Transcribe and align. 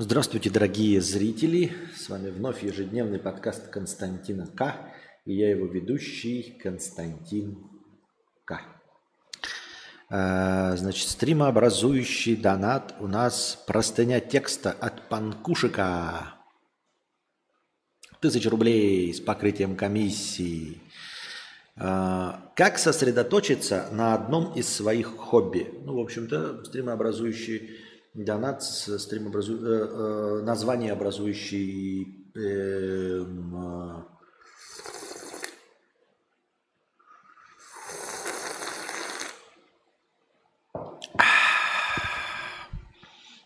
Здравствуйте, 0.00 0.48
дорогие 0.48 1.00
зрители! 1.00 1.72
С 1.92 2.08
вами 2.08 2.30
вновь 2.30 2.62
ежедневный 2.62 3.18
подкаст 3.18 3.66
Константина 3.66 4.46
К. 4.46 4.76
И 5.24 5.34
я 5.34 5.50
его 5.50 5.66
ведущий 5.66 6.56
Константин 6.62 7.58
К. 8.44 8.60
А, 10.08 10.76
значит, 10.76 11.08
стримообразующий 11.08 12.36
донат 12.36 12.94
у 13.00 13.08
нас 13.08 13.60
простыня 13.66 14.20
текста 14.20 14.70
от 14.70 15.08
Панкушика. 15.08 16.36
Тысяча 18.20 18.50
рублей 18.50 19.12
с 19.12 19.20
покрытием 19.20 19.74
комиссии. 19.74 20.80
А, 21.74 22.52
как 22.54 22.78
сосредоточиться 22.78 23.88
на 23.90 24.14
одном 24.14 24.52
из 24.54 24.68
своих 24.68 25.08
хобби? 25.16 25.68
Ну, 25.84 25.96
в 25.96 26.00
общем-то, 26.00 26.64
стримообразующий 26.66 27.87
Донат 28.24 28.64
с 28.64 28.98
стримообразу... 28.98 29.54
э, 29.54 29.58
э, 29.60 30.42
название 30.42 30.92
образующий 30.92 32.26
э, 32.34 32.40
э, 32.40 34.02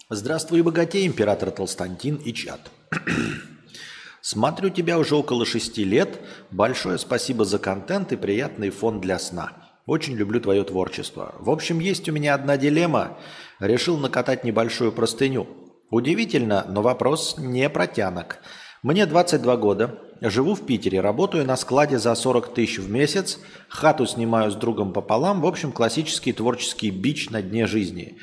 Здравствуй, 0.08 0.62
богатей, 0.62 1.06
император 1.06 1.50
Толстантин 1.50 2.16
и 2.16 2.32
чат. 2.32 2.70
Смотрю 4.23 4.70
тебя 4.70 4.98
уже 4.98 5.16
около 5.16 5.45
шести 5.45 5.84
лет. 5.84 6.18
Большое 6.50 6.96
спасибо 6.96 7.45
за 7.45 7.59
контент 7.59 8.12
и 8.12 8.16
приятный 8.16 8.70
фон 8.70 9.02
для 9.02 9.18
сна. 9.18 9.62
Очень 9.86 10.14
люблю 10.14 10.41
твое 10.41 10.62
творчество. 10.62 11.34
В 11.41 11.50
общем, 11.50 11.80
есть 11.80 12.09
у 12.09 12.12
меня 12.12 12.34
одна 12.34 12.56
дилемма. 12.56 13.18
Решил 13.59 13.98
накатать 13.98 14.45
небольшую 14.45 14.93
простыню. 14.93 15.48
Удивительно, 15.90 16.65
но 16.68 16.82
вопрос 16.82 17.34
не 17.38 17.68
протянок. 17.68 18.38
Мне 18.82 19.07
22 19.07 19.57
года, 19.57 19.98
живу 20.20 20.54
в 20.54 20.66
Питере, 20.66 21.01
работаю 21.01 21.45
на 21.45 21.57
складе 21.57 21.98
за 21.98 22.15
40 22.15 22.54
тысяч 22.54 22.79
в 22.79 22.90
месяц, 22.90 23.38
хату 23.68 24.07
снимаю 24.07 24.51
с 24.51 24.54
другом 24.54 24.92
пополам, 24.92 25.40
в 25.40 25.46
общем, 25.46 25.70
классический 25.70 26.32
творческий 26.32 26.90
бич 26.90 27.30
на 27.30 27.42
дне 27.42 27.66
жизни. 27.66 28.18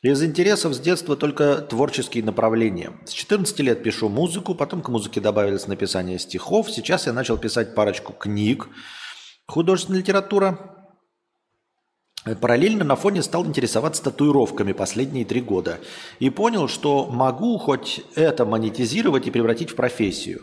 Из 0.00 0.22
интересов 0.22 0.74
с 0.74 0.78
детства 0.78 1.16
только 1.16 1.56
творческие 1.56 2.22
направления. 2.22 2.92
С 3.04 3.10
14 3.10 3.58
лет 3.60 3.82
пишу 3.82 4.08
музыку, 4.08 4.54
потом 4.54 4.80
к 4.80 4.88
музыке 4.88 5.20
добавилось 5.20 5.66
написание 5.66 6.18
стихов, 6.18 6.70
сейчас 6.70 7.06
я 7.06 7.12
начал 7.12 7.36
писать 7.36 7.74
парочку 7.74 8.12
книг. 8.12 8.68
Художественная 9.46 10.00
литература, 10.00 10.77
Параллельно 12.40 12.84
на 12.84 12.96
фоне 12.96 13.22
стал 13.22 13.46
интересоваться 13.46 14.02
татуировками 14.02 14.72
последние 14.72 15.24
три 15.24 15.40
года 15.40 15.78
и 16.18 16.30
понял, 16.30 16.68
что 16.68 17.06
могу 17.06 17.58
хоть 17.58 18.02
это 18.14 18.44
монетизировать 18.44 19.26
и 19.26 19.30
превратить 19.30 19.70
в 19.70 19.76
профессию. 19.76 20.42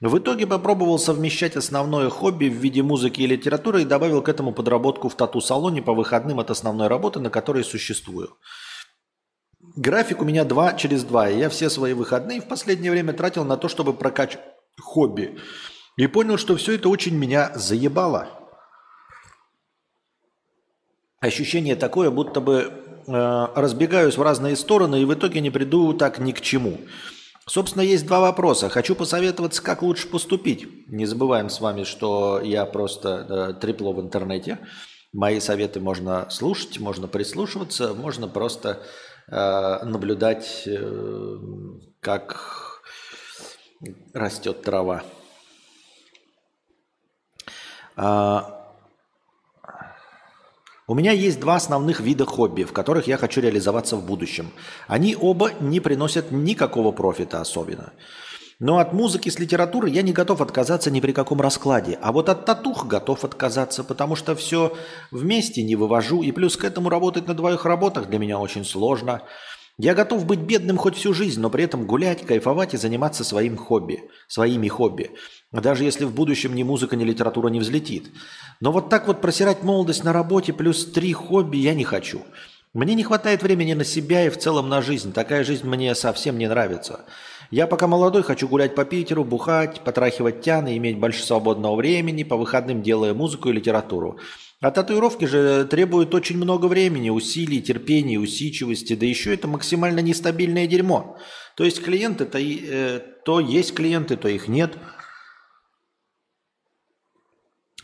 В 0.00 0.18
итоге 0.18 0.46
попробовал 0.46 0.98
совмещать 0.98 1.56
основное 1.56 2.10
хобби 2.10 2.46
в 2.46 2.54
виде 2.54 2.82
музыки 2.82 3.22
и 3.22 3.26
литературы 3.26 3.82
и 3.82 3.86
добавил 3.86 4.22
к 4.22 4.28
этому 4.28 4.52
подработку 4.52 5.08
в 5.08 5.14
тату-салоне 5.14 5.82
по 5.82 5.94
выходным 5.94 6.40
от 6.40 6.50
основной 6.50 6.88
работы, 6.88 7.20
на 7.20 7.30
которой 7.30 7.64
существую. 7.64 8.36
График 9.76 10.20
у 10.20 10.24
меня 10.24 10.44
два 10.44 10.74
через 10.74 11.04
два, 11.04 11.30
и 11.30 11.38
я 11.38 11.48
все 11.48 11.70
свои 11.70 11.94
выходные 11.94 12.42
в 12.42 12.48
последнее 12.48 12.90
время 12.90 13.12
тратил 13.14 13.44
на 13.44 13.56
то, 13.56 13.68
чтобы 13.68 13.94
прокачать 13.94 14.42
хобби. 14.78 15.38
И 15.96 16.06
понял, 16.06 16.36
что 16.36 16.56
все 16.56 16.74
это 16.74 16.88
очень 16.88 17.16
меня 17.16 17.52
заебало 17.54 18.43
ощущение 21.24 21.76
такое, 21.76 22.10
будто 22.10 22.40
бы 22.40 22.70
э, 23.06 23.46
разбегаюсь 23.54 24.16
в 24.16 24.22
разные 24.22 24.56
стороны 24.56 25.02
и 25.02 25.04
в 25.04 25.14
итоге 25.14 25.40
не 25.40 25.50
приду 25.50 25.92
так 25.92 26.18
ни 26.18 26.32
к 26.32 26.40
чему. 26.40 26.78
Собственно, 27.46 27.82
есть 27.82 28.06
два 28.06 28.20
вопроса. 28.20 28.70
Хочу 28.70 28.94
посоветоваться, 28.94 29.62
как 29.62 29.82
лучше 29.82 30.08
поступить. 30.08 30.88
Не 30.88 31.04
забываем 31.04 31.50
с 31.50 31.60
вами, 31.60 31.84
что 31.84 32.40
я 32.42 32.64
просто 32.64 33.26
э, 33.58 33.60
трепло 33.60 33.92
в 33.92 34.00
интернете. 34.00 34.58
Мои 35.12 35.40
советы 35.40 35.78
можно 35.78 36.28
слушать, 36.30 36.80
можно 36.80 37.06
прислушиваться, 37.06 37.92
можно 37.92 38.28
просто 38.28 38.82
э, 39.28 39.84
наблюдать, 39.84 40.62
э, 40.66 41.38
как 42.00 42.82
растет 44.14 44.62
трава. 44.62 45.02
А, 47.96 48.53
у 50.86 50.94
меня 50.94 51.12
есть 51.12 51.40
два 51.40 51.56
основных 51.56 52.00
вида 52.00 52.26
хобби, 52.26 52.64
в 52.64 52.72
которых 52.72 53.06
я 53.06 53.16
хочу 53.16 53.40
реализоваться 53.40 53.96
в 53.96 54.04
будущем. 54.04 54.50
Они 54.86 55.16
оба 55.18 55.52
не 55.60 55.80
приносят 55.80 56.30
никакого 56.30 56.92
профита 56.92 57.40
особенно. 57.40 57.92
Но 58.60 58.78
от 58.78 58.92
музыки 58.92 59.30
с 59.30 59.38
литературы 59.38 59.90
я 59.90 60.02
не 60.02 60.12
готов 60.12 60.40
отказаться 60.40 60.90
ни 60.90 61.00
при 61.00 61.12
каком 61.12 61.40
раскладе. 61.40 61.98
А 62.02 62.12
вот 62.12 62.28
от 62.28 62.44
татух 62.44 62.86
готов 62.86 63.24
отказаться, 63.24 63.82
потому 63.82 64.14
что 64.14 64.36
все 64.36 64.76
вместе 65.10 65.62
не 65.62 65.74
вывожу. 65.74 66.22
И 66.22 66.32
плюс 66.32 66.56
к 66.56 66.64
этому 66.64 66.88
работать 66.88 67.26
на 67.26 67.34
двоих 67.34 67.64
работах 67.64 68.08
для 68.08 68.18
меня 68.18 68.38
очень 68.38 68.64
сложно. 68.64 69.22
Я 69.76 69.94
готов 69.94 70.24
быть 70.24 70.38
бедным 70.38 70.76
хоть 70.76 70.96
всю 70.96 71.12
жизнь, 71.12 71.40
но 71.40 71.50
при 71.50 71.64
этом 71.64 71.86
гулять, 71.86 72.24
кайфовать 72.24 72.74
и 72.74 72.76
заниматься 72.76 73.24
своим 73.24 73.56
хобби, 73.56 74.04
своими 74.28 74.68
хобби. 74.68 75.10
Даже 75.60 75.84
если 75.84 76.04
в 76.04 76.12
будущем 76.12 76.54
ни 76.54 76.64
музыка, 76.64 76.96
ни 76.96 77.04
литература 77.04 77.48
не 77.48 77.60
взлетит. 77.60 78.10
Но 78.60 78.72
вот 78.72 78.88
так 78.88 79.06
вот 79.06 79.20
просирать 79.20 79.62
молодость 79.62 80.02
на 80.02 80.12
работе 80.12 80.52
плюс 80.52 80.84
три 80.86 81.12
хобби 81.12 81.58
я 81.58 81.74
не 81.74 81.84
хочу. 81.84 82.22
Мне 82.72 82.94
не 82.94 83.04
хватает 83.04 83.44
времени 83.44 83.72
на 83.74 83.84
себя 83.84 84.26
и 84.26 84.30
в 84.30 84.36
целом 84.36 84.68
на 84.68 84.82
жизнь. 84.82 85.12
Такая 85.12 85.44
жизнь 85.44 85.66
мне 85.66 85.94
совсем 85.94 86.38
не 86.38 86.48
нравится. 86.48 87.04
Я 87.52 87.68
пока 87.68 87.86
молодой 87.86 88.24
хочу 88.24 88.48
гулять 88.48 88.74
по 88.74 88.84
Питеру, 88.84 89.22
бухать, 89.22 89.80
потрахивать 89.82 90.40
тяны, 90.40 90.76
иметь 90.76 90.98
больше 90.98 91.22
свободного 91.22 91.76
времени, 91.76 92.24
по 92.24 92.36
выходным 92.36 92.82
делая 92.82 93.14
музыку 93.14 93.48
и 93.50 93.52
литературу. 93.52 94.18
А 94.60 94.72
татуировки 94.72 95.26
же 95.26 95.66
требуют 95.66 96.14
очень 96.16 96.36
много 96.36 96.66
времени, 96.66 97.10
усилий, 97.10 97.62
терпения, 97.62 98.18
усидчивости, 98.18 98.96
да 98.96 99.06
еще 99.06 99.32
это 99.32 99.46
максимально 99.46 100.00
нестабильное 100.00 100.66
дерьмо. 100.66 101.16
То 101.54 101.62
есть 101.64 101.80
клиенты 101.80 102.24
то, 102.24 102.38
э, 102.40 103.00
то 103.24 103.38
есть 103.38 103.74
клиенты, 103.74 104.16
то 104.16 104.26
их 104.26 104.48
нет. 104.48 104.76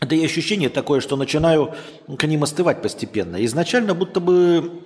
Да 0.01 0.15
и 0.15 0.25
ощущение 0.25 0.69
такое, 0.69 0.99
что 0.99 1.15
начинаю 1.15 1.75
к 2.17 2.23
ним 2.25 2.43
остывать 2.43 2.81
постепенно. 2.81 3.43
Изначально 3.45 3.93
будто 3.93 4.19
бы 4.19 4.81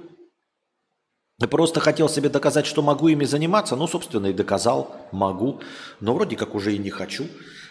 просто 1.50 1.80
хотел 1.80 2.10
себе 2.10 2.30
доказать, 2.30 2.66
что 2.66 2.82
могу 2.82 3.08
ими 3.08 3.24
заниматься. 3.24 3.76
Ну, 3.78 3.88
собственно, 3.88 4.28
и 4.28 4.34
доказал, 4.34 4.96
могу. 5.12 5.62
Но 6.02 6.14
вроде 6.14 6.36
как 6.36 6.54
уже 6.54 6.76
и 6.76 6.78
не 6.78 6.90
хочу. 6.90 7.28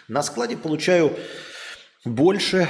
На 0.07 0.23
складе 0.23 0.57
получаю 0.57 1.13
больше, 2.03 2.67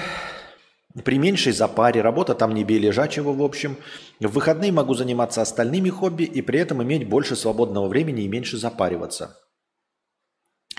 при 1.04 1.18
меньшей 1.18 1.54
запаре, 1.54 2.02
работа 2.02 2.36
там 2.36 2.54
не 2.54 2.64
бей 2.64 2.80
лежачего, 2.80 3.34
в 3.34 3.44
общем. 3.44 3.78
В 4.20 4.28
выходные 4.28 4.72
могу 4.72 4.94
заниматься 4.94 5.42
остальными 5.42 5.90
хобби 5.90 6.24
и 6.24 6.42
при 6.42 6.60
этом 6.60 6.84
иметь 6.84 7.08
больше 7.08 7.36
свободного 7.36 7.88
времени 7.88 8.24
и 8.24 8.30
меньше 8.30 8.58
запариваться. 8.58 9.38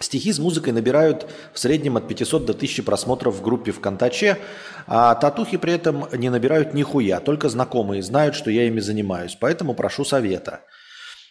Стихи 0.00 0.30
с 0.30 0.38
музыкой 0.38 0.74
набирают 0.74 1.26
в 1.54 1.58
среднем 1.58 1.96
от 1.96 2.06
500 2.06 2.44
до 2.44 2.52
1000 2.52 2.82
просмотров 2.82 3.36
в 3.36 3.42
группе 3.42 3.72
ВКонтаче, 3.72 4.38
а 4.86 5.14
татухи 5.14 5.56
при 5.56 5.72
этом 5.72 6.06
не 6.12 6.28
набирают 6.28 6.74
нихуя, 6.74 7.20
только 7.20 7.48
знакомые 7.48 8.02
знают, 8.02 8.34
что 8.34 8.50
я 8.50 8.66
ими 8.66 8.80
занимаюсь, 8.80 9.38
поэтому 9.40 9.74
прошу 9.74 10.04
совета. 10.04 10.60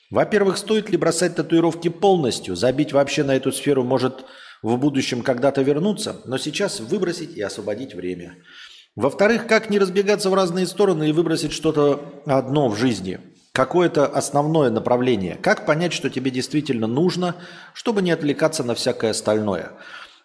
Во-первых, 0.10 0.58
стоит 0.58 0.90
ли 0.90 0.98
бросать 0.98 1.36
татуировки 1.36 1.90
полностью? 1.90 2.56
Забить 2.56 2.92
вообще 2.92 3.24
на 3.24 3.36
эту 3.36 3.52
сферу 3.52 3.84
может 3.84 4.26
в 4.64 4.78
будущем 4.78 5.22
когда-то 5.22 5.62
вернуться, 5.62 6.22
но 6.26 6.38
сейчас 6.40 6.80
выбросить 6.80 7.38
и 7.38 7.42
освободить 7.42 7.94
время. 7.94 8.36
Во-вторых, 8.96 9.46
как 9.46 9.70
не 9.70 9.78
разбегаться 9.78 10.30
в 10.30 10.34
разные 10.34 10.66
стороны 10.66 11.10
и 11.10 11.12
выбросить 11.12 11.52
что-то 11.52 12.24
одно 12.26 12.70
в 12.70 12.78
жизни? 12.78 13.20
Какое-то 13.56 14.06
основное 14.06 14.70
направление. 14.70 15.38
Как 15.42 15.66
понять, 15.66 15.94
что 15.94 16.10
тебе 16.10 16.30
действительно 16.30 16.88
нужно, 16.88 17.38
чтобы 17.74 18.02
не 18.02 18.12
отвлекаться 18.12 18.66
на 18.66 18.76
всякое 18.76 19.12
остальное? 19.12 19.72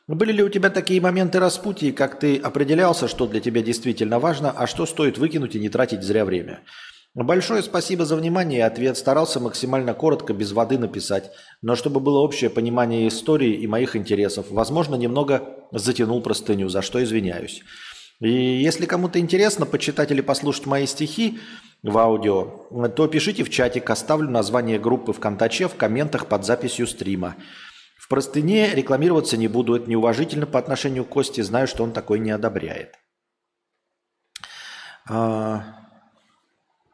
Были 0.09 0.32
ли 0.32 0.43
у 0.43 0.49
тебя 0.49 0.69
такие 0.69 1.00
моменты 1.00 1.38
распутий, 1.38 1.93
как 1.93 2.19
ты 2.19 2.38
определялся, 2.38 3.06
что 3.06 3.29
для 3.29 3.38
тебя 3.38 3.62
действительно 3.62 4.19
важно, 4.19 4.50
а 4.50 4.67
что 4.67 4.85
стоит 4.85 5.17
выкинуть 5.17 5.55
и 5.55 5.61
не 5.61 5.69
тратить 5.69 6.03
зря 6.03 6.25
время? 6.25 6.65
Большое 7.15 7.62
спасибо 7.62 8.05
за 8.05 8.17
внимание 8.17 8.59
и 8.59 8.62
ответ. 8.62 8.97
Старался 8.97 9.38
максимально 9.38 9.94
коротко, 9.94 10.35
без 10.35 10.50
воды 10.50 10.77
написать, 10.77 11.31
но 11.62 11.77
чтобы 11.77 12.00
было 12.00 12.19
общее 12.19 12.50
понимание 12.50 13.06
истории 13.06 13.55
и 13.55 13.69
моих 13.69 13.94
интересов. 13.94 14.47
Возможно, 14.50 14.97
немного 14.97 15.44
затянул 15.71 16.21
простыню, 16.21 16.69
за 16.69 16.82
что 16.82 17.00
извиняюсь. 17.00 17.62
И 18.21 18.29
если 18.29 18.87
кому-то 18.87 19.19
интересно 19.19 19.67
почитать 19.67 20.11
или 20.11 20.21
послушать 20.21 20.67
мои 20.67 20.87
стихи 20.87 21.38
в 21.82 21.97
аудио, 21.97 22.88
то 22.94 23.09
пишите 23.09 23.44
в 23.44 23.50
чатик, 23.50 23.88
оставлю 23.91 24.31
название 24.31 24.79
группы 24.79 25.12
ВКонтаче 25.12 25.69
в 25.69 25.77
комментах 25.77 26.27
под 26.27 26.44
записью 26.44 26.87
стрима. 26.87 27.37
В 27.99 28.09
простыне 28.09 28.75
рекламироваться 28.75 29.37
не 29.37 29.49
буду, 29.49 29.75
это 29.75 29.88
неуважительно 29.88 30.47
по 30.47 30.59
отношению 30.59 31.05
к 31.05 31.09
Косте, 31.09 31.43
знаю, 31.43 31.67
что 31.67 31.85
он 31.85 31.93
такой 31.93 32.19
не 32.19 32.31
одобряет. 32.31 32.94
А, 35.09 35.65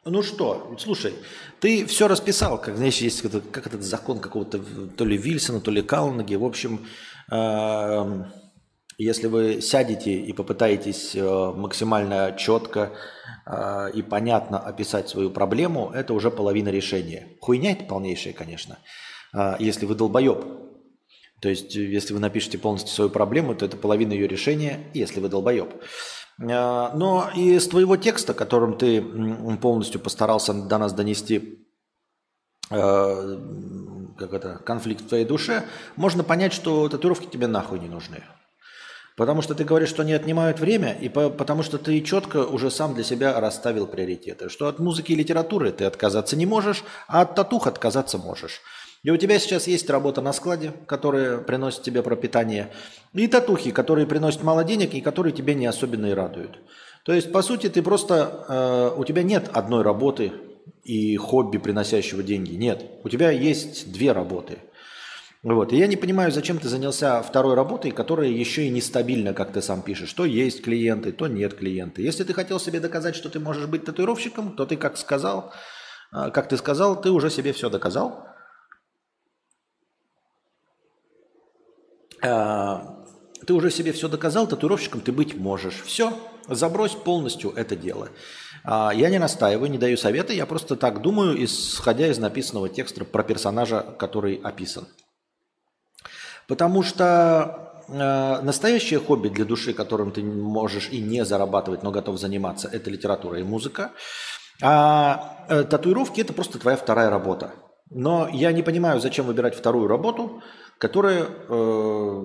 Ну 0.05 0.23
что, 0.23 0.77
слушай, 0.79 1.15
ты 1.59 1.85
все 1.87 2.07
расписал, 2.07 2.61
как, 2.61 2.77
знаешь, 2.77 2.99
есть 2.99 3.23
как 3.51 3.67
этот 3.67 3.83
закон 3.83 4.21
какого-то 4.21 4.61
то 4.97 5.05
ли 5.05 5.17
Вильсона, 5.17 5.61
то 5.61 5.73
ли 5.73 5.83
Калнаги. 5.83 6.37
В 6.37 6.45
общем, 6.45 6.87
э, 7.31 8.25
если 8.99 9.27
вы 9.27 9.61
сядете 9.61 10.15
и 10.15 10.33
попытаетесь 10.33 11.15
э, 11.15 11.23
максимально 11.23 12.35
четко 12.39 12.93
э, 13.45 13.91
и 13.93 14.03
понятно 14.03 14.59
описать 14.59 15.09
свою 15.09 15.31
проблему, 15.31 15.91
это 15.95 16.15
уже 16.15 16.31
половина 16.31 16.71
решения. 16.71 17.37
Хуйня 17.41 17.73
это 17.73 17.85
полнейшая, 17.85 18.33
конечно, 18.33 18.79
э, 19.35 19.57
если 19.59 19.85
вы 19.85 19.95
долбоеб. 19.95 20.45
То 21.43 21.51
есть, 21.51 21.75
если 21.75 22.15
вы 22.15 22.21
напишете 22.21 22.57
полностью 22.57 22.95
свою 22.95 23.11
проблему, 23.11 23.55
то 23.55 23.67
это 23.67 23.77
половина 23.77 24.15
ее 24.15 24.27
решения, 24.27 24.81
если 24.95 25.21
вы 25.21 25.29
долбоеб. 25.29 25.75
Но 26.39 27.31
из 27.35 27.69
твоего 27.69 27.97
текста, 27.97 28.33
которым 28.33 28.79
ты 28.79 29.03
полностью 29.61 30.01
постарался 30.01 30.55
до 30.55 30.79
нас 30.79 30.93
донести 30.95 31.67
как 32.69 34.33
это, 34.33 34.61
конфликт 34.65 35.03
в 35.03 35.09
твоей 35.09 35.25
душе, 35.25 35.65
можно 35.97 36.25
понять, 36.25 36.53
что 36.53 36.89
татуировки 36.89 37.27
тебе 37.27 37.47
нахуй 37.47 37.79
не 37.79 37.89
нужны. 37.89 38.23
Потому 39.17 39.41
что 39.41 39.55
ты 39.55 39.65
говоришь, 39.65 39.89
что 39.89 40.03
они 40.03 40.13
отнимают 40.13 40.61
время, 40.61 40.93
и 41.01 41.09
по, 41.09 41.31
потому 41.31 41.63
что 41.63 41.79
ты 41.79 42.01
четко 42.03 42.45
уже 42.45 42.71
сам 42.71 42.95
для 42.95 43.03
себя 43.03 43.41
расставил 43.41 43.87
приоритеты. 43.87 44.51
Что 44.51 44.69
от 44.69 44.79
музыки 44.79 45.13
и 45.13 45.17
литературы 45.17 45.73
ты 45.73 45.85
отказаться 45.85 46.37
не 46.37 46.45
можешь, 46.45 46.85
а 47.09 47.23
от 47.23 47.35
татух 47.35 47.67
отказаться 47.67 48.19
можешь. 48.19 48.61
И 49.03 49.11
у 49.11 49.17
тебя 49.17 49.39
сейчас 49.39 49.69
есть 49.69 49.89
работа 49.89 50.21
на 50.21 50.35
складе, 50.35 50.73
которая 50.87 51.39
приносит 51.39 51.83
тебе 51.83 52.03
пропитание, 52.03 52.73
и 53.15 53.27
татухи, 53.27 53.71
которые 53.71 54.07
приносят 54.07 54.43
мало 54.43 54.65
денег 54.65 54.93
и 54.93 55.01
которые 55.01 55.33
тебя 55.33 55.55
не 55.55 55.65
особенно 55.65 56.07
и 56.07 56.13
радуют. 56.13 56.59
То 57.05 57.15
есть, 57.15 57.33
по 57.33 57.41
сути, 57.41 57.69
ты 57.69 57.83
просто, 57.83 58.45
э, 58.49 59.01
у 59.01 59.05
тебя 59.05 59.23
нет 59.23 59.49
одной 59.53 59.83
работы 59.83 60.33
и 60.83 61.17
хобби, 61.17 61.57
приносящего 61.57 62.23
деньги. 62.23 62.55
Нет, 62.55 62.85
у 63.03 63.09
тебя 63.09 63.31
есть 63.31 63.93
две 63.93 64.13
работы. 64.13 64.59
Вот. 65.43 65.73
И 65.73 65.77
я 65.77 65.87
не 65.87 65.97
понимаю, 65.97 66.33
зачем 66.33 66.59
ты 66.59 66.69
занялся 66.69 67.23
второй 67.23 67.55
работой, 67.55 67.91
которая 67.91 68.29
еще 68.29 68.67
и 68.67 68.71
нестабильна, 68.71 69.33
как 69.33 69.53
ты 69.53 69.63
сам 69.63 69.83
пишешь. 69.83 70.13
То 70.13 70.25
есть 70.25 70.63
клиенты, 70.63 71.13
то 71.13 71.29
нет 71.29 71.55
клиенты. 71.55 72.03
Если 72.03 72.25
ты 72.25 72.33
хотел 72.35 72.59
себе 72.59 72.81
доказать, 72.81 73.15
что 73.15 73.29
ты 73.29 73.39
можешь 73.39 73.67
быть 73.67 73.85
татуировщиком, 73.85 74.57
то 74.57 74.67
ты 74.67 74.77
как 74.77 74.97
сказал, 74.97 75.53
э, 76.13 76.31
как 76.31 76.49
ты 76.49 76.57
сказал, 76.57 77.01
ты 77.01 77.11
уже 77.11 77.31
себе 77.31 77.53
все 77.53 77.71
доказал. 77.71 78.27
А, 82.23 83.05
ты 83.47 83.53
уже 83.53 83.71
себе 83.71 83.93
все 83.93 84.09
доказал, 84.09 84.49
татуировщиком 84.49 85.01
ты 85.01 85.13
быть 85.13 85.37
можешь. 85.37 85.83
Все, 85.83 86.19
забрось 86.49 86.95
полностью 86.95 87.53
это 87.53 87.77
дело. 87.77 88.09
А, 88.65 88.93
я 88.93 89.11
не 89.11 89.19
настаиваю, 89.19 89.71
не 89.71 89.79
даю 89.79 89.97
советы, 89.97 90.35
я 90.35 90.47
просто 90.47 90.75
так 90.75 91.03
думаю, 91.03 91.45
исходя 91.45 92.09
из 92.09 92.19
написанного 92.19 92.69
текста 92.69 93.05
про 93.05 93.23
персонажа, 93.23 93.83
который 93.99 94.35
описан. 94.43 94.89
Потому 96.49 96.83
что 96.83 97.83
э, 97.89 98.41
настоящее 98.43 99.01
хобби 99.01 99.29
для 99.29 99.45
души, 99.45 99.73
которым 99.73 100.13
ты 100.13 100.23
можешь 100.23 100.89
и 100.91 101.01
не 101.01 101.25
зарабатывать, 101.25 101.83
но 101.83 101.91
готов 101.91 102.19
заниматься, 102.19 102.69
это 102.73 102.91
литература 102.91 103.41
и 103.41 103.43
музыка. 103.43 103.93
А 104.63 105.47
э, 105.49 105.65
татуировки 105.65 106.21
это 106.21 106.33
просто 106.33 106.59
твоя 106.59 106.77
вторая 106.77 107.11
работа. 107.11 107.53
Но 107.91 108.29
я 108.33 108.53
не 108.53 108.63
понимаю, 108.63 109.01
зачем 109.01 109.27
выбирать 109.27 109.55
вторую 109.55 109.87
работу, 109.87 110.43
которая 110.79 111.27
э, 111.49 112.23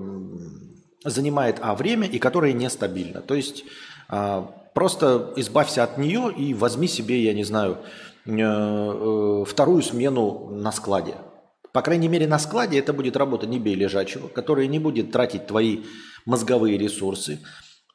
занимает 1.06 1.58
а 1.62 1.76
время 1.76 2.08
и 2.08 2.20
которая 2.20 2.54
нестабильна. 2.54 3.22
То 3.22 3.36
есть 3.36 3.64
э, 4.10 4.44
просто 4.74 5.34
избавься 5.36 5.84
от 5.84 5.98
нее 5.98 6.32
и 6.36 6.54
возьми 6.54 6.88
себе, 6.88 7.24
я 7.24 7.34
не 7.34 7.44
знаю, 7.44 7.80
э, 8.26 8.32
э, 8.32 9.46
вторую 9.46 9.82
смену 9.82 10.50
на 10.52 10.72
складе. 10.72 11.16
По 11.74 11.82
крайней 11.82 12.10
мере, 12.10 12.28
на 12.28 12.40
складе 12.40 12.80
это 12.80 12.94
будет 12.94 13.16
работа 13.16 13.48
не 13.48 13.60
бей 13.60 13.76
лежачего, 13.76 14.28
которая 14.28 14.68
не 14.68 14.80
будет 14.80 15.12
тратить 15.12 15.48
твои 15.48 15.84
мозговые 16.26 16.78
ресурсы, 16.78 17.40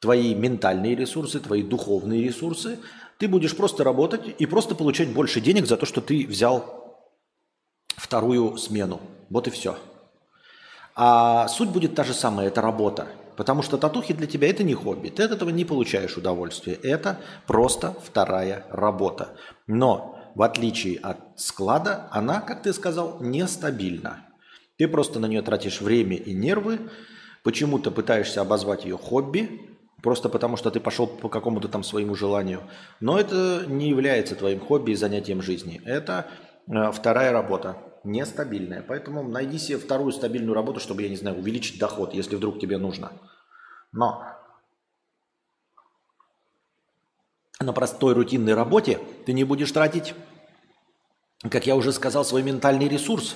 твои 0.01 0.33
ментальные 0.33 0.95
ресурсы, 0.95 1.39
твои 1.39 1.61
духовные 1.61 2.23
ресурсы. 2.23 2.79
Ты 3.19 3.27
будешь 3.27 3.55
просто 3.55 3.83
работать 3.83 4.35
и 4.39 4.45
просто 4.45 4.75
получать 4.75 5.09
больше 5.09 5.41
денег 5.41 5.67
за 5.67 5.77
то, 5.77 5.85
что 5.85 6.01
ты 6.01 6.25
взял 6.25 7.05
вторую 7.95 8.57
смену. 8.57 8.99
Вот 9.29 9.47
и 9.47 9.51
все. 9.51 9.77
А 10.95 11.47
суть 11.47 11.69
будет 11.69 11.93
та 11.93 12.03
же 12.03 12.13
самая, 12.13 12.47
это 12.47 12.61
работа. 12.61 13.07
Потому 13.35 13.61
что 13.61 13.77
татухи 13.77 14.15
для 14.15 14.25
тебя 14.25 14.49
это 14.49 14.63
не 14.63 14.73
хобби. 14.73 15.09
Ты 15.09 15.23
от 15.23 15.31
этого 15.31 15.51
не 15.51 15.63
получаешь 15.63 16.17
удовольствия. 16.17 16.73
Это 16.73 17.19
просто 17.45 17.95
вторая 18.03 18.65
работа. 18.71 19.37
Но 19.67 20.16
в 20.37 20.43
отличие 20.43 20.99
от 20.99 21.17
склада, 21.35 22.07
она, 22.11 22.41
как 22.41 22.61
ты 22.61 22.71
сказал, 22.71 23.17
нестабильна. 23.19 24.27
Ты 24.77 24.87
просто 24.87 25.19
на 25.19 25.25
нее 25.25 25.41
тратишь 25.41 25.81
время 25.81 26.15
и 26.15 26.31
нервы, 26.31 26.77
почему-то 27.41 27.89
пытаешься 27.89 28.41
обозвать 28.41 28.85
ее 28.85 28.99
хобби, 28.99 29.59
просто 30.03 30.29
потому 30.29 30.55
что 30.55 30.69
ты 30.69 30.79
пошел 30.79 31.07
по 31.07 31.27
какому-то 31.27 31.69
там 31.69 31.83
своему 31.83 32.13
желанию. 32.13 32.61
Но 32.99 33.19
это 33.19 33.63
не 33.67 33.89
является 33.89 34.35
твоим 34.35 34.59
хобби 34.59 34.91
и 34.91 34.95
занятием 34.95 35.41
жизни. 35.41 35.81
Это 35.85 36.27
э, 36.67 36.91
вторая 36.91 37.31
работа 37.31 37.77
нестабильная. 38.03 38.85
Поэтому 38.87 39.23
найди 39.23 39.57
себе 39.57 39.79
вторую 39.79 40.11
стабильную 40.11 40.53
работу, 40.53 40.79
чтобы, 40.79 41.01
я 41.01 41.09
не 41.09 41.17
знаю, 41.17 41.39
увеличить 41.39 41.79
доход, 41.79 42.13
если 42.13 42.35
вдруг 42.35 42.59
тебе 42.59 42.77
нужно. 42.77 43.11
Но 43.91 44.23
на 47.59 47.73
простой 47.73 48.13
рутинной 48.13 48.53
работе 48.53 48.99
ты 49.25 49.33
не 49.33 49.43
будешь 49.43 49.71
тратить, 49.71 50.13
как 51.49 51.67
я 51.67 51.75
уже 51.75 51.91
сказал, 51.91 52.25
свой 52.25 52.43
ментальный 52.43 52.87
ресурс. 52.87 53.35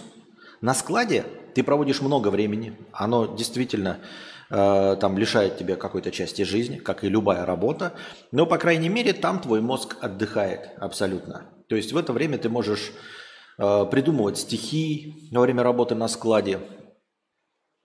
На 0.61 0.73
складе 0.73 1.25
ты 1.55 1.63
проводишь 1.63 2.01
много 2.01 2.29
времени, 2.29 2.77
оно 2.91 3.25
действительно 3.25 3.99
э, 4.49 4.97
там 4.99 5.17
лишает 5.17 5.57
тебя 5.57 5.75
какой-то 5.75 6.11
части 6.11 6.43
жизни, 6.43 6.77
как 6.77 7.03
и 7.03 7.09
любая 7.09 7.45
работа, 7.45 7.93
но, 8.31 8.45
по 8.45 8.57
крайней 8.57 8.89
мере, 8.89 9.13
там 9.13 9.39
твой 9.39 9.61
мозг 9.61 9.97
отдыхает 10.01 10.69
абсолютно. 10.77 11.45
То 11.67 11.75
есть 11.75 11.93
в 11.93 11.97
это 11.97 12.13
время 12.13 12.37
ты 12.37 12.49
можешь 12.49 12.91
Э, 13.57 13.85
придумывать 13.85 14.39
стихи 14.39 15.29
во 15.31 15.41
время 15.41 15.61
работы 15.61 15.93
на 15.93 16.07
складе, 16.07 16.61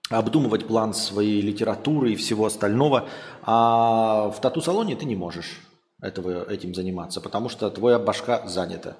обдумывать 0.09 0.65
план 0.65 0.95
своей 0.95 1.39
литературы 1.41 2.13
и 2.13 2.15
всего 2.15 2.47
остального. 2.47 3.07
А 3.43 4.29
в 4.29 4.41
тату-салоне 4.41 4.95
ты 4.95 5.05
не 5.05 5.15
можешь 5.15 5.59
этого, 6.01 6.49
этим 6.49 6.73
заниматься, 6.73 7.21
потому 7.21 7.49
что 7.49 7.69
твоя 7.69 7.99
башка 7.99 8.47
занята. 8.47 8.97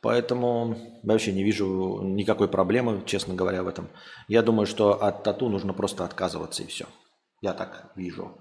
Поэтому 0.00 0.76
вообще 1.04 1.32
не 1.32 1.44
вижу 1.44 2.00
никакой 2.02 2.48
проблемы, 2.48 3.02
честно 3.06 3.34
говоря, 3.34 3.62
в 3.62 3.68
этом. 3.68 3.88
Я 4.26 4.42
думаю, 4.42 4.66
что 4.66 5.00
от 5.00 5.22
тату 5.22 5.48
нужно 5.48 5.72
просто 5.72 6.04
отказываться 6.04 6.64
и 6.64 6.66
все. 6.66 6.86
Я 7.40 7.52
так 7.52 7.92
вижу. 7.94 8.36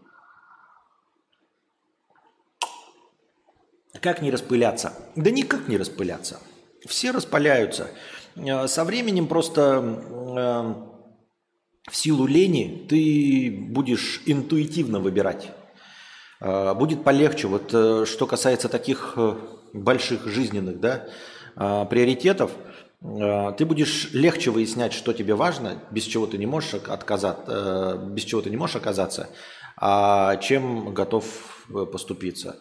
Как 4.02 4.24
не 4.24 4.32
распыляться? 4.32 4.94
Да 5.16 5.30
никак 5.30 5.68
не 5.68 5.78
распыляться. 5.78 6.40
Все 6.88 7.12
распаляются. 7.12 7.92
Э, 8.36 8.68
со 8.68 8.84
временем 8.84 9.28
просто 9.28 9.62
э, 9.62 11.92
в 11.92 11.96
силу 11.96 12.26
лени 12.26 12.88
ты 12.90 13.56
будешь 13.70 14.24
интуитивно 14.26 15.00
выбирать. 15.00 15.52
Э, 16.42 16.74
будет 16.74 17.04
полегче. 17.04 17.48
Вот 17.48 17.70
что 17.70 18.28
касается 18.28 18.68
таких 18.68 19.18
больших 19.74 20.28
жизненных 20.28 20.80
да, 20.82 21.08
приоритетов, 21.56 22.52
ты 23.02 23.66
будешь 23.66 24.12
легче 24.12 24.52
выяснять, 24.52 24.94
что 24.94 25.14
тебе 25.14 25.34
важно, 25.34 25.82
без 25.92 26.04
чего 26.04 26.28
ты 26.28 26.38
не 26.38 26.46
можешь 26.46 26.74
отказаться, 26.74 28.00
без 28.10 28.24
чего 28.24 28.42
ты 28.42 28.50
не 28.50 28.58
можешь 28.58 28.76
оказаться, 28.76 29.30
а 29.78 30.36
чем 30.38 30.94
готов 30.94 31.26
поступиться. 31.92 32.58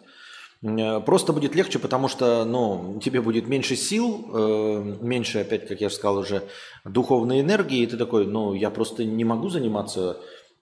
Э, 0.63 0.99
просто 0.99 1.33
будет 1.33 1.55
легче, 1.55 1.79
потому 1.79 2.07
что 2.07 2.45
ну, 2.45 2.99
тебе 3.03 3.21
будет 3.21 3.47
меньше 3.47 3.75
сил, 3.75 4.29
э, 4.33 4.97
меньше, 5.01 5.39
опять, 5.39 5.67
как 5.67 5.81
я 5.81 5.89
же 5.89 5.95
сказал 5.95 6.17
уже, 6.17 6.43
духовной 6.85 7.41
энергии, 7.41 7.79
и 7.79 7.87
ты 7.87 7.97
такой, 7.97 8.27
ну, 8.27 8.53
я 8.53 8.69
просто 8.69 9.03
не 9.03 9.23
могу 9.23 9.49
заниматься 9.49 10.19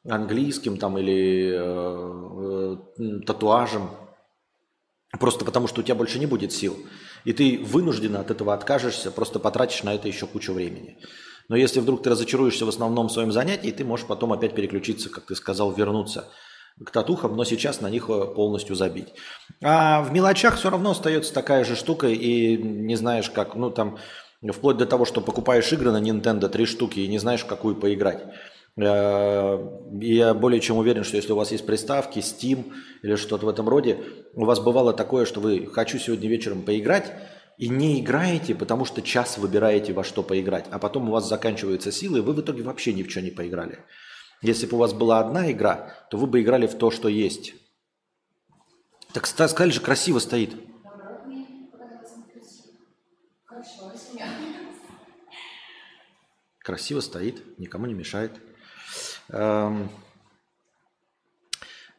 английским 0.08 0.78
там 0.78 0.98
или 0.98 1.54
э, 1.54 2.78
э, 3.00 3.20
татуажем, 3.26 3.90
просто 5.20 5.46
потому 5.46 5.68
что 5.68 5.82
у 5.82 5.84
тебя 5.84 5.96
больше 5.96 6.20
не 6.20 6.26
будет 6.26 6.52
сил. 6.52 6.78
И 7.26 7.34
ты 7.34 7.60
вынужденно 7.64 8.22
от 8.22 8.32
этого 8.32 8.54
откажешься, 8.54 9.12
просто 9.12 9.40
потратишь 9.40 9.84
на 9.84 9.94
это 9.94 10.08
еще 10.08 10.26
кучу 10.26 10.54
времени. 10.54 10.98
Но 11.50 11.56
если 11.56 11.80
вдруг 11.80 12.04
ты 12.04 12.10
разочаруешься 12.10 12.66
в 12.66 12.70
основном 12.70 13.10
своем 13.10 13.32
занятии, 13.32 13.72
ты 13.72 13.84
можешь 13.84 14.06
потом 14.06 14.32
опять 14.32 14.56
переключиться, 14.56 15.10
как 15.10 15.26
ты 15.26 15.36
сказал, 15.36 15.72
вернуться– 15.72 16.28
к 16.86 16.92
татухам, 16.92 17.36
но 17.36 17.44
сейчас 17.44 17.82
на 17.82 17.90
них 17.90 18.10
э, 18.10 18.26
полностью 18.36 18.76
забить. 18.76 19.10
А 19.62 20.02
в 20.02 20.12
мелочах 20.12 20.58
все 20.58 20.70
равно 20.70 20.92
остается 20.92 21.34
такая 21.34 21.64
же 21.66 21.76
штука, 21.76 22.08
и 22.08 22.58
не 22.58 22.96
знаешь 22.96 23.30
как, 23.30 23.56
ну 23.56 23.70
там, 23.70 23.98
вплоть 24.54 24.78
до 24.78 24.86
того, 24.86 25.06
что 25.06 25.22
покупаешь 25.22 25.72
игры 25.74 25.92
на 25.92 26.02
Nintendo 26.02 26.48
три 26.48 26.66
штуки 26.66 27.00
и 27.00 27.08
не 27.08 27.20
знаешь, 27.20 27.42
в 27.42 27.48
какую 27.48 27.76
поиграть. 27.76 28.24
Э, 28.78 29.58
я 30.02 30.34
более 30.34 30.62
чем 30.62 30.78
уверен, 30.78 31.04
что 31.04 31.18
если 31.18 31.32
у 31.32 31.36
вас 31.36 31.52
есть 31.52 31.66
приставки, 31.66 32.20
Steam 32.20 32.72
или 33.02 33.16
что-то 33.16 33.46
в 33.46 33.50
этом 33.50 33.68
роде, 33.68 34.00
у 34.34 34.46
вас 34.46 34.60
бывало 34.60 34.94
такое, 34.94 35.26
что 35.26 35.40
вы 35.40 35.68
«хочу 35.68 35.98
сегодня 35.98 36.30
вечером 36.30 36.62
поиграть», 36.62 37.12
и 37.60 37.68
не 37.68 38.00
играете, 38.00 38.56
потому 38.56 38.86
что 38.86 39.02
час 39.02 39.38
выбираете 39.38 39.92
во 39.92 40.06
что 40.06 40.24
поиграть, 40.24 40.66
а 40.72 40.80
потом 40.80 41.10
у 41.10 41.12
вас 41.12 41.28
заканчиваются 41.28 41.92
силы, 41.92 42.20
и 42.20 42.22
вы 42.22 42.32
в 42.32 42.40
итоге 42.40 42.64
вообще 42.64 42.94
ни 42.94 43.04
в 43.04 43.12
что 43.12 43.22
не 43.22 43.32
поиграли. 43.32 43.80
Если 44.42 44.66
бы 44.66 44.78
у 44.78 44.80
вас 44.80 44.94
была 44.94 45.20
одна 45.20 45.52
игра, 45.52 45.94
то 46.10 46.18
вы 46.18 46.26
бы 46.28 46.42
играли 46.42 46.68
в 46.68 46.76
то, 46.76 46.90
что 46.90 47.10
есть. 47.10 47.54
Так 49.12 49.28
сказали 49.28 49.72
же, 49.72 49.82
красиво 49.82 50.20
стоит. 50.20 50.56
Красиво 56.60 57.02
стоит, 57.02 57.60
никому 57.60 57.88
не 57.88 57.94
мешает. 57.94 58.32
Эм, 59.32 59.90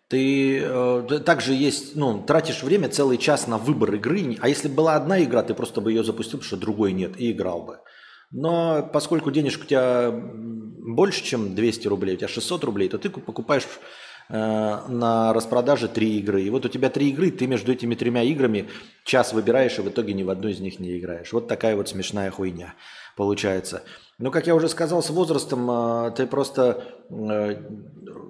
ты 0.09 0.59
э, 0.61 1.21
также 1.25 1.55
есть, 1.55 1.95
ну, 1.95 2.21
тратишь 2.23 2.63
время 2.63 2.89
целый 2.89 3.17
час 3.17 3.47
на 3.47 3.59
выбор 3.59 3.95
игры, 3.95 4.37
а 4.41 4.49
если 4.49 4.69
бы 4.69 4.75
была 4.75 4.97
одна 4.97 5.23
игра, 5.23 5.43
ты 5.43 5.55
просто 5.55 5.81
бы 5.81 5.93
ее 5.93 6.03
запустил, 6.03 6.41
потому 6.41 6.49
что 6.49 6.57
другой 6.57 6.93
нет, 6.93 7.13
и 7.17 7.31
играл 7.31 7.63
бы. 7.63 7.79
Но 8.33 8.89
поскольку 8.93 9.31
денежка 9.31 9.63
у 9.63 9.67
тебя 9.67 10.11
больше, 10.13 11.23
чем 11.25 11.55
200 11.55 11.89
рублей, 11.89 12.15
у 12.15 12.19
тебя 12.19 12.29
600 12.29 12.65
рублей, 12.65 12.89
то 12.89 12.99
ты 12.99 13.09
покупаешь 13.11 13.67
э, 14.29 14.35
на 14.35 15.33
распродаже 15.33 15.87
три 15.87 16.19
игры. 16.19 16.43
И 16.43 16.51
вот 16.51 16.67
у 16.67 16.69
тебя 16.69 16.91
три 16.91 17.11
игры, 17.11 17.31
ты 17.31 17.47
между 17.47 17.73
этими 17.73 17.95
тремя 17.95 18.23
играми 18.25 18.69
час 19.05 19.33
выбираешь, 19.33 19.79
и 19.79 19.83
в 19.83 19.89
итоге 19.89 20.13
ни 20.13 20.25
в 20.25 20.31
одну 20.31 20.49
из 20.49 20.59
них 20.59 20.81
не 20.81 20.99
играешь. 20.99 21.33
Вот 21.33 21.47
такая 21.47 21.77
вот 21.77 21.89
смешная 21.89 22.33
хуйня 22.33 22.75
получается. 23.21 23.83
Но, 24.21 24.31
как 24.31 24.47
я 24.47 24.55
уже 24.55 24.69
сказал, 24.69 25.03
с 25.03 25.09
возрастом 25.09 25.71
э, 25.71 26.11
ты 26.15 26.27
просто 26.27 26.85
э, 27.09 27.57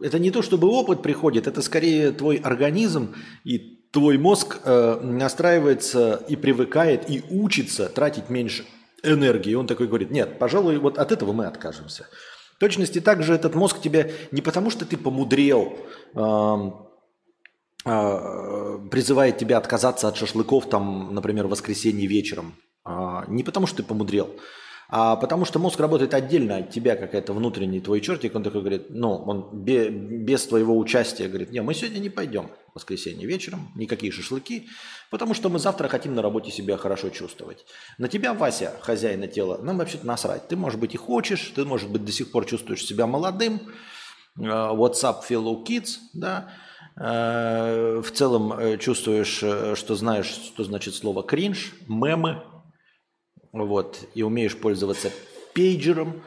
это 0.03 0.19
не 0.21 0.31
то, 0.31 0.41
чтобы 0.41 0.69
опыт 0.69 1.03
приходит, 1.03 1.49
это 1.49 1.63
скорее 1.63 2.13
твой 2.13 2.37
организм 2.37 3.17
и 3.43 3.59
твой 3.91 4.17
мозг 4.17 4.61
э, 4.63 5.01
настраивается 5.03 6.25
и 6.29 6.37
привыкает, 6.37 7.11
и 7.11 7.25
учится 7.29 7.89
тратить 7.89 8.31
меньше 8.31 8.65
энергии. 9.03 9.55
Он 9.55 9.67
такой 9.67 9.89
говорит, 9.89 10.13
нет, 10.13 10.39
пожалуй, 10.39 10.79
вот 10.79 10.97
от 10.97 11.11
этого 11.11 11.33
мы 11.33 11.47
откажемся. 11.47 12.07
В 12.55 12.61
точности 12.61 13.01
также 13.01 13.35
этот 13.35 13.57
мозг 13.57 13.81
тебе 13.81 14.15
не 14.31 14.43
потому, 14.43 14.71
что 14.71 14.85
ты 14.85 14.97
помудрел, 14.97 15.77
призывает 17.83 19.39
тебя 19.39 19.57
отказаться 19.57 20.07
от 20.07 20.17
шашлыков, 20.17 20.69
там, 20.69 21.15
например, 21.15 21.47
в 21.47 21.51
воскресенье 21.51 22.07
вечером. 22.07 22.55
Не 23.29 23.43
потому, 23.43 23.67
что 23.67 23.79
ты 23.79 23.83
помудрел, 23.83 24.29
а 24.93 25.15
потому 25.15 25.45
что 25.45 25.61
мозг 25.61 25.79
работает 25.79 26.15
отдельно 26.15 26.57
от 26.57 26.71
тебя, 26.71 26.97
какая-то 26.97 27.33
внутренний 27.33 27.81
твой 27.81 28.01
чертик, 28.01 28.35
он 28.35 28.43
такой 28.43 28.61
говорит, 28.61 28.87
ну, 28.91 29.13
он 29.15 29.63
без 29.63 30.47
твоего 30.47 30.77
участия 30.77 31.29
говорит, 31.29 31.53
не, 31.53 31.63
мы 31.63 31.75
сегодня 31.75 32.01
не 32.01 32.11
пойдем 32.11 32.51
в 32.73 32.75
воскресенье 32.75 33.25
вечером, 33.25 33.71
никакие 33.77 34.11
шашлыки, 34.11 34.69
потому 35.09 35.33
что 35.35 35.49
мы 35.49 35.61
завтра 35.61 35.87
хотим 35.87 36.17
на 36.17 36.23
работе 36.23 36.51
себя 36.51 36.77
хорошо 36.77 37.11
чувствовать. 37.11 37.67
На 37.99 38.09
тебя, 38.09 38.35
Вася, 38.35 38.77
хозяина 38.81 39.29
тела, 39.29 39.59
нам 39.63 39.79
вообще-то 39.79 40.05
насрать. 40.05 40.49
Ты, 40.49 40.57
может 40.57 40.81
быть, 40.81 40.95
и 40.95 40.97
хочешь, 40.97 41.53
ты, 41.55 41.65
может 41.65 41.89
быть, 41.89 42.05
до 42.05 42.11
сих 42.11 42.33
пор 42.33 42.47
чувствуешь 42.47 42.85
себя 42.85 43.07
молодым, 43.07 43.61
э, 44.39 44.43
WhatsApp 44.43 45.19
fellow 45.29 45.65
kids, 45.65 45.99
да, 46.15 46.51
э, 46.97 48.03
в 48.05 48.11
целом 48.11 48.53
э, 48.55 48.77
чувствуешь, 48.79 49.37
что 49.79 49.95
знаешь, 49.95 50.27
что 50.27 50.65
значит 50.65 50.97
слово 50.97 51.23
кринж, 51.23 51.75
мемы, 51.87 52.43
вот, 53.53 54.09
и 54.15 54.23
умеешь 54.23 54.57
пользоваться 54.57 55.11
пейджером, 55.55 56.23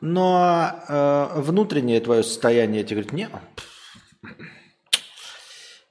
но 0.00 0.84
э, 0.88 1.40
внутреннее 1.40 2.00
твое 2.00 2.22
состояние 2.22 2.84
тебе 2.84 3.02
говорит, 3.02 3.12
нет. 3.12 3.30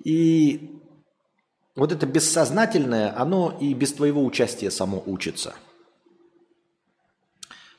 И 0.04 0.80
вот 1.76 1.92
это 1.92 2.06
бессознательное, 2.06 3.18
оно 3.20 3.58
и 3.60 3.74
без 3.74 3.94
твоего 3.94 4.24
участия 4.24 4.72
само 4.72 5.02
учится. 5.06 5.56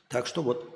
Так 0.09 0.27
что 0.27 0.41
вот. 0.41 0.73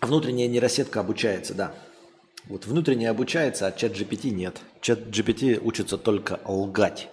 Внутренняя 0.00 0.48
нейросетка 0.48 1.00
обучается, 1.00 1.54
да. 1.54 1.74
Вот 2.48 2.64
внутренне 2.64 3.10
обучается, 3.10 3.66
а 3.66 3.72
чат 3.72 3.92
GPT 3.92 4.30
нет. 4.30 4.56
Чат 4.80 5.00
GPT 5.00 5.60
учится 5.62 5.98
только 5.98 6.40
лгать. 6.46 7.08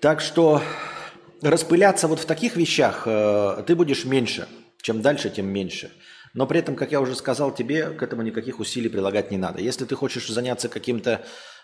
Так 0.00 0.20
что 0.20 0.62
распыляться 1.40 2.08
вот 2.08 2.20
в 2.20 2.26
таких 2.26 2.56
вещах 2.56 3.04
э, 3.06 3.64
ты 3.66 3.74
будешь 3.74 4.04
меньше. 4.04 4.48
Чем 4.82 5.00
дальше, 5.00 5.30
тем 5.30 5.46
меньше. 5.46 5.92
Но 6.34 6.46
при 6.46 6.60
этом, 6.60 6.76
как 6.76 6.92
я 6.92 7.00
уже 7.00 7.14
сказал 7.14 7.54
тебе, 7.54 7.90
к 7.90 8.02
этому 8.02 8.22
никаких 8.22 8.60
усилий 8.60 8.90
прилагать 8.90 9.30
не 9.30 9.38
надо. 9.38 9.62
Если 9.62 9.86
ты 9.86 9.94
хочешь 9.94 10.28
заняться 10.28 10.68
каким-то 10.68 11.22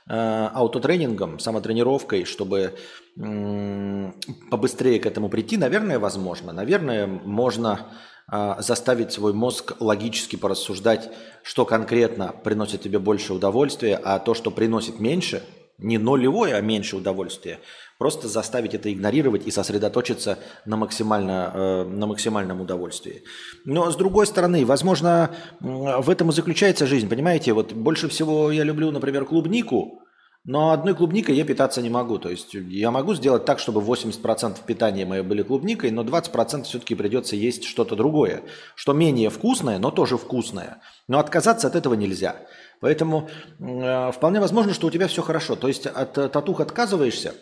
э, 0.09 0.49
аутотренингом, 0.55 1.39
самотренировкой, 1.39 2.25
чтобы 2.25 2.75
э, 3.19 4.13
побыстрее 4.51 5.01
к 5.01 5.07
этому 5.07 5.29
прийти, 5.29 5.59
наверное, 5.59 5.99
возможно. 5.99 6.53
Наверное, 6.53 7.07
можно 7.07 7.91
заставить 8.29 9.13
свой 9.13 9.33
мозг 9.33 9.75
логически 9.79 10.37
порассуждать, 10.37 11.11
что 11.43 11.65
конкретно 11.65 12.35
приносит 12.43 12.83
тебе 12.83 12.99
больше 12.99 13.33
удовольствия, 13.33 14.01
а 14.03 14.19
то, 14.19 14.35
что 14.35 14.51
приносит 14.51 14.99
меньше, 14.99 15.43
не 15.79 15.99
нулевое, 15.99 16.55
а 16.55 16.61
меньше 16.61 16.97
удовольствия, 16.97 17.61
просто 17.99 18.29
заставить 18.29 18.75
это 18.75 18.93
игнорировать 18.93 19.47
и 19.47 19.51
сосредоточиться 19.51 20.39
на, 20.65 20.77
максимально, 20.77 21.53
э, 21.55 21.85
на 21.85 22.07
максимальном 22.07 22.61
удовольствии. 22.61 23.23
Но 23.65 23.91
с 23.91 23.97
другой 23.97 24.27
стороны, 24.27 24.65
возможно, 24.65 25.35
в 25.61 26.09
этом 26.09 26.31
и 26.31 26.33
заключается 26.33 26.87
жизнь, 26.87 27.09
понимаете? 27.09 27.53
Вот 27.53 27.73
больше 27.73 28.09
всего 28.09 28.51
я 28.51 28.65
люблю, 28.65 28.91
например, 28.91 29.25
клубнику, 29.25 30.03
но 30.47 30.71
одной 30.71 30.95
клубникой 30.95 31.35
я 31.35 31.45
питаться 31.45 31.83
не 31.83 31.91
могу. 31.91 32.19
То 32.19 32.31
есть 32.31 32.55
я 32.55 32.93
могу 32.93 33.15
сделать 33.15 33.45
так, 33.45 33.59
чтобы 33.59 33.81
80% 33.81 34.59
питания 34.65 35.05
мое 35.05 35.25
были 35.25 35.43
клубникой, 35.43 35.91
но 35.91 36.03
20% 36.03 36.63
все-таки 36.63 36.95
придется 36.95 37.35
есть 37.35 37.65
что-то 37.65 37.97
другое, 37.97 38.43
что 38.77 38.93
менее 38.93 39.29
вкусное, 39.29 39.79
но 39.79 39.91
тоже 39.91 40.17
вкусное. 40.17 40.81
Но 41.09 41.19
отказаться 41.19 41.67
от 41.67 41.75
этого 41.75 41.95
нельзя. 41.95 42.37
Поэтому 42.81 43.29
э, 43.59 44.13
вполне 44.13 44.39
возможно, 44.39 44.73
что 44.73 44.87
у 44.87 44.91
тебя 44.91 45.09
все 45.09 45.23
хорошо. 45.23 45.57
То 45.57 45.67
есть 45.67 45.87
от 45.87 46.13
татух 46.13 46.61
отказываешься, 46.61 47.35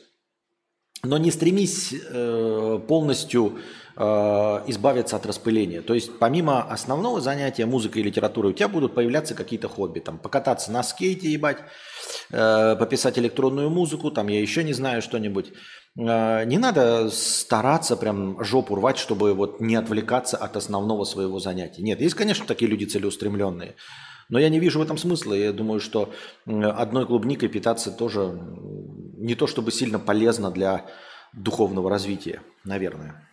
но 1.02 1.18
не 1.18 1.30
стремись 1.30 1.92
э, 1.92 2.80
полностью 2.88 3.58
э, 3.58 3.60
избавиться 3.96 5.16
от 5.16 5.24
распыления. 5.24 5.80
То 5.80 5.94
есть 5.94 6.18
помимо 6.18 6.62
основного 6.62 7.20
занятия 7.20 7.64
музыкой 7.64 8.02
и 8.02 8.04
литературой 8.04 8.50
у 8.50 8.54
тебя 8.54 8.68
будут 8.68 8.94
появляться 8.94 9.34
какие-то 9.34 9.68
хобби. 9.68 10.00
Там 10.00 10.18
покататься 10.18 10.72
на 10.72 10.82
скейте, 10.82 11.30
ебать, 11.30 11.58
э, 12.30 12.76
пописать 12.76 13.18
электронную 13.18 13.70
музыку, 13.70 14.10
там 14.10 14.28
я 14.28 14.40
еще 14.40 14.64
не 14.64 14.72
знаю 14.72 15.00
что-нибудь. 15.00 15.52
Э, 15.96 16.44
не 16.44 16.58
надо 16.58 17.08
стараться 17.10 17.96
прям 17.96 18.42
жопу 18.42 18.74
рвать, 18.74 18.98
чтобы 18.98 19.32
вот 19.32 19.60
не 19.60 19.76
отвлекаться 19.76 20.36
от 20.36 20.56
основного 20.56 21.04
своего 21.04 21.38
занятия. 21.38 21.82
Нет, 21.82 22.00
есть, 22.00 22.16
конечно, 22.16 22.46
такие 22.46 22.68
люди 22.68 22.86
целеустремленные. 22.86 23.76
Но 24.28 24.38
я 24.38 24.48
не 24.48 24.58
вижу 24.58 24.80
в 24.80 24.82
этом 24.82 24.98
смысла. 24.98 25.34
Я 25.34 25.52
думаю, 25.52 25.80
что 25.80 26.12
одной 26.46 27.06
клубникой 27.06 27.48
питаться 27.48 27.92
тоже 27.92 28.40
не 29.18 29.34
то 29.34 29.46
чтобы 29.46 29.70
сильно 29.70 29.98
полезно 29.98 30.50
для 30.50 30.86
духовного 31.32 31.90
развития, 31.90 32.40
наверное. 32.64 33.28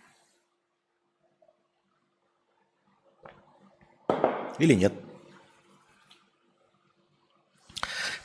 Или 4.58 4.74
нет? 4.74 4.92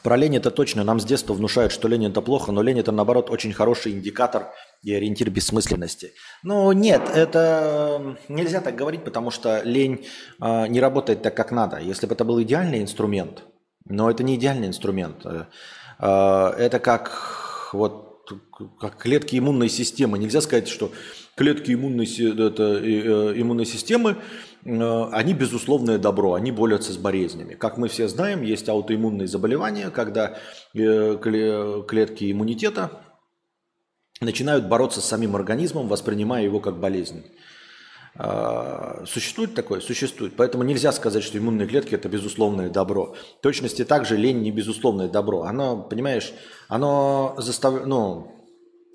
Про 0.08 0.16
лень 0.16 0.38
это 0.38 0.52
точно. 0.52 0.86
Нам 0.86 1.02
с 1.02 1.04
детства 1.04 1.34
внушают, 1.34 1.74
что 1.74 1.90
лень 1.90 2.06
это 2.06 2.22
плохо, 2.22 2.54
но 2.54 2.62
лень 2.62 2.80
это 2.80 2.94
наоборот 2.94 3.30
очень 3.30 3.52
хороший 3.52 3.92
индикатор 3.92 4.54
и 4.82 4.94
ориентир 4.94 5.30
бессмысленности. 5.30 6.14
Ну 6.44 6.72
нет, 6.72 7.02
это 7.14 8.16
нельзя 8.30 8.62
так 8.62 8.76
говорить, 8.76 9.04
потому 9.04 9.32
что 9.32 9.62
лень 9.64 10.06
э, 10.42 10.68
не 10.68 10.80
работает 10.80 11.24
так, 11.24 11.36
как 11.36 11.52
надо. 11.52 11.80
Если 11.80 12.06
бы 12.06 12.14
это 12.14 12.24
был 12.24 12.42
идеальный 12.42 12.82
инструмент, 12.82 13.44
но 13.84 14.10
это 14.10 14.24
не 14.24 14.36
идеальный 14.36 14.68
инструмент. 14.68 15.26
Э, 15.26 16.54
это 16.58 16.80
как 16.80 17.72
вот 17.74 18.06
как 18.80 18.98
клетки 18.98 19.38
иммунной 19.38 19.68
системы. 19.68 20.18
Нельзя 20.18 20.40
сказать, 20.40 20.70
что 20.70 20.92
клетки 21.36 21.74
иммунной, 21.74 22.06
это, 22.06 22.80
э, 22.82 23.34
иммунной 23.42 23.66
системы 23.66 24.16
Э, 24.16 24.57
они 24.68 25.34
безусловное 25.34 25.98
добро, 25.98 26.34
они 26.34 26.52
борются 26.52 26.92
с 26.92 26.98
болезнями. 26.98 27.54
Как 27.54 27.78
мы 27.78 27.88
все 27.88 28.08
знаем, 28.08 28.42
есть 28.42 28.68
аутоиммунные 28.68 29.28
заболевания, 29.28 29.90
когда 29.90 30.38
э, 30.74 31.18
клетки 31.88 32.32
иммунитета 32.32 32.92
начинают 34.20 34.68
бороться 34.68 35.00
с 35.00 35.06
самим 35.06 35.36
организмом, 35.36 35.88
воспринимая 35.88 36.44
его 36.44 36.60
как 36.60 36.80
болезнь. 36.80 37.24
А, 38.20 39.04
существует 39.06 39.54
такое? 39.54 39.80
Существует. 39.80 40.34
Поэтому 40.36 40.64
нельзя 40.64 40.92
сказать, 40.92 41.24
что 41.24 41.38
иммунные 41.38 41.68
клетки– 41.68 41.94
это 41.96 42.10
безусловное 42.10 42.70
добро. 42.70 43.16
В 43.40 43.42
точности 43.42 43.86
также 43.86 44.18
лень 44.18 44.42
не 44.42 44.52
безусловное 44.52 45.08
добро. 45.08 45.44
Оно, 45.44 45.82
понимаешь, 45.84 46.34
оно 46.68 47.36
застав... 47.38 47.86
ну, 47.86 48.34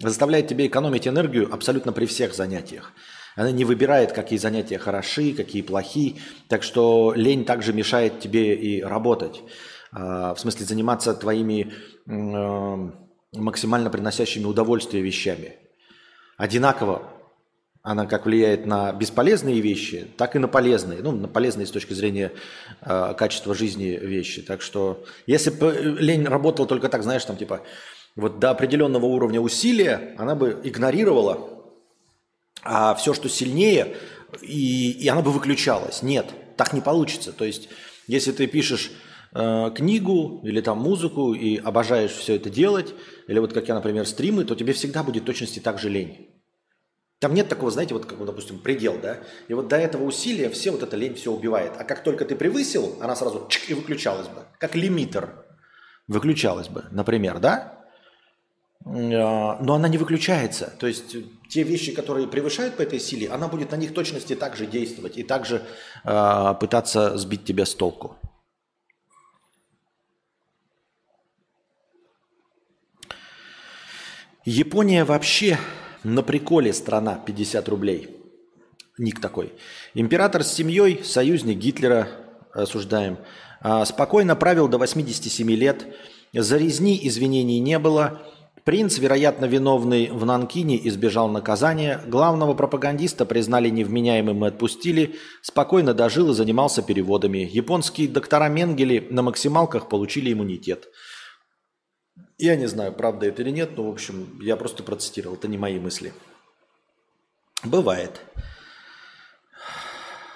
заставляет 0.01 0.49
тебя 0.49 0.67
экономить 0.67 1.07
энергию 1.07 1.49
абсолютно 1.53 1.93
при 1.93 2.07
всех 2.07 2.35
занятиях. 2.35 2.93
Она 3.37 3.51
не 3.51 3.65
выбирает, 3.65 4.13
какие 4.13 4.39
занятия 4.39 4.79
хороши, 4.79 5.33
какие 5.33 5.63
плохи. 5.63 6.17
Так 6.49 6.63
что 6.63 7.13
лень 7.17 7.45
также 7.45 7.73
мешает 7.73 8.21
тебе 8.21 8.55
и 8.55 8.83
работать. 8.83 9.43
А, 9.93 10.35
в 10.35 10.41
смысле 10.41 10.67
заниматься 10.67 11.15
твоими 11.15 11.73
э, 12.07 12.91
максимально 13.33 13.91
приносящими 13.91 14.45
удовольствие 14.45 15.03
вещами. 15.03 15.55
Одинаково 16.37 17.03
она 17.83 18.07
как 18.07 18.27
влияет 18.27 18.65
на 18.65 18.93
бесполезные 18.93 19.61
вещи, 19.61 20.07
так 20.17 20.37
и 20.37 20.39
на 20.39 20.47
полезные. 20.47 21.01
Ну, 21.03 21.13
на 21.13 21.27
полезные 21.27 21.67
с 21.67 21.71
точки 21.71 21.95
зрения 21.95 22.33
э, 22.81 23.15
качества 23.17 23.55
жизни 23.55 23.99
вещи. 24.01 24.41
Так 24.43 24.63
что, 24.63 25.05
если 25.27 25.51
бы 25.51 25.97
лень 25.99 26.27
работала 26.27 26.69
только 26.69 26.89
так, 26.89 27.03
знаешь, 27.03 27.25
там 27.25 27.37
типа 27.37 27.63
вот 28.15 28.39
до 28.39 28.51
определенного 28.51 29.07
уровня 29.07 29.41
усилия, 29.41 30.15
она 30.19 30.35
бы 30.35 30.61
игнорировала, 30.63 31.62
а 32.63 32.95
все, 32.95 33.15
что 33.15 33.29
сильнее, 33.29 33.97
и, 34.41 34.93
и 34.93 35.09
она 35.09 35.23
бы 35.23 35.31
выключалась. 35.31 36.03
Нет, 36.03 36.27
так 36.57 36.73
не 36.73 36.81
получится. 36.81 37.33
То 37.33 37.45
есть, 37.45 37.69
если 38.07 38.33
ты 38.33 38.47
пишешь 38.47 38.93
э, 39.35 39.71
книгу 39.75 40.41
или 40.45 40.61
там 40.61 40.79
музыку 40.79 41.35
и 41.35 41.57
обожаешь 41.59 42.13
все 42.13 42.37
это 42.37 42.51
делать, 42.51 42.95
или 43.29 43.39
вот 43.39 43.53
как 43.53 43.69
я, 43.69 43.75
например, 43.75 44.07
стримы, 44.07 44.45
то 44.45 44.55
тебе 44.55 44.73
всегда 44.73 45.03
будет 45.03 45.25
точности 45.25 45.59
так 45.59 45.79
же 45.79 45.89
лень. 45.89 46.29
Там 47.21 47.35
нет 47.35 47.49
такого, 47.49 47.71
знаете, 47.71 47.95
вот 47.95 48.07
как, 48.07 48.25
допустим, 48.25 48.59
предел, 48.59 48.99
да? 49.01 49.21
И 49.47 49.55
вот 49.55 49.69
до 49.69 49.77
этого 49.77 50.03
усилия 50.03 50.51
все 50.51 50.73
вот 50.73 50.83
эта 50.83 50.97
лень 50.97 51.15
все 51.15 51.31
убивает. 51.31 51.73
А 51.79 51.85
как 51.85 52.03
только 52.03 52.25
ты 52.25 52.35
превысил, 52.35 52.97
она 53.01 53.15
сразу 53.15 53.47
чик, 53.49 53.71
и 53.71 53.75
выключалась 53.75 54.27
бы. 54.27 54.43
Как 54.59 54.75
лимитер 54.75 55.45
выключалась 56.09 56.69
бы, 56.69 56.87
например, 56.91 57.39
да? 57.39 57.82
А, 58.85 59.59
но 59.61 59.75
она 59.75 59.89
не 59.89 59.99
выключается. 59.99 60.73
То 60.79 60.87
есть 60.87 61.17
те 61.49 61.63
вещи, 61.63 61.93
которые 61.93 62.27
превышают 62.27 62.77
по 62.77 62.83
этой 62.83 63.01
силе, 63.01 63.29
она 63.29 63.49
будет 63.49 63.71
на 63.71 63.77
них 63.77 63.95
точности 63.95 64.35
также 64.35 64.67
действовать 64.67 65.17
и 65.19 65.23
также 65.23 65.63
э, 66.05 66.55
пытаться 66.61 67.17
сбить 67.19 67.45
тебя 67.45 67.67
с 67.67 67.75
толку. 67.75 68.17
Япония 74.45 75.05
вообще 75.05 75.57
на 76.03 76.23
приколе 76.23 76.73
страна 76.73 77.15
50 77.15 77.69
рублей. 77.69 78.17
Ник 78.99 79.21
такой. 79.21 79.53
Император 79.95 80.43
с 80.43 80.53
семьей, 80.53 81.05
союзник 81.05 81.59
Гитлера, 81.59 82.09
осуждаем. 82.53 83.19
А, 83.61 83.85
спокойно 83.85 84.35
правил 84.35 84.69
до 84.69 84.79
87 84.79 85.49
лет. 85.53 85.87
За 86.33 86.57
резни 86.57 86.99
извинений 87.07 87.61
не 87.61 87.79
было. 87.79 88.23
Принц, 88.65 88.99
вероятно, 88.99 89.47
виновный 89.47 90.09
в 90.11 90.25
Нанкине, 90.25 90.87
избежал 90.89 91.29
наказания. 91.29 92.01
Главного 92.07 92.55
пропагандиста 92.55 93.27
признали 93.27 93.69
невменяемым 93.69 94.45
и 94.45 94.49
отпустили. 94.49 95.17
Спокойно 95.41 95.95
дожил 95.95 96.31
и 96.31 96.35
занимался 96.35 96.81
переводами. 96.81 97.39
Японские 97.39 98.07
доктора 98.09 98.49
Менгели 98.49 99.09
на 99.11 99.23
максималках 99.23 99.89
получили 99.89 100.33
иммунитет. 100.33 100.89
Я 102.39 102.55
не 102.55 102.67
знаю, 102.67 102.93
правда 102.93 103.27
это 103.27 103.43
или 103.43 103.51
нет, 103.51 103.77
но, 103.77 103.85
в 103.85 103.91
общем, 103.91 104.39
я 104.41 104.57
просто 104.57 104.85
процитировал, 104.85 105.37
это 105.37 105.49
не 105.49 105.59
мои 105.59 105.81
мысли. 105.81 106.13
Бывает. 107.65 108.21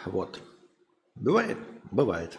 Вот. 0.04 0.40
Бывает? 1.14 1.59
Бывает. 1.92 2.38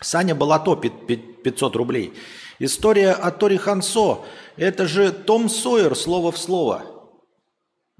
Саня 0.00 0.34
Балато, 0.34 0.76
500 0.76 1.76
рублей. 1.76 2.14
История 2.58 3.12
о 3.12 3.30
Тори 3.30 3.56
Хансо. 3.56 4.24
Это 4.56 4.86
же 4.86 5.12
Том 5.12 5.48
Сойер, 5.48 5.94
слово 5.94 6.32
в 6.32 6.38
слово. 6.38 6.84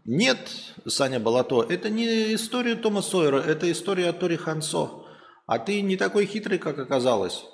Нет, 0.04 0.38
Саня 0.86 1.20
Балато, 1.20 1.66
это 1.68 1.90
не 1.90 2.34
история 2.34 2.76
Тома 2.76 3.02
Сойера, 3.02 3.40
это 3.40 3.70
история 3.70 4.08
о 4.08 4.14
Тори 4.14 4.36
Хансо. 4.36 5.04
А 5.46 5.58
ты 5.58 5.82
не 5.82 5.96
такой 5.96 6.24
хитрый, 6.24 6.58
как 6.58 6.78
оказалось. 6.78 7.44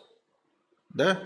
Да? 0.88 1.20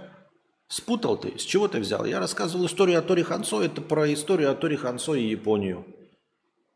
Спутал 0.68 1.18
ты. 1.18 1.38
С 1.38 1.42
чего 1.42 1.68
ты 1.68 1.80
взял? 1.80 2.06
Я 2.06 2.18
рассказывал 2.18 2.64
историю 2.64 2.98
о 2.98 3.02
Тори 3.02 3.22
Хансо. 3.22 3.62
Это 3.62 3.82
про 3.82 4.10
историю 4.12 4.50
о 4.50 4.54
Тори 4.54 4.76
Хансо 4.76 5.14
и 5.14 5.28
Японию. 5.28 5.84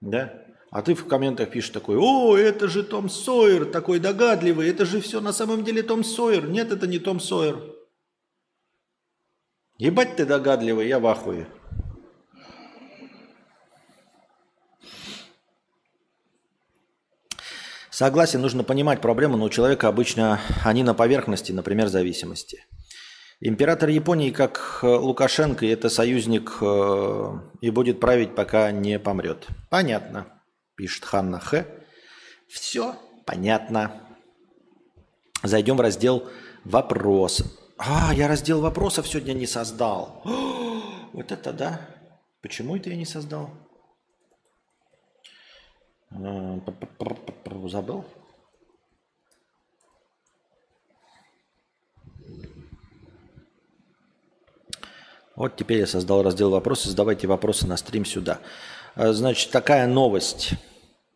Да? 0.02 0.34
А 0.70 0.82
ты 0.82 0.94
в 0.94 1.06
комментах 1.06 1.50
пишешь 1.50 1.70
такой, 1.70 1.96
о, 1.98 2.36
это 2.36 2.68
же 2.68 2.82
Том 2.82 3.08
Сойер, 3.08 3.66
такой 3.66 4.00
догадливый, 4.00 4.68
это 4.68 4.86
же 4.86 5.00
все 5.00 5.20
на 5.20 5.32
самом 5.32 5.64
деле 5.64 5.82
Том 5.82 6.04
Сойер. 6.04 6.48
Нет, 6.48 6.72
это 6.72 6.86
не 6.86 6.98
Том 6.98 7.20
Сойер. 7.20 7.71
Ебать 9.82 10.14
ты 10.14 10.24
догадливый, 10.24 10.86
я 10.86 11.00
в 11.00 11.06
ахуе. 11.08 11.48
Согласен, 17.90 18.40
нужно 18.40 18.62
понимать 18.62 19.00
проблему, 19.00 19.36
но 19.36 19.46
у 19.46 19.50
человека 19.50 19.88
обычно 19.88 20.38
они 20.64 20.84
на 20.84 20.94
поверхности, 20.94 21.50
например, 21.50 21.88
зависимости. 21.88 22.64
Император 23.40 23.88
Японии, 23.88 24.30
как 24.30 24.78
э, 24.84 24.86
Лукашенко, 24.86 25.66
это 25.66 25.88
союзник 25.88 26.58
э, 26.60 27.32
и 27.60 27.70
будет 27.70 27.98
править, 27.98 28.36
пока 28.36 28.70
не 28.70 29.00
помрет. 29.00 29.48
Понятно, 29.68 30.28
пишет 30.76 31.04
Ханна 31.04 31.40
Х. 31.40 31.66
Все 32.48 32.94
понятно. 33.26 34.00
Зайдем 35.42 35.76
в 35.76 35.80
раздел 35.80 36.30
«Вопрос». 36.62 37.61
А, 37.84 38.14
я 38.14 38.28
раздел 38.28 38.60
вопросов 38.60 39.08
сегодня 39.08 39.32
не 39.32 39.46
создал. 39.46 40.22
вот 41.12 41.32
это 41.32 41.52
да. 41.52 41.80
Почему 42.40 42.76
это 42.76 42.90
я 42.90 42.96
не 42.96 43.04
создал? 43.04 43.50
Э, 46.12 46.60
забыл? 47.68 48.04
Вот 55.34 55.56
теперь 55.56 55.78
я 55.78 55.86
создал 55.88 56.22
раздел 56.22 56.50
вопросы. 56.50 56.88
Задавайте 56.88 57.26
вопросы 57.26 57.66
на 57.66 57.76
стрим 57.76 58.04
сюда. 58.04 58.38
А, 58.94 59.12
значит, 59.12 59.50
такая 59.50 59.88
новость. 59.88 60.52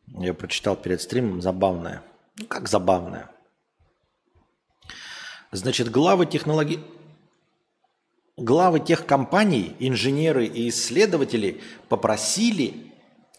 Я 0.09 0.35
прочитал 0.35 0.75
перед 0.75 1.01
стримом, 1.01 1.41
забавная. 1.41 2.03
Ну, 2.39 2.47
как 2.47 2.69
забавная. 2.69 3.31
Значит, 5.57 5.91
главы 5.91 6.27
технологий... 6.27 6.81
Главы 8.37 8.81
тех 8.81 9.07
компаний, 9.07 9.75
инженеры 9.79 10.45
и 10.45 10.69
исследователи 10.69 11.63
попросили 11.89 12.93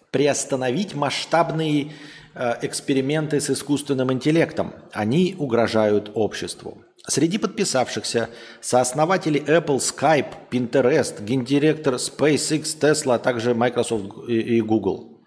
приостановить 0.10 0.95
масштабные 0.95 1.91
э, 2.34 2.56
эксперименты 2.63 3.39
с 3.39 3.51
искусственным 3.51 4.12
интеллектом. 4.12 4.73
Они 4.91 5.36
угрожают 5.38 6.10
обществу. 6.15 6.84
Среди 7.08 7.38
подписавшихся 7.38 8.32
сооснователи 8.60 9.39
Apple, 9.39 9.77
Skype, 9.77 10.34
Pinterest, 10.49 11.23
гендиректор 11.23 11.93
SpaceX, 11.95 12.63
Tesla, 12.80 13.15
а 13.15 13.19
также 13.19 13.53
Microsoft 13.53 14.27
и 14.27 14.60
Google. 14.62 15.21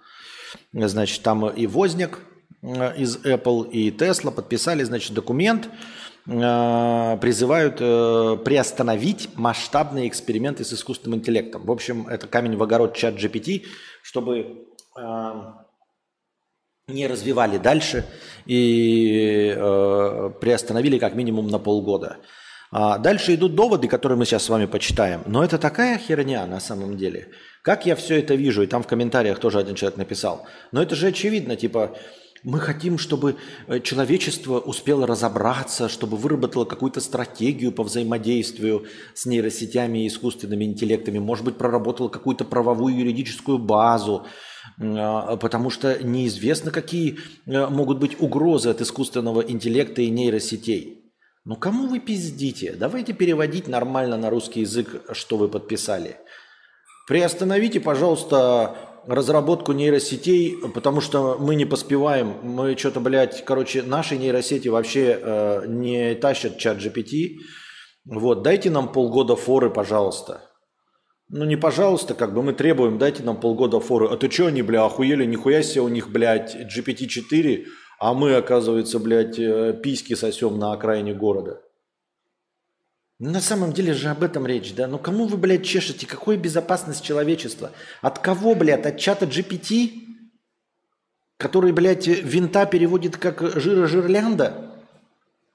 Значит, 0.73 1.23
там 1.23 1.49
и 1.49 1.69
Возник 1.69 2.19
э, 2.63 2.97
из 2.97 3.19
Apple 3.19 3.71
и 3.71 3.93
Tesla 3.93 4.33
подписали, 4.33 4.83
значит, 4.83 5.15
документ, 5.15 5.69
призывают 6.27 7.79
э, 7.81 8.37
приостановить 8.45 9.31
масштабные 9.37 10.09
эксперименты 10.09 10.65
с 10.65 10.73
искусственным 10.73 11.19
интеллектом. 11.19 11.65
В 11.65 11.71
общем, 11.71 12.07
это 12.09 12.27
камень 12.27 12.57
в 12.57 12.63
огород 12.63 12.95
чат 12.95 13.15
GPT, 13.15 13.65
чтобы 14.03 14.67
не 16.91 17.07
развивали 17.07 17.59
дальше 17.59 18.05
и 18.47 19.55
э, 19.57 20.31
приостановили 20.41 20.99
как 20.99 21.15
минимум 21.15 21.49
на 21.49 21.59
полгода. 21.59 22.19
А 22.73 22.99
дальше 22.99 23.35
идут 23.35 23.55
доводы, 23.55 23.89
которые 23.89 24.17
мы 24.17 24.25
сейчас 24.25 24.45
с 24.45 24.49
вами 24.49 24.67
почитаем. 24.67 25.23
Но 25.27 25.43
это 25.43 25.59
такая 25.59 25.99
херня 25.99 26.47
на 26.47 26.61
самом 26.61 26.97
деле. 26.97 27.29
Как 27.63 27.85
я 27.85 27.97
все 27.97 28.21
это 28.21 28.35
вижу, 28.35 28.63
и 28.63 28.67
там 28.67 28.83
в 28.83 28.87
комментариях 28.87 29.41
тоже 29.41 29.59
один 29.59 29.75
человек 29.75 29.99
написал. 29.99 30.47
Но 30.71 30.81
это 30.81 30.95
же 30.95 31.09
очевидно, 31.09 31.57
типа, 31.57 31.97
мы 32.43 32.59
хотим, 32.59 32.97
чтобы 32.99 33.37
э, 33.67 33.81
человечество 33.81 34.59
успело 34.59 35.07
разобраться, 35.07 35.89
чтобы 35.89 36.17
выработало 36.17 36.65
какую-то 36.65 37.01
стратегию 37.01 37.73
по 37.73 37.83
взаимодействию 37.83 38.87
с 39.15 39.27
нейросетями 39.27 40.05
и 40.05 40.09
искусственными 40.09 40.65
интеллектами, 40.65 41.19
может 41.19 41.45
быть, 41.45 41.59
проработало 41.59 42.09
какую-то 42.09 42.45
правовую 42.45 42.97
юридическую 42.97 43.59
базу, 43.59 44.27
а, 44.79 45.37
потому 45.37 45.71
что 45.71 46.03
неизвестно, 46.03 46.71
какие 46.71 47.19
э, 47.47 47.67
могут 47.67 47.99
быть 47.99 48.19
угрозы 48.21 48.71
от 48.71 48.81
искусственного 48.81 49.43
интеллекта 49.43 50.01
и 50.03 50.11
нейросетей. 50.11 51.13
Ну 51.45 51.57
кому 51.57 51.89
вы 51.89 52.01
пиздите? 52.01 52.73
Давайте 52.73 53.13
переводить 53.13 53.67
нормально 53.67 54.17
на 54.17 54.31
русский 54.31 54.61
язык, 54.61 55.03
что 55.13 55.37
вы 55.37 55.49
подписали. 55.49 56.17
Приостановите, 57.09 57.81
пожалуйста, 57.81 58.77
разработку 59.07 59.73
нейросетей, 59.73 60.57
потому 60.75 61.01
что 61.01 61.37
мы 61.39 61.55
не 61.55 61.65
поспеваем. 61.65 62.37
Мы 62.43 62.77
что-то, 62.77 63.01
блядь, 63.01 63.45
короче, 63.45 63.83
наши 63.83 64.17
нейросети 64.17 64.69
вообще 64.69 65.19
э, 65.21 65.65
не 65.67 66.15
тащат 66.15 66.59
чат 66.59 66.79
GPT. 66.79 67.37
Вот, 68.05 68.43
дайте 68.43 68.71
нам 68.71 68.93
полгода 68.93 69.37
форы, 69.37 69.71
пожалуйста. 69.71 70.43
Ну 71.29 71.45
не 71.45 71.57
пожалуйста, 71.57 72.15
как 72.15 72.35
бы 72.35 72.43
мы 72.43 72.53
требуем, 72.53 72.99
дайте 72.99 73.23
нам 73.23 73.39
полгода 73.39 73.79
форы. 73.79 74.09
А 74.09 74.17
ты 74.17 74.29
что 74.31 74.47
они, 74.47 74.63
бля, 74.63 74.85
охуели, 74.85 75.25
нихуя 75.25 75.63
себе 75.63 75.83
у 75.83 75.89
них, 75.89 76.11
блядь, 76.11 76.57
GPT-4, 76.57 77.67
а 78.01 78.15
мы, 78.15 78.35
оказывается, 78.35 78.99
блядь, 78.99 79.39
э, 79.39 79.79
письки 79.81 80.15
сосем 80.15 80.59
на 80.59 80.73
окраине 80.73 81.15
города. 81.15 81.61
На 83.21 83.43
самом 83.43 83.75
деле 83.75 83.93
же 83.93 84.09
об 84.09 84.23
этом 84.23 84.47
речь, 84.47 84.73
да? 84.75 84.87
Ну 84.89 84.99
кому 84.99 85.27
вы, 85.27 85.37
блядь, 85.37 85.63
чешете? 85.63 86.07
Какая 86.07 86.39
безопасность 86.39 87.05
человечества? 87.05 87.71
От 88.01 88.19
кого, 88.19 88.55
блядь? 88.55 88.87
От 88.87 88.99
чата 88.99 89.27
GPT? 89.27 89.93
Который, 91.37 91.73
блядь, 91.73 92.07
винта 92.07 92.65
переводит 92.65 93.19
как 93.19 93.43
жира-жирлянда? 93.43 94.73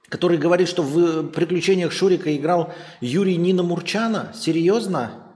Который 0.10 0.38
говорит, 0.38 0.68
что 0.68 0.84
в 0.84 1.24
приключениях 1.30 1.92
Шурика 1.92 2.36
играл 2.36 2.72
Юрий 3.02 3.36
Нина 3.36 3.64
Мурчана? 3.64 4.32
Серьезно? 4.36 5.36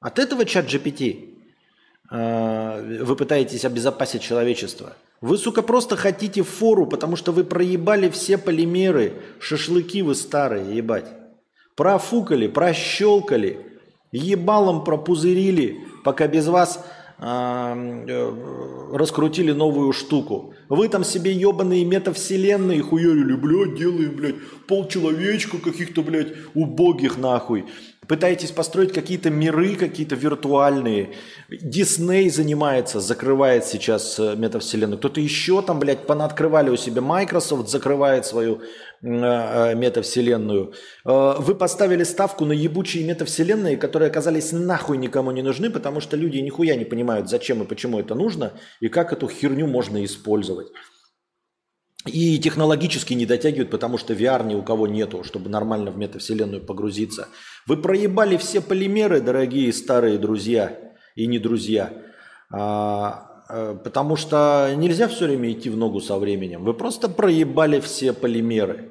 От 0.00 0.18
этого 0.18 0.46
чат 0.46 0.64
GPT 0.64 1.34
э, 2.10 3.02
вы 3.04 3.16
пытаетесь 3.16 3.66
обезопасить 3.66 4.22
человечество. 4.22 4.96
Вы, 5.20 5.36
сука, 5.36 5.60
просто 5.60 5.96
хотите 5.96 6.42
фору, 6.42 6.86
потому 6.86 7.16
что 7.16 7.32
вы 7.32 7.44
проебали 7.44 8.08
все 8.08 8.38
полимеры, 8.38 9.20
шашлыки 9.40 10.00
вы 10.00 10.14
старые, 10.14 10.74
ебать. 10.74 11.19
Профукали, 11.80 12.46
прощелкали, 12.46 13.58
ебалом 14.12 14.84
пропузырили, 14.84 15.78
пока 16.04 16.26
без 16.26 16.46
вас 16.46 16.84
э, 17.18 18.32
раскрутили 18.92 19.52
новую 19.52 19.94
штуку. 19.94 20.52
Вы 20.68 20.90
там 20.90 21.04
себе 21.04 21.32
ебаные 21.32 21.86
метавселенные 21.86 22.82
хуярили, 22.82 23.32
блядь, 23.32 23.78
делаем, 23.78 24.14
блядь, 24.14 24.34
полчеловечка 24.68 25.56
каких-то, 25.56 26.02
блядь, 26.02 26.34
убогих 26.52 27.16
нахуй 27.16 27.64
пытаетесь 28.10 28.50
построить 28.50 28.92
какие-то 28.92 29.30
миры, 29.30 29.76
какие-то 29.76 30.16
виртуальные. 30.16 31.10
Дисней 31.48 32.28
занимается, 32.28 32.98
закрывает 32.98 33.64
сейчас 33.64 34.18
э, 34.18 34.34
метавселенную. 34.34 34.98
Кто-то 34.98 35.20
еще 35.20 35.62
там, 35.62 35.78
блядь, 35.78 36.08
понаоткрывали 36.08 36.70
у 36.70 36.76
себя. 36.76 37.02
Microsoft 37.02 37.68
закрывает 37.68 38.26
свою 38.26 38.62
метавселенную. 39.02 40.74
Вы 41.04 41.54
поставили 41.54 42.04
ставку 42.04 42.44
на 42.44 42.52
ебучие 42.52 43.04
метавселенные, 43.04 43.76
которые 43.76 44.08
оказались 44.10 44.52
нахуй 44.52 44.98
никому 44.98 45.30
не 45.30 45.42
нужны, 45.42 45.70
потому 45.70 46.00
что 46.00 46.16
люди 46.16 46.38
нихуя 46.38 46.76
не 46.76 46.84
понимают, 46.84 47.28
зачем 47.28 47.62
и 47.62 47.66
почему 47.66 47.98
это 47.98 48.14
нужно, 48.14 48.52
и 48.80 48.88
как 48.88 49.12
эту 49.12 49.28
херню 49.28 49.66
можно 49.66 50.04
использовать. 50.04 50.68
И 52.06 52.38
технологически 52.38 53.12
не 53.12 53.26
дотягивают, 53.26 53.70
потому 53.70 53.98
что 53.98 54.14
VR 54.14 54.46
ни 54.46 54.54
у 54.54 54.62
кого 54.62 54.86
нету, 54.86 55.22
чтобы 55.22 55.50
нормально 55.50 55.90
в 55.90 55.98
метавселенную 55.98 56.64
погрузиться. 56.64 57.28
Вы 57.66 57.76
проебали 57.76 58.38
все 58.38 58.62
полимеры, 58.62 59.20
дорогие 59.20 59.70
старые 59.72 60.16
друзья 60.16 60.78
и 61.14 61.26
не 61.26 61.38
друзья. 61.38 61.92
А, 62.50 63.44
а, 63.50 63.74
потому 63.74 64.16
что 64.16 64.72
нельзя 64.76 65.08
все 65.08 65.26
время 65.26 65.52
идти 65.52 65.68
в 65.68 65.76
ногу 65.76 66.00
со 66.00 66.16
временем. 66.16 66.64
Вы 66.64 66.72
просто 66.72 67.10
проебали 67.10 67.80
все 67.80 68.14
полимеры. 68.14 68.89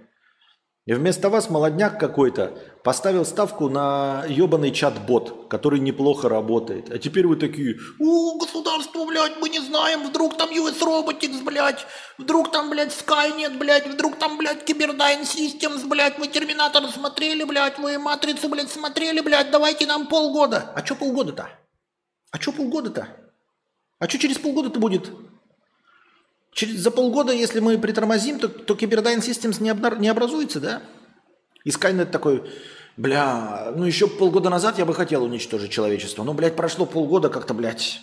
И 0.89 0.93
вместо 0.95 1.29
вас 1.29 1.51
молодняк 1.51 1.99
какой-то 1.99 2.57
поставил 2.83 3.23
ставку 3.23 3.69
на 3.69 4.25
ебаный 4.27 4.71
чат-бот, 4.71 5.47
который 5.47 5.79
неплохо 5.79 6.27
работает. 6.29 6.91
А 6.91 6.97
теперь 6.97 7.27
вы 7.27 7.35
такие, 7.35 7.75
о, 7.99 8.39
государство, 8.39 9.05
блядь, 9.05 9.37
мы 9.39 9.49
не 9.49 9.59
знаем, 9.59 10.07
вдруг 10.07 10.35
там 10.35 10.49
US 10.49 10.81
Robotics, 10.81 11.43
блядь, 11.43 11.85
вдруг 12.17 12.51
там, 12.51 12.71
блядь, 12.71 12.89
Skynet, 12.89 13.59
блядь, 13.59 13.85
вдруг 13.85 14.17
там, 14.17 14.39
блядь, 14.39 14.67
Cyberdyne 14.67 15.21
Systems, 15.21 15.87
блядь, 15.87 16.17
мы 16.17 16.25
Терминатор 16.25 16.83
смотрели, 16.87 17.43
блядь, 17.43 17.77
вы 17.77 17.99
Матрицу, 17.99 18.49
блядь, 18.49 18.71
смотрели, 18.71 19.19
блядь, 19.19 19.51
давайте 19.51 19.85
нам 19.85 20.07
полгода. 20.07 20.71
А 20.75 20.83
что 20.83 20.95
полгода-то? 20.95 21.49
А 22.31 22.39
что 22.39 22.51
полгода-то? 22.51 23.07
А 23.99 24.09
что 24.09 24.17
через 24.17 24.39
полгода-то 24.39 24.79
будет? 24.79 25.11
Через, 26.51 26.79
за 26.79 26.91
полгода, 26.91 27.31
если 27.31 27.59
мы 27.59 27.77
притормозим, 27.77 28.39
то, 28.39 28.47
то 28.47 28.73
Cyberdyne 28.73 29.19
Systems 29.19 29.61
не, 29.61 29.69
обна, 29.69 29.91
не 29.95 30.07
образуется, 30.07 30.59
да? 30.59 30.81
И 31.63 31.69
Skynet 31.69 32.05
такой, 32.05 32.43
бля, 32.97 33.71
ну 33.75 33.85
еще 33.85 34.07
полгода 34.07 34.49
назад 34.49 34.77
я 34.77 34.85
бы 34.85 34.93
хотел 34.93 35.23
уничтожить 35.23 35.71
человечество. 35.71 36.23
Но, 36.23 36.33
блядь, 36.33 36.55
прошло 36.55 36.85
полгода 36.85 37.29
как-то, 37.29 37.53
блядь, 37.53 38.01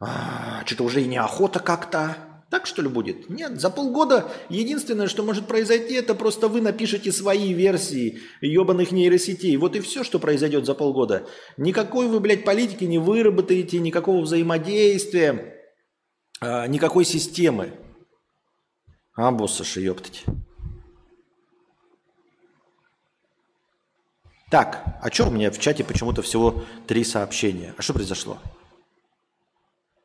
а, 0.00 0.62
что-то 0.66 0.84
уже 0.84 1.02
и 1.02 1.06
неохота 1.06 1.60
как-то. 1.60 2.16
Так 2.50 2.66
что 2.66 2.80
ли 2.80 2.88
будет? 2.88 3.28
Нет, 3.28 3.60
за 3.60 3.70
полгода 3.70 4.30
единственное, 4.48 5.08
что 5.08 5.24
может 5.24 5.48
произойти, 5.48 5.94
это 5.94 6.14
просто 6.14 6.46
вы 6.46 6.60
напишите 6.60 7.10
свои 7.10 7.52
версии 7.52 8.20
ебаных 8.40 8.92
нейросетей. 8.92 9.56
Вот 9.56 9.74
и 9.74 9.80
все, 9.80 10.04
что 10.04 10.20
произойдет 10.20 10.64
за 10.64 10.74
полгода. 10.74 11.26
Никакой 11.56 12.06
вы, 12.06 12.20
блядь, 12.20 12.44
политики 12.44 12.84
не 12.84 12.98
выработаете, 12.98 13.78
никакого 13.78 14.22
взаимодействия 14.22 15.55
а, 16.40 16.66
никакой 16.66 17.04
системы. 17.04 17.78
А, 19.16 19.30
боссаши, 19.30 19.80
ёптать. 19.80 20.24
Так, 24.50 24.98
а 25.02 25.10
что 25.10 25.26
у 25.26 25.30
меня 25.30 25.50
в 25.50 25.58
чате 25.58 25.82
почему-то 25.82 26.22
всего 26.22 26.64
три 26.86 27.02
сообщения? 27.02 27.74
А 27.76 27.82
что 27.82 27.94
произошло? 27.94 28.38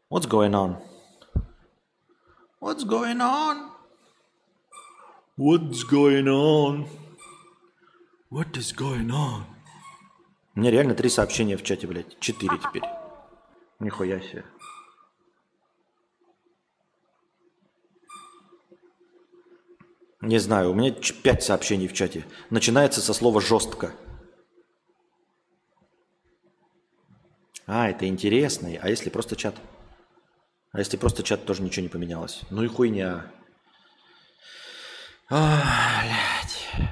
What's 0.09 0.27
going 0.27 0.51
on? 0.51 0.77
What's 2.59 2.83
going 2.83 3.21
on? 3.21 3.69
What's 5.37 5.83
going 5.89 6.27
on? 6.27 6.87
What 8.31 8.57
is 8.57 8.73
going 8.75 9.09
on? 9.11 9.43
У 10.55 10.59
меня 10.59 10.71
реально 10.71 10.95
три 10.95 11.09
сообщения 11.09 11.55
в 11.55 11.63
чате, 11.63 11.87
блядь. 11.87 12.19
Четыре 12.19 12.57
теперь. 12.57 12.83
Нихуя 13.79 14.19
себе. 14.21 14.43
Не 20.21 20.37
знаю, 20.37 20.71
у 20.71 20.73
меня 20.75 20.93
пять 21.23 21.43
сообщений 21.43 21.87
в 21.87 21.93
чате. 21.93 22.25
Начинается 22.51 23.01
со 23.01 23.13
слова 23.13 23.41
«жестко». 23.41 23.91
А, 27.65 27.89
это 27.89 28.07
интересный. 28.07 28.75
А 28.75 28.89
если 28.89 29.09
просто 29.09 29.35
чат? 29.35 29.55
А 30.73 30.79
если 30.79 30.97
просто 30.97 31.23
чат, 31.23 31.45
тоже 31.45 31.63
ничего 31.63 31.83
не 31.83 31.89
поменялось? 31.89 32.41
Ну 32.49 32.63
и 32.63 32.67
хуйня. 32.67 33.31
А, 35.29 36.03
блядь. 36.03 36.89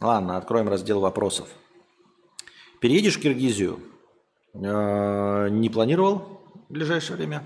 Ладно, 0.00 0.36
откроем 0.36 0.68
раздел 0.68 1.00
вопросов. 1.00 1.48
Переедешь 2.80 3.18
в 3.18 3.20
Киргизию? 3.20 3.80
Э, 4.54 5.48
не 5.50 5.68
планировал 5.68 6.42
в 6.68 6.72
ближайшее 6.72 7.18
время? 7.18 7.44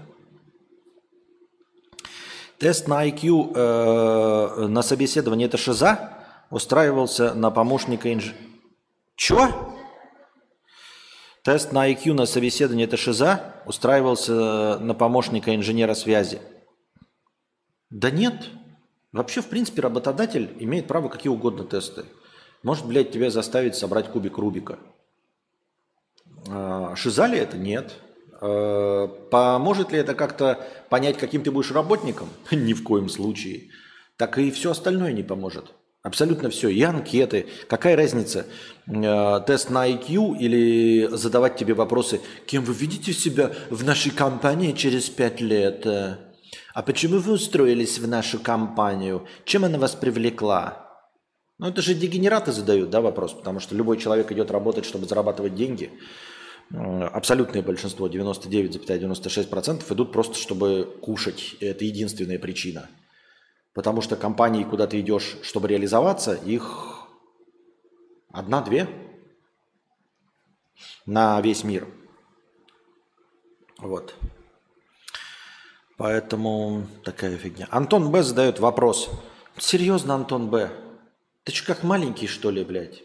Тест 2.58 2.88
на 2.88 3.06
IQ 3.06 3.52
э, 3.54 4.66
на 4.66 4.82
собеседование 4.82 5.48
это 5.48 5.56
шиза 5.56 6.18
устраивался 6.50 7.34
на 7.34 7.50
помощника 7.50 8.12
инженера. 8.12 8.38
Чё? 9.16 9.74
Тест 11.42 11.72
на 11.72 11.90
IQ 11.90 12.14
на 12.14 12.26
собеседование 12.26 12.86
это 12.86 12.96
шиза 12.96 13.54
устраивался 13.66 14.78
на 14.78 14.94
помощника 14.94 15.54
инженера 15.54 15.94
связи. 15.94 16.40
Да 17.90 18.10
нет. 18.10 18.50
Вообще, 19.12 19.42
в 19.42 19.48
принципе, 19.48 19.82
работодатель 19.82 20.56
имеет 20.58 20.86
право 20.88 21.08
какие 21.08 21.30
угодно 21.30 21.64
тесты. 21.64 22.04
Может, 22.62 22.86
блядь, 22.86 23.12
тебя 23.12 23.30
заставить 23.30 23.76
собрать 23.76 24.10
кубик 24.10 24.38
Рубика. 24.38 24.78
А, 26.48 26.96
шиза 26.96 27.26
ли 27.26 27.38
это? 27.38 27.56
Нет. 27.56 27.92
Э, 28.46 29.08
поможет 29.30 29.90
ли 29.90 29.98
это 29.98 30.14
как-то 30.14 30.66
понять, 30.90 31.16
каким 31.16 31.42
ты 31.42 31.50
будешь 31.50 31.72
работником? 31.72 32.28
Ни 32.50 32.74
в 32.74 32.82
коем 32.82 33.08
случае. 33.08 33.70
Так 34.18 34.36
и 34.38 34.50
все 34.50 34.72
остальное 34.72 35.12
не 35.12 35.22
поможет. 35.22 35.72
Абсолютно 36.02 36.50
все. 36.50 36.68
И 36.68 36.82
анкеты. 36.82 37.46
Какая 37.68 37.96
разница? 37.96 38.44
Э, 38.86 39.40
тест 39.46 39.70
на 39.70 39.88
IQ 39.88 40.36
или 40.36 41.08
задавать 41.16 41.56
тебе 41.56 41.72
вопросы, 41.72 42.20
кем 42.46 42.64
вы 42.64 42.74
видите 42.74 43.14
себя 43.14 43.50
в 43.70 43.82
нашей 43.82 44.10
компании 44.10 44.72
через 44.72 45.08
пять 45.08 45.40
лет? 45.40 45.86
А 45.86 46.82
почему 46.82 47.20
вы 47.20 47.32
устроились 47.32 47.98
в 47.98 48.06
нашу 48.06 48.38
компанию? 48.38 49.26
Чем 49.46 49.64
она 49.64 49.78
вас 49.78 49.94
привлекла? 49.94 50.84
Ну, 51.58 51.68
это 51.68 51.80
же 51.80 51.94
дегенераты 51.94 52.52
задают, 52.52 52.90
да, 52.90 53.00
вопрос, 53.00 53.32
потому 53.32 53.60
что 53.60 53.74
любой 53.74 53.96
человек 53.96 54.30
идет 54.32 54.50
работать, 54.50 54.84
чтобы 54.84 55.06
зарабатывать 55.06 55.54
деньги 55.54 55.92
абсолютное 56.70 57.62
большинство, 57.62 58.08
99,96% 58.08 59.92
идут 59.92 60.12
просто, 60.12 60.34
чтобы 60.36 60.98
кушать. 61.02 61.56
Это 61.60 61.84
единственная 61.84 62.38
причина. 62.38 62.88
Потому 63.72 64.00
что 64.00 64.16
компании, 64.16 64.64
куда 64.64 64.86
ты 64.86 65.00
идешь, 65.00 65.36
чтобы 65.42 65.68
реализоваться, 65.68 66.34
их 66.34 67.06
одна-две 68.30 68.88
на 71.06 71.40
весь 71.40 71.64
мир. 71.64 71.86
Вот. 73.78 74.14
Поэтому 75.96 76.86
такая 77.04 77.36
фигня. 77.36 77.68
Антон 77.70 78.10
Б 78.10 78.22
задает 78.22 78.58
вопрос. 78.58 79.10
Серьезно, 79.58 80.14
Антон 80.14 80.50
Б? 80.50 80.70
Ты 81.44 81.52
что, 81.52 81.66
как 81.66 81.84
маленький, 81.84 82.26
что 82.26 82.50
ли, 82.50 82.64
блядь? 82.64 83.02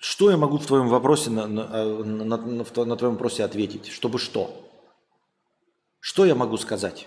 Что 0.00 0.30
я 0.30 0.38
могу 0.38 0.56
в 0.56 0.64
твоем 0.66 0.88
вопросе 0.88 1.28
на, 1.28 1.46
на, 1.46 1.66
на, 1.68 2.24
на, 2.24 2.36
на, 2.38 2.84
на 2.84 2.96
твоем 2.96 3.14
вопросе 3.14 3.44
ответить? 3.44 3.88
Чтобы 3.88 4.18
что? 4.18 4.66
Что 6.00 6.24
я 6.24 6.34
могу 6.34 6.56
сказать? 6.56 7.06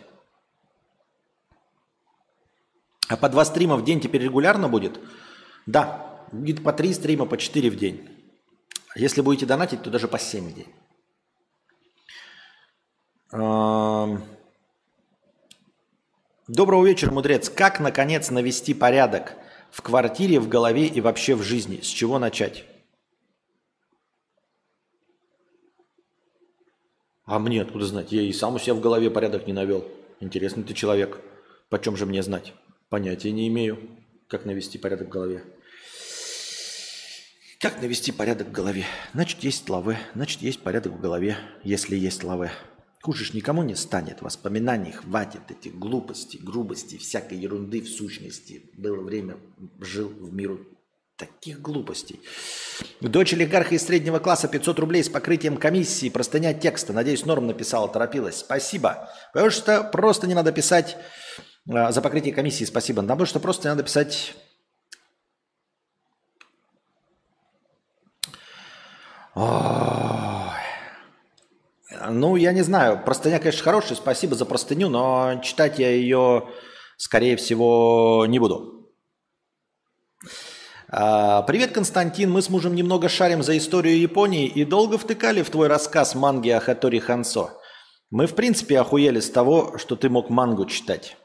А 3.09 3.17
по 3.17 3.29
два 3.29 3.45
стрима 3.45 3.77
в 3.77 3.83
день 3.83 3.99
теперь 3.99 4.21
регулярно 4.21 4.69
будет? 4.69 4.99
Да, 5.65 6.23
будет 6.31 6.63
по 6.63 6.71
три 6.71 6.93
стрима, 6.93 7.25
по 7.25 7.35
четыре 7.35 7.71
в 7.71 7.77
день. 7.77 8.07
Если 8.95 9.21
будете 9.21 9.47
донатить, 9.47 9.81
то 9.81 9.89
даже 9.89 10.07
по 10.07 10.19
семь 10.19 10.51
в 10.51 10.53
день. 10.53 10.71
Доброго 16.47 16.85
вечера, 16.85 17.09
мудрец. 17.11 17.49
Как, 17.49 17.79
наконец, 17.79 18.29
навести 18.29 18.75
порядок 18.75 19.33
в 19.71 19.81
квартире, 19.81 20.39
в 20.39 20.47
голове 20.47 20.85
и 20.85 21.01
вообще 21.01 21.33
в 21.33 21.41
жизни? 21.41 21.81
С 21.81 21.87
чего 21.87 22.19
начать? 22.19 22.65
А 27.25 27.39
мне 27.39 27.61
откуда 27.61 27.85
знать? 27.85 28.11
Я 28.11 28.21
и 28.21 28.33
сам 28.33 28.55
у 28.55 28.59
себя 28.59 28.73
в 28.73 28.81
голове 28.81 29.09
порядок 29.09 29.47
не 29.47 29.53
навел. 29.53 29.87
Интересный 30.19 30.63
ты 30.63 30.73
человек. 30.73 31.19
Почем 31.69 31.95
же 31.95 32.05
мне 32.05 32.21
знать? 32.21 32.53
Понятия 32.89 33.31
не 33.31 33.47
имею, 33.47 33.79
как 34.27 34.45
навести 34.45 34.77
порядок 34.77 35.07
в 35.07 35.11
голове. 35.11 35.43
Как 37.59 37.81
навести 37.81 38.11
порядок 38.11 38.49
в 38.49 38.51
голове? 38.51 38.85
Значит, 39.13 39.41
есть 39.43 39.69
лавы. 39.69 39.97
Значит, 40.15 40.41
есть 40.41 40.59
порядок 40.59 40.93
в 40.93 40.99
голове, 40.99 41.37
если 41.63 41.95
есть 41.95 42.23
лавы. 42.23 42.51
Хуже 43.01 43.23
ж 43.23 43.33
никому 43.33 43.63
не 43.63 43.75
станет. 43.75 44.21
Воспоминаний 44.21 44.91
хватит 44.91 45.49
этих 45.49 45.79
глупостей, 45.79 46.39
грубостей, 46.39 46.97
всякой 46.97 47.37
ерунды 47.37 47.81
в 47.81 47.87
сущности. 47.87 48.63
Было 48.73 49.01
время, 49.01 49.37
жил 49.79 50.09
в 50.09 50.33
миру 50.33 50.59
таких 51.17 51.61
глупостей. 51.61 52.19
Дочь 53.01 53.33
олигарха 53.33 53.75
из 53.75 53.85
среднего 53.85 54.19
класса 54.19 54.47
500 54.47 54.79
рублей 54.79 55.03
с 55.03 55.09
покрытием 55.09 55.57
комиссии, 55.57 56.09
простыня 56.09 56.53
текста. 56.53 56.93
Надеюсь, 56.93 57.25
Норм 57.25 57.47
написала, 57.47 57.87
торопилась. 57.87 58.39
Спасибо. 58.39 59.09
Потому 59.31 59.51
что 59.51 59.83
просто 59.83 60.27
не 60.27 60.33
надо 60.33 60.51
писать 60.51 60.97
э, 61.69 61.91
за 61.91 62.01
покрытие 62.01 62.33
комиссии, 62.33 62.65
спасибо. 62.65 63.01
Потому 63.01 63.25
что 63.25 63.39
просто 63.39 63.67
не 63.67 63.71
надо 63.71 63.83
писать... 63.83 64.33
Ой. 69.35 69.73
Ну, 72.09 72.35
я 72.35 72.51
не 72.51 72.63
знаю. 72.63 73.01
Простыня, 73.03 73.39
конечно, 73.39 73.63
хорошая. 73.63 73.95
Спасибо 73.95 74.35
за 74.35 74.45
простыню, 74.45 74.89
но 74.89 75.39
читать 75.43 75.79
я 75.79 75.89
ее, 75.89 76.49
скорее 76.97 77.35
всего, 77.37 78.25
не 78.27 78.39
буду. 78.39 78.91
А, 80.95 81.41
Привет, 81.41 81.71
Константин. 81.71 82.31
Мы 82.31 82.43
с 82.43 82.51
мужем 82.51 82.75
немного 82.75 83.09
шарим 83.09 83.41
за 83.41 83.57
историю 83.57 83.99
Японии 83.99 84.45
и 84.45 84.63
долго 84.63 84.99
втыкали 84.99 85.41
в 85.41 85.49
твой 85.49 85.67
рассказ 85.67 86.13
манги 86.13 86.49
о 86.49 86.59
Хатори 86.59 86.99
Хансо. 86.99 87.49
Мы, 88.11 88.27
в 88.27 88.35
принципе, 88.35 88.79
охуели 88.79 89.19
с 89.19 89.31
того, 89.31 89.79
что 89.79 89.95
ты 89.95 90.07
мог 90.11 90.29
мангу 90.29 90.67
читать. 90.67 91.17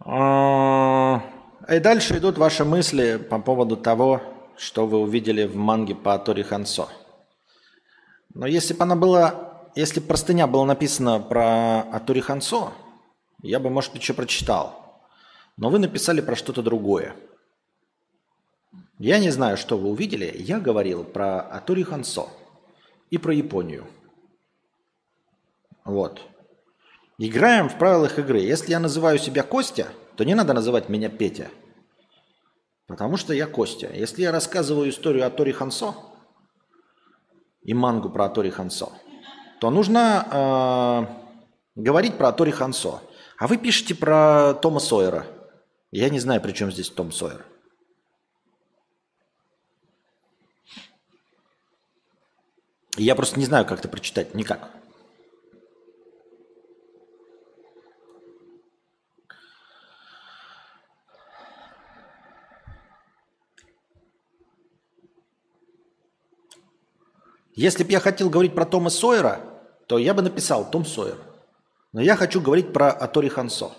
А, 0.00 1.22
и 1.66 1.78
дальше 1.78 2.18
идут 2.18 2.36
ваши 2.36 2.66
мысли 2.66 3.16
по 3.16 3.38
поводу 3.38 3.78
того, 3.78 4.20
что 4.58 4.86
вы 4.86 4.98
увидели 4.98 5.46
в 5.46 5.56
манге 5.56 5.94
по 5.94 6.12
Атори 6.12 6.42
Хансо. 6.42 6.88
Но 8.34 8.46
если 8.46 8.74
бы 8.74 8.82
она 8.82 8.94
была, 8.94 9.62
если 9.74 10.00
бы 10.00 10.06
простыня 10.08 10.46
была 10.46 10.66
написана 10.66 11.18
про 11.18 11.80
Атори 11.80 12.20
Хансо, 12.20 12.72
я 13.42 13.58
бы, 13.58 13.70
может 13.70 13.94
быть, 13.94 14.02
еще 14.02 14.12
прочитал. 14.12 14.79
Но 15.60 15.68
вы 15.68 15.78
написали 15.78 16.22
про 16.22 16.36
что-то 16.36 16.62
другое. 16.62 17.14
Я 18.98 19.18
не 19.18 19.28
знаю, 19.28 19.58
что 19.58 19.76
вы 19.76 19.90
увидели. 19.90 20.34
Я 20.38 20.58
говорил 20.58 21.04
про 21.04 21.42
Атори 21.42 21.82
Хансо 21.82 22.28
и 23.10 23.18
про 23.18 23.34
Японию. 23.34 23.86
Вот. 25.84 26.22
Играем 27.18 27.68
в 27.68 27.76
правилах 27.76 28.18
игры. 28.18 28.38
Если 28.38 28.70
я 28.70 28.80
называю 28.80 29.18
себя 29.18 29.42
Костя, 29.42 29.88
то 30.16 30.24
не 30.24 30.34
надо 30.34 30.54
называть 30.54 30.88
меня 30.88 31.10
Петя. 31.10 31.50
Потому 32.86 33.18
что 33.18 33.34
я 33.34 33.46
Костя. 33.46 33.90
Если 33.92 34.22
я 34.22 34.32
рассказываю 34.32 34.88
историю 34.88 35.26
о 35.26 35.30
Тори 35.30 35.52
Хансо, 35.52 35.94
и 37.62 37.74
мангу 37.74 38.08
про 38.08 38.24
Атори 38.24 38.48
Хансо, 38.48 38.88
то 39.60 39.68
нужно 39.68 41.06
э, 41.76 41.82
говорить 41.82 42.16
про 42.16 42.28
Атори 42.28 42.50
Хансо. 42.50 43.00
А 43.38 43.46
вы 43.46 43.58
пишете 43.58 43.94
про 43.94 44.54
Тома 44.54 44.80
Сойера. 44.80 45.26
Я 45.90 46.08
не 46.08 46.20
знаю, 46.20 46.40
при 46.40 46.52
чем 46.52 46.70
здесь 46.70 46.88
Том 46.88 47.10
Сойер. 47.10 47.44
Я 52.96 53.14
просто 53.14 53.38
не 53.38 53.46
знаю, 53.46 53.66
как 53.66 53.80
это 53.80 53.88
прочитать. 53.88 54.34
Никак. 54.34 54.70
Если 67.54 67.84
бы 67.84 67.90
я 67.90 68.00
хотел 68.00 68.30
говорить 68.30 68.54
про 68.54 68.64
Тома 68.64 68.90
Сойера, 68.90 69.40
то 69.86 69.98
я 69.98 70.14
бы 70.14 70.22
написал 70.22 70.70
Том 70.70 70.86
Сойер. 70.86 71.18
Но 71.92 72.00
я 72.00 72.16
хочу 72.16 72.40
говорить 72.40 72.72
про 72.72 72.90
Атори 72.90 73.28
Хансо. 73.28 73.72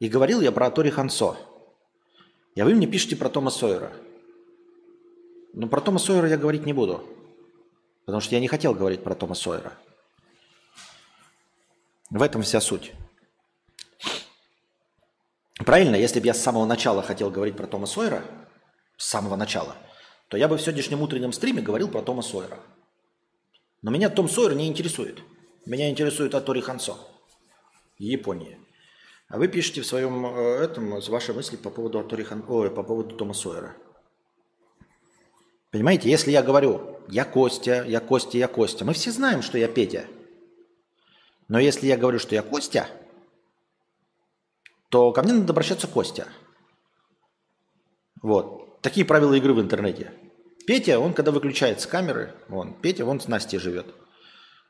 И 0.00 0.08
говорил 0.08 0.40
я 0.40 0.52
про 0.52 0.66
Атори 0.66 0.90
Хансо. 0.90 1.36
И 2.54 2.62
вы 2.62 2.74
мне 2.74 2.86
пишете 2.86 3.16
про 3.16 3.28
Тома 3.28 3.50
Сойера. 3.50 3.92
Но 5.52 5.68
про 5.68 5.80
Тома 5.80 5.98
Сойера 5.98 6.28
я 6.28 6.36
говорить 6.36 6.66
не 6.66 6.72
буду. 6.72 7.04
Потому 8.04 8.20
что 8.20 8.34
я 8.34 8.40
не 8.40 8.48
хотел 8.48 8.74
говорить 8.74 9.02
про 9.02 9.14
Тома 9.14 9.34
Сойера. 9.34 9.72
В 12.10 12.22
этом 12.22 12.42
вся 12.42 12.60
суть. 12.60 12.92
Правильно, 15.56 15.96
если 15.96 16.20
бы 16.20 16.26
я 16.26 16.34
с 16.34 16.40
самого 16.40 16.64
начала 16.64 17.02
хотел 17.02 17.30
говорить 17.30 17.56
про 17.56 17.66
Тома 17.66 17.86
Сойера, 17.86 18.24
с 18.96 19.06
самого 19.06 19.36
начала– 19.36 19.76
то 20.28 20.36
я 20.36 20.46
бы 20.46 20.56
в 20.56 20.60
сегодняшнем 20.60 21.02
утреннем 21.02 21.32
стриме 21.32 21.62
говорил 21.62 21.88
про 21.88 22.02
Тома 22.02 22.22
Сойера. 22.22 22.60
Но 23.80 23.90
меня 23.90 24.10
Том 24.10 24.28
Сойер 24.28 24.54
не 24.54 24.68
интересует. 24.68 25.22
Меня 25.64 25.88
интересует 25.90 26.34
Атори 26.34 26.60
Хансо. 26.60 26.96
Япония. 27.98 28.58
А 29.28 29.36
вы 29.36 29.48
пишете 29.48 29.82
в 29.82 29.86
своем 29.86 30.24
э, 30.24 30.64
этом 30.64 31.00
ваши 31.00 31.34
мысли 31.34 31.56
по 31.56 31.70
поводу 31.70 31.98
Атори 31.98 32.24
Хан... 32.24 32.44
Ой, 32.48 32.70
по 32.70 32.82
поводу 32.82 33.14
Тома 33.14 33.34
Сойера. 33.34 33.76
Понимаете, 35.70 36.10
если 36.10 36.30
я 36.30 36.42
говорю, 36.42 36.98
я 37.08 37.26
Костя, 37.26 37.84
я 37.86 38.00
Костя, 38.00 38.38
я 38.38 38.48
Костя, 38.48 38.86
мы 38.86 38.94
все 38.94 39.10
знаем, 39.10 39.42
что 39.42 39.58
я 39.58 39.68
Петя. 39.68 40.06
Но 41.46 41.58
если 41.58 41.86
я 41.86 41.98
говорю, 41.98 42.18
что 42.18 42.34
я 42.34 42.42
Костя, 42.42 42.88
то 44.88 45.12
ко 45.12 45.22
мне 45.22 45.34
надо 45.34 45.52
обращаться 45.52 45.86
Костя. 45.86 46.26
Вот. 48.22 48.80
Такие 48.80 49.04
правила 49.04 49.34
игры 49.34 49.52
в 49.52 49.60
интернете. 49.60 50.12
Петя, 50.66 50.98
он 50.98 51.12
когда 51.12 51.32
выключается 51.32 51.86
камеры, 51.86 52.34
он, 52.48 52.72
Петя, 52.80 53.04
он 53.04 53.20
с 53.20 53.28
Настей 53.28 53.58
живет. 53.58 53.94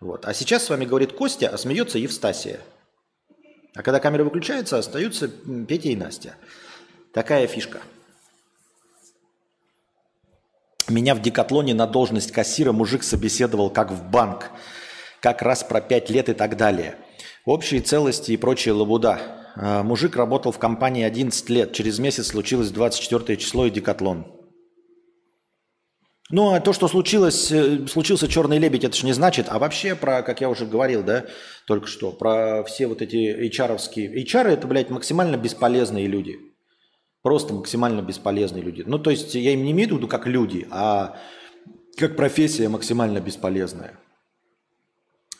Вот. 0.00 0.26
А 0.26 0.34
сейчас 0.34 0.64
с 0.64 0.70
вами 0.70 0.84
говорит 0.84 1.12
Костя, 1.12 1.48
а 1.48 1.58
смеется 1.58 1.98
Евстасия. 1.98 2.60
А 3.78 3.82
когда 3.82 4.00
камера 4.00 4.24
выключается, 4.24 4.76
остаются 4.76 5.28
Петя 5.28 5.90
и 5.90 5.94
Настя. 5.94 6.34
Такая 7.12 7.46
фишка. 7.46 7.80
Меня 10.88 11.14
в 11.14 11.22
Декатлоне 11.22 11.74
на 11.74 11.86
должность 11.86 12.32
кассира 12.32 12.72
мужик 12.72 13.04
собеседовал 13.04 13.70
как 13.70 13.92
в 13.92 14.02
банк. 14.10 14.50
Как 15.20 15.42
раз 15.42 15.62
про 15.62 15.80
пять 15.80 16.10
лет 16.10 16.28
и 16.28 16.34
так 16.34 16.56
далее. 16.56 16.96
Общие 17.44 17.80
целости 17.80 18.32
и 18.32 18.36
прочая 18.36 18.74
лабуда. 18.74 19.20
А, 19.54 19.84
мужик 19.84 20.16
работал 20.16 20.50
в 20.50 20.58
компании 20.58 21.04
11 21.04 21.48
лет. 21.48 21.72
Через 21.72 22.00
месяц 22.00 22.26
случилось 22.26 22.70
24 22.70 23.36
число 23.36 23.66
и 23.66 23.70
декатлон. 23.70 24.37
Ну, 26.30 26.52
а 26.52 26.60
то, 26.60 26.74
что 26.74 26.88
случилось, 26.88 27.50
э, 27.50 27.86
случился 27.86 28.28
черный 28.28 28.58
лебедь, 28.58 28.84
это 28.84 28.94
же 28.94 29.06
не 29.06 29.14
значит. 29.14 29.46
А 29.48 29.58
вообще 29.58 29.94
про, 29.94 30.22
как 30.22 30.42
я 30.42 30.50
уже 30.50 30.66
говорил, 30.66 31.02
да, 31.02 31.24
только 31.66 31.86
что, 31.86 32.12
про 32.12 32.64
все 32.64 32.86
вот 32.86 33.00
эти 33.00 33.48
HR-овские... 33.48 34.14
HR 34.24 34.48
это, 34.48 34.66
блядь, 34.66 34.90
максимально 34.90 35.36
бесполезные 35.36 36.06
люди. 36.06 36.38
Просто 37.22 37.54
максимально 37.54 38.02
бесполезные 38.02 38.62
люди. 38.62 38.84
Ну, 38.86 38.98
то 38.98 39.10
есть 39.10 39.34
я 39.34 39.52
им 39.52 39.64
не 39.64 39.72
имею 39.72 39.88
в 39.88 39.92
виду 39.92 40.06
как 40.06 40.26
люди, 40.26 40.66
а 40.70 41.16
как 41.96 42.14
профессия 42.14 42.68
максимально 42.68 43.20
бесполезная. 43.20 43.98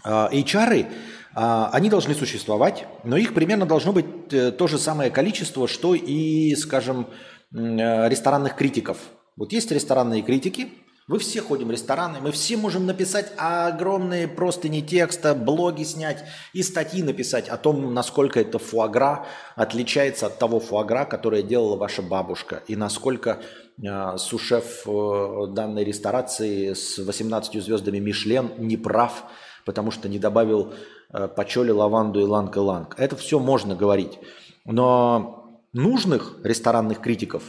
А, 0.05 0.31
HR 0.33 0.87
а, 1.35 1.71
они 1.73 1.91
должны 1.91 2.15
существовать, 2.15 2.87
но 3.05 3.17
их 3.17 3.35
примерно 3.35 3.67
должно 3.67 3.93
быть 3.93 4.07
э, 4.33 4.51
то 4.53 4.67
же 4.67 4.79
самое 4.79 5.11
количество, 5.11 5.69
что 5.69 5.95
и, 5.95 6.55
скажем, 6.57 7.09
э, 7.53 8.09
ресторанных 8.09 8.57
критиков. 8.57 8.99
Вот 9.39 9.53
есть 9.53 9.71
ресторанные 9.71 10.23
критики, 10.23 10.69
Вы 11.07 11.19
все 11.21 11.41
ходим 11.41 11.69
в 11.69 11.71
рестораны, 11.71 12.21
мы 12.21 12.33
все 12.33 12.59
можем 12.59 12.85
написать 12.85 13.33
огромные 13.39 14.29
простыни 14.29 14.83
текста, 14.83 15.35
блоги 15.35 15.85
снять 15.85 16.23
и 16.53 16.63
статьи 16.63 17.03
написать 17.03 17.49
о 17.49 17.57
том, 17.57 17.95
насколько 17.95 18.41
это 18.41 18.59
фуагра 18.59 19.25
отличается 19.57 20.27
от 20.27 20.39
того 20.39 20.61
фуагра, 20.61 21.07
которое 21.07 21.43
делала 21.43 21.77
ваша 21.77 22.03
бабушка, 22.03 22.63
и 22.67 22.77
насколько 22.77 23.41
э, 23.83 24.19
су-шеф 24.19 24.83
э, 24.87 25.47
данной 25.49 25.85
ресторации 25.85 26.75
с 26.75 26.99
18 26.99 27.63
звездами 27.63 27.99
Мишлен 28.01 28.51
не 28.59 28.77
прав, 28.77 29.25
потому 29.65 29.91
что 29.91 30.11
не 30.11 30.19
добавил 30.19 30.75
э, 31.11 31.27
пачули, 31.29 31.71
лаванду 31.71 32.21
и 32.21 32.25
иланг-иланг. 32.25 32.97
Это 32.99 33.17
все 33.17 33.39
можно 33.39 33.75
говорить. 33.75 34.19
Но 34.67 35.63
нужных 35.73 36.37
ресторанных 36.45 37.01
критиков, 37.01 37.45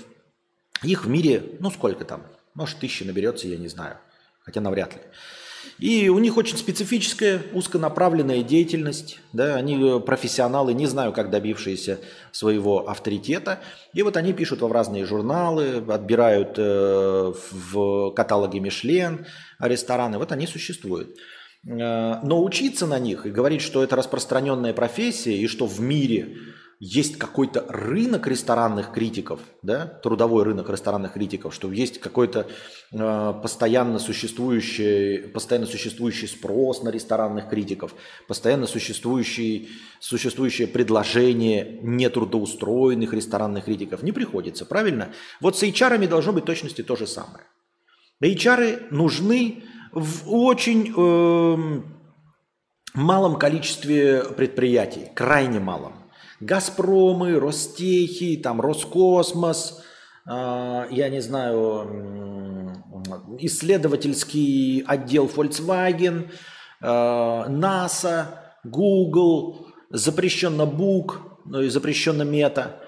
их 0.83 1.05
в 1.05 1.09
мире, 1.09 1.43
ну 1.59 1.71
сколько 1.71 2.05
там, 2.05 2.23
может, 2.53 2.79
тысячи 2.79 3.03
наберется, 3.03 3.47
я 3.47 3.57
не 3.57 3.67
знаю. 3.67 3.97
Хотя 4.43 4.61
навряд 4.61 4.93
ли. 4.93 5.01
И 5.77 6.09
у 6.09 6.19
них 6.19 6.35
очень 6.37 6.57
специфическая, 6.57 7.41
узконаправленная 7.53 8.43
деятельность. 8.43 9.19
Да, 9.31 9.55
они 9.55 9.81
э, 9.81 9.99
профессионалы, 9.99 10.73
не 10.73 10.87
знаю, 10.87 11.13
как 11.13 11.29
добившиеся 11.29 11.99
своего 12.31 12.89
авторитета. 12.89 13.59
И 13.93 14.01
вот 14.03 14.17
они 14.17 14.33
пишут 14.33 14.61
в 14.61 14.71
разные 14.71 15.05
журналы, 15.05 15.83
отбирают 15.87 16.55
э, 16.57 17.33
в 17.51 18.11
каталоге 18.11 18.59
Мишлен 18.59 19.25
рестораны. 19.59 20.17
Вот 20.17 20.31
они 20.31 20.47
существуют. 20.47 21.15
Э, 21.65 22.19
но 22.23 22.43
учиться 22.43 22.85
на 22.85 22.99
них 22.99 23.25
и 23.25 23.31
говорить, 23.31 23.61
что 23.61 23.83
это 23.83 23.95
распространенная 23.95 24.73
профессия 24.73 25.37
и 25.37 25.47
что 25.47 25.65
в 25.65 25.79
мире 25.79 26.35
есть 26.79 27.17
какой-то 27.17 27.65
рынок 27.67 28.25
ресторанных 28.25 28.93
критиков, 28.93 29.41
да, 29.61 29.85
трудовой 29.85 30.43
рынок 30.43 30.69
ресторанных 30.69 31.13
критиков, 31.13 31.53
что 31.53 31.69
есть 31.73 31.99
какой-то 31.99 32.47
э, 32.93 33.33
постоянно 33.41 33.99
существующий, 33.99 35.27
постоянно 35.33 35.67
существующий 35.67 36.27
спрос 36.27 36.81
на 36.81 36.89
ресторанных 36.89 37.49
критиков, 37.49 37.93
постоянно 38.29 38.65
существующий, 38.65 39.69
существующее 39.99 40.69
предложение 40.69 41.79
нетрудоустроенных 41.81 43.13
ресторанных 43.13 43.65
критиков. 43.65 44.01
Не 44.01 44.13
приходится, 44.13 44.65
правильно? 44.65 45.09
Вот 45.41 45.57
с 45.57 45.63
HR 45.63 46.07
должно 46.07 46.31
быть 46.31 46.45
точности 46.45 46.81
то 46.81 46.95
же 46.95 47.07
самое. 47.07 47.43
HR 48.23 48.87
нужны 48.91 49.63
в 49.91 50.33
очень 50.33 50.93
э, 50.95 51.81
малом 52.93 53.35
количестве 53.37 54.23
предприятий, 54.23 55.09
крайне 55.13 55.59
малом. 55.59 55.98
Газпромы, 56.39 57.37
Ростехи, 57.37 58.37
там 58.37 58.61
Роскосмос, 58.61 59.83
э, 60.25 60.87
я 60.89 61.09
не 61.09 61.19
знаю, 61.19 62.73
исследовательский 63.39 64.83
отдел 64.87 65.27
Volkswagen, 65.27 66.29
э, 66.81 66.85
NASA, 66.85 68.25
Google, 68.63 69.67
запрещенно 69.89 70.61
Book, 70.61 71.17
ну 71.45 71.61
и 71.61 71.69
запрещенно 71.69 72.23
Мета. 72.23 72.79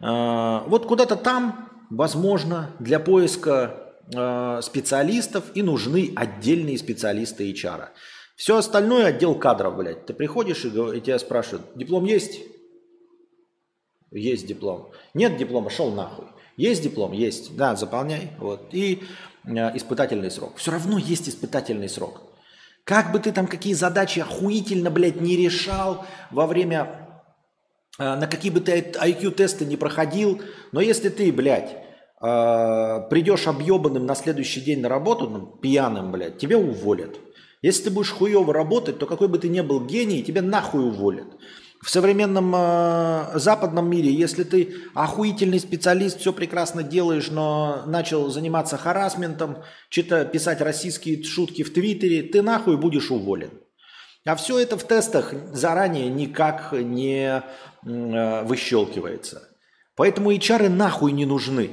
Э, 0.00 0.60
вот 0.66 0.86
куда-то 0.86 1.16
там, 1.16 1.68
возможно, 1.90 2.70
для 2.78 3.00
поиска 3.00 3.76
специалистов 4.60 5.44
и 5.54 5.62
нужны 5.62 6.12
отдельные 6.16 6.76
специалисты 6.78 7.48
HR. 7.52 7.90
Все 8.34 8.56
остальное 8.56 9.06
отдел 9.06 9.36
кадров, 9.36 9.76
блядь. 9.76 10.04
Ты 10.04 10.14
приходишь 10.14 10.64
и 10.64 11.00
тебя 11.00 11.16
спрашивают, 11.20 11.64
диплом 11.76 12.06
есть? 12.06 12.40
Есть 14.10 14.46
диплом. 14.46 14.90
Нет 15.14 15.36
диплома, 15.36 15.70
шел 15.70 15.90
нахуй. 15.90 16.26
Есть 16.56 16.82
диплом? 16.82 17.12
Есть. 17.12 17.56
Да, 17.56 17.76
заполняй. 17.76 18.30
Вот. 18.38 18.68
И 18.72 19.02
э, 19.44 19.76
испытательный 19.76 20.30
срок. 20.30 20.56
Все 20.56 20.72
равно 20.72 20.98
есть 20.98 21.28
испытательный 21.28 21.88
срок. 21.88 22.22
Как 22.84 23.12
бы 23.12 23.20
ты 23.20 23.32
там 23.32 23.46
какие 23.46 23.74
задачи 23.74 24.20
охуительно, 24.20 24.90
блядь, 24.90 25.20
не 25.20 25.36
решал 25.36 26.04
во 26.30 26.46
время, 26.46 27.22
э, 27.98 28.02
на 28.02 28.26
какие 28.26 28.50
бы 28.50 28.60
ты 28.60 28.80
IQ-тесты 28.80 29.64
не 29.64 29.76
проходил, 29.76 30.42
но 30.72 30.80
если 30.80 31.08
ты, 31.08 31.32
блядь, 31.32 31.70
э, 31.70 33.08
придешь 33.08 33.46
объебанным 33.46 34.06
на 34.06 34.16
следующий 34.16 34.60
день 34.60 34.80
на 34.80 34.88
работу, 34.88 35.28
ну, 35.28 35.46
пьяным, 35.46 36.10
блядь, 36.10 36.38
тебя 36.38 36.58
уволят. 36.58 37.20
Если 37.62 37.84
ты 37.84 37.90
будешь 37.90 38.10
хуево 38.10 38.52
работать, 38.52 38.98
то 38.98 39.06
какой 39.06 39.28
бы 39.28 39.38
ты 39.38 39.48
ни 39.48 39.60
был 39.60 39.84
гений, 39.86 40.22
тебя 40.22 40.42
нахуй 40.42 40.82
уволят. 40.82 41.28
В 41.82 41.88
современном 41.88 42.54
э, 42.54 43.38
западном 43.38 43.88
мире, 43.88 44.12
если 44.12 44.44
ты 44.44 44.74
охуительный 44.94 45.58
специалист, 45.58 46.20
все 46.20 46.32
прекрасно 46.34 46.82
делаешь, 46.82 47.30
но 47.30 47.84
начал 47.86 48.28
заниматься 48.28 48.76
харасментом, 48.76 49.62
что-то 49.88 50.26
писать 50.26 50.60
российские 50.60 51.22
шутки 51.24 51.62
в 51.62 51.72
Твиттере, 51.72 52.22
ты 52.22 52.42
нахуй 52.42 52.76
будешь 52.76 53.10
уволен. 53.10 53.50
А 54.26 54.36
все 54.36 54.58
это 54.58 54.76
в 54.76 54.84
тестах 54.84 55.32
заранее 55.52 56.10
никак 56.10 56.72
не 56.72 57.42
э, 57.86 58.44
выщелкивается. 58.44 59.48
Поэтому 59.96 60.32
HR 60.32 60.68
нахуй 60.68 61.12
не 61.12 61.24
нужны. 61.24 61.70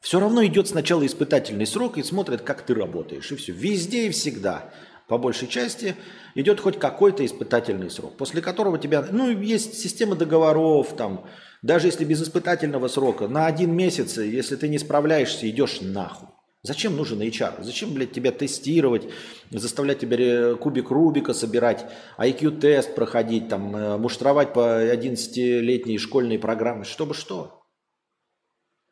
Все 0.00 0.18
равно 0.18 0.44
идет 0.44 0.66
сначала 0.66 1.06
испытательный 1.06 1.66
срок 1.66 1.96
и 1.96 2.02
смотрят, 2.02 2.42
как 2.42 2.62
ты 2.62 2.74
работаешь. 2.74 3.30
И 3.30 3.36
все. 3.36 3.52
Везде 3.52 4.08
и 4.08 4.10
всегда 4.10 4.72
по 5.08 5.18
большей 5.18 5.48
части 5.48 5.96
идет 6.34 6.60
хоть 6.60 6.78
какой-то 6.78 7.24
испытательный 7.24 7.90
срок, 7.90 8.16
после 8.16 8.40
которого 8.40 8.78
тебя, 8.78 9.06
ну, 9.10 9.30
есть 9.30 9.78
система 9.78 10.16
договоров, 10.16 10.94
там, 10.96 11.26
даже 11.62 11.88
если 11.88 12.04
без 12.04 12.22
испытательного 12.22 12.88
срока, 12.88 13.28
на 13.28 13.46
один 13.46 13.74
месяц, 13.74 14.18
если 14.18 14.56
ты 14.56 14.68
не 14.68 14.78
справляешься, 14.78 15.48
идешь 15.48 15.80
нахуй. 15.80 16.28
Зачем 16.64 16.96
нужен 16.96 17.20
HR? 17.20 17.64
Зачем, 17.64 17.92
блядь, 17.92 18.12
тебя 18.12 18.30
тестировать, 18.30 19.08
заставлять 19.50 19.98
тебя 19.98 20.54
кубик 20.54 20.90
Рубика 20.90 21.34
собирать, 21.34 21.86
IQ-тест 22.18 22.94
проходить, 22.94 23.48
там, 23.48 23.74
э, 23.74 23.96
муштровать 23.96 24.52
по 24.52 24.80
11-летней 24.80 25.98
школьной 25.98 26.38
программе? 26.38 26.84
Чтобы 26.84 27.14
что? 27.14 27.64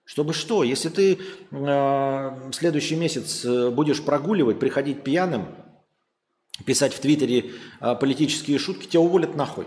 Чтобы 0.04 0.32
что? 0.32 0.64
Если 0.64 0.88
ты 0.88 1.18
э, 1.52 2.50
следующий 2.50 2.96
месяц 2.96 3.44
э, 3.44 3.70
будешь 3.70 4.02
прогуливать, 4.02 4.58
приходить 4.58 5.04
пьяным, 5.04 5.46
писать 6.64 6.94
в 6.94 7.00
Твиттере 7.00 7.52
э, 7.80 7.94
политические 7.94 8.58
шутки, 8.58 8.86
тебя 8.86 9.00
уволят 9.00 9.34
нахуй. 9.34 9.66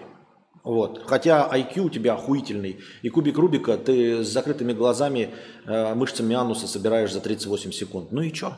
Вот. 0.64 1.04
Хотя 1.06 1.50
IQ 1.52 1.80
у 1.82 1.90
тебя 1.90 2.14
охуительный. 2.14 2.80
И 3.02 3.10
кубик 3.10 3.38
Рубика 3.38 3.78
ты 3.78 4.24
с 4.24 4.28
закрытыми 4.28 4.74
глазами, 4.74 5.34
э, 5.66 5.94
мышцами 5.94 6.36
ануса 6.36 6.68
собираешь 6.68 7.12
за 7.12 7.20
38 7.20 7.72
секунд. 7.72 8.12
Ну 8.12 8.22
и 8.22 8.32
чё? 8.32 8.58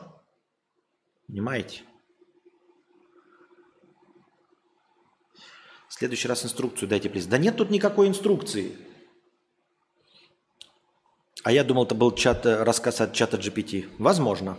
Понимаете? 1.28 1.82
В 5.90 5.94
следующий 5.94 6.28
раз 6.28 6.46
инструкцию 6.46 6.90
дайте, 6.90 7.10
плиз. 7.10 7.26
Да 7.26 7.38
нет 7.38 7.58
тут 7.58 7.72
никакой 7.72 8.08
инструкции. 8.08 8.76
А 11.44 11.52
я 11.52 11.64
думал, 11.64 11.86
это 11.86 11.96
был 11.96 12.12
чат, 12.12 12.46
э, 12.46 12.64
рассказ 12.64 13.02
от 13.02 13.14
чата 13.14 13.38
GPT. 13.38 13.88
Возможно. 13.98 14.58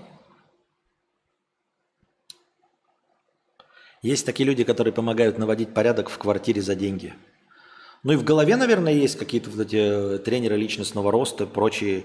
Есть 4.06 4.24
такие 4.24 4.46
люди, 4.46 4.62
которые 4.62 4.94
помогают 4.94 5.36
наводить 5.36 5.74
порядок 5.74 6.10
в 6.10 6.16
квартире 6.16 6.62
за 6.62 6.76
деньги. 6.76 7.12
Ну 8.04 8.12
и 8.12 8.16
в 8.16 8.22
голове, 8.22 8.54
наверное, 8.54 8.92
есть 8.92 9.18
какие-то 9.18 9.50
вот 9.50 9.66
эти 9.66 10.14
э, 10.14 10.18
тренеры 10.18 10.56
личностного 10.56 11.10
роста, 11.10 11.44
прочие 11.44 12.04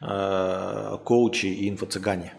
э, 0.00 0.98
коучи 1.04 1.46
и 1.46 1.68
инфо-цыгане. 1.68 2.34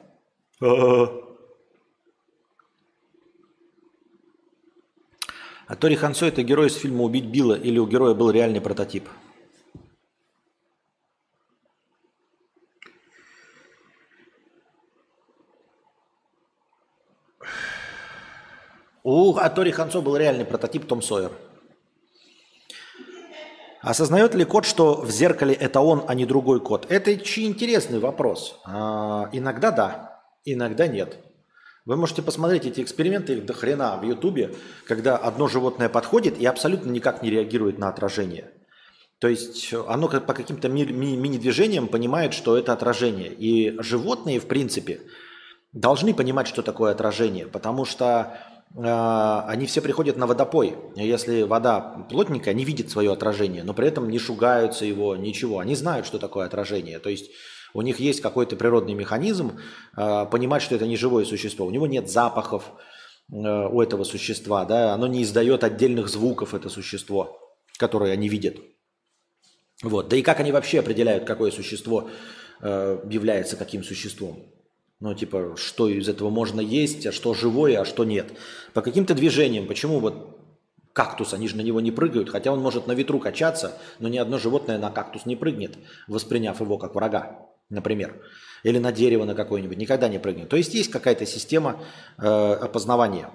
А 5.67 5.76
Тори 5.78 5.97
Хансо 5.97 6.26
это 6.28 6.41
герой 6.43 6.67
из 6.67 6.76
фильма 6.76 7.04
«Убить 7.04 7.26
Билла» 7.26 7.56
или 7.56 7.80
у 7.80 7.88
героя 7.88 8.13
был 8.13 8.32
реальный 8.32 8.62
прототип? 8.62 9.10
У 19.04 19.36
Атори 19.36 19.72
Хансо 19.72 20.02
был 20.02 20.16
реальный 20.16 20.46
прототип 20.46 20.86
Том 20.86 21.02
Сойер. 21.02 21.32
Осознает 23.82 24.36
ли 24.36 24.46
кот, 24.46 24.66
что 24.66 25.02
в 25.02 25.10
зеркале 25.10 25.56
это 25.56 25.82
он, 25.82 26.04
а 26.08 26.14
не 26.14 26.26
другой 26.26 26.60
кот? 26.60 26.86
Это 26.90 27.10
очень 27.12 27.48
интересный 27.48 27.98
вопрос. 27.98 28.60
А, 28.64 29.28
иногда 29.32 29.72
да, 29.72 30.22
иногда 30.45 30.86
нет. 30.86 31.18
Вы 31.86 31.97
можете 31.97 32.22
посмотреть 32.22 32.68
эти 32.68 32.82
эксперименты, 32.82 33.34
их 33.34 33.45
до 33.47 33.54
хрена 33.54 33.97
в 33.97 34.04
Ютубе, 34.04 34.54
когда 34.88 35.18
одно 35.18 35.47
животное 35.47 35.89
подходит 35.89 36.38
и 36.38 36.45
абсолютно 36.45 36.91
никак 36.91 37.24
не 37.24 37.32
реагирует 37.32 37.80
на 37.80 37.89
отражение. 37.89 38.52
То 39.18 39.28
есть 39.28 39.74
оно 39.88 40.08
по 40.08 40.34
каким-то 40.34 40.70
ми- 40.70 40.86
ми- 40.86 41.18
мини-движениям 41.18 41.88
понимает, 41.88 42.36
что 42.36 42.56
это 42.56 42.74
отражение. 42.74 43.34
И 43.34 43.80
животные, 43.82 44.39
в 44.39 44.47
принципе, 44.47 45.02
должны 45.74 46.14
понимать, 46.14 46.47
что 46.47 46.62
такое 46.62 46.91
отражение, 46.91 47.47
потому 47.47 47.86
что 47.86 48.38
они 48.76 49.65
все 49.65 49.82
приходят 49.82 50.15
на 50.15 50.28
водопой. 50.28 50.76
Если 50.95 51.41
вода 51.41 52.05
плотненькая, 52.09 52.53
они 52.53 52.63
видят 52.63 52.89
свое 52.89 53.11
отражение, 53.11 53.63
но 53.63 53.74
при 53.74 53.88
этом 53.88 54.09
не 54.09 54.17
шугаются 54.17 54.86
его, 54.86 55.15
ничего. 55.15 55.59
Они 55.59 55.76
знают, 55.76 56.05
что 56.05 56.19
такое 56.19 56.45
отражение. 56.45 56.99
То 56.99 57.09
есть 57.09 57.32
У 57.74 57.82
них 57.82 57.99
есть 57.99 58.22
какой-то 58.22 58.55
природный 58.55 58.93
механизм 58.93 59.59
э, 59.95 60.26
понимать, 60.26 60.61
что 60.61 60.76
это 60.76 60.86
не 60.86 60.97
живое 60.97 61.26
существо. 61.26 61.65
У 61.65 61.72
него 61.72 61.88
нет 61.88 62.09
запахов 62.09 62.72
э, 63.32 63.36
у 63.36 63.82
этого 63.82 64.03
существа, 64.03 64.65
да, 64.65 64.93
оно 64.93 65.07
не 65.07 65.24
издает 65.24 65.63
отдельных 65.63 66.09
звуков, 66.09 66.53
это 66.53 66.69
существо, 66.69 67.39
которые 67.78 68.13
они 68.13 68.28
видят. 68.28 68.57
Вот. 69.84 70.09
Да 70.09 70.17
и 70.17 70.22
как 70.22 70.39
они 70.39 70.51
вообще 70.51 70.80
определяют, 70.80 71.26
какое 71.26 71.51
существо 71.51 72.09
э, 72.61 72.99
является 73.09 73.55
каким 73.55 73.84
существом? 73.84 74.51
Ну, 75.02 75.16
типа, 75.16 75.56
что 75.58 75.89
из 75.89 76.08
этого 76.08 76.30
можно 76.30 76.62
есть, 76.62 77.08
а 77.08 77.12
что 77.12 77.34
живое, 77.34 77.82
а 77.82 77.86
что 77.86 78.06
нет. 78.06 78.32
По 78.74 78.84
каким-то 78.84 79.16
движениям. 79.16 79.66
Почему 79.66 79.99
вот 79.99 80.39
кактус, 80.93 81.34
они 81.34 81.47
же 81.47 81.58
на 81.58 81.62
него 81.62 81.82
не 81.82 81.91
прыгают, 81.91 82.30
хотя 82.30 82.52
он 82.52 82.60
может 82.62 82.86
на 82.86 82.91
ветру 82.91 83.20
качаться, 83.20 83.78
но 83.97 84.08
ни 84.10 84.18
одно 84.18 84.38
животное 84.38 84.78
на 84.78 84.91
кактус 84.91 85.26
не 85.26 85.36
прыгнет, 85.36 85.76
восприняв 86.08 86.62
его 86.62 86.78
как 86.78 86.93
врага, 86.93 87.47
например. 87.70 88.22
Или 88.64 88.78
на 88.78 88.91
дерево 88.91 89.26
на 89.26 89.34
какое-нибудь, 89.34 89.78
никогда 89.78 90.08
не 90.08 90.20
прыгнет. 90.20 90.49
То 90.49 90.56
есть 90.56 90.76
есть 90.76 90.91
какая-то 90.91 91.26
система 91.26 91.82
э, 92.20 92.28
опознавания. 92.28 93.32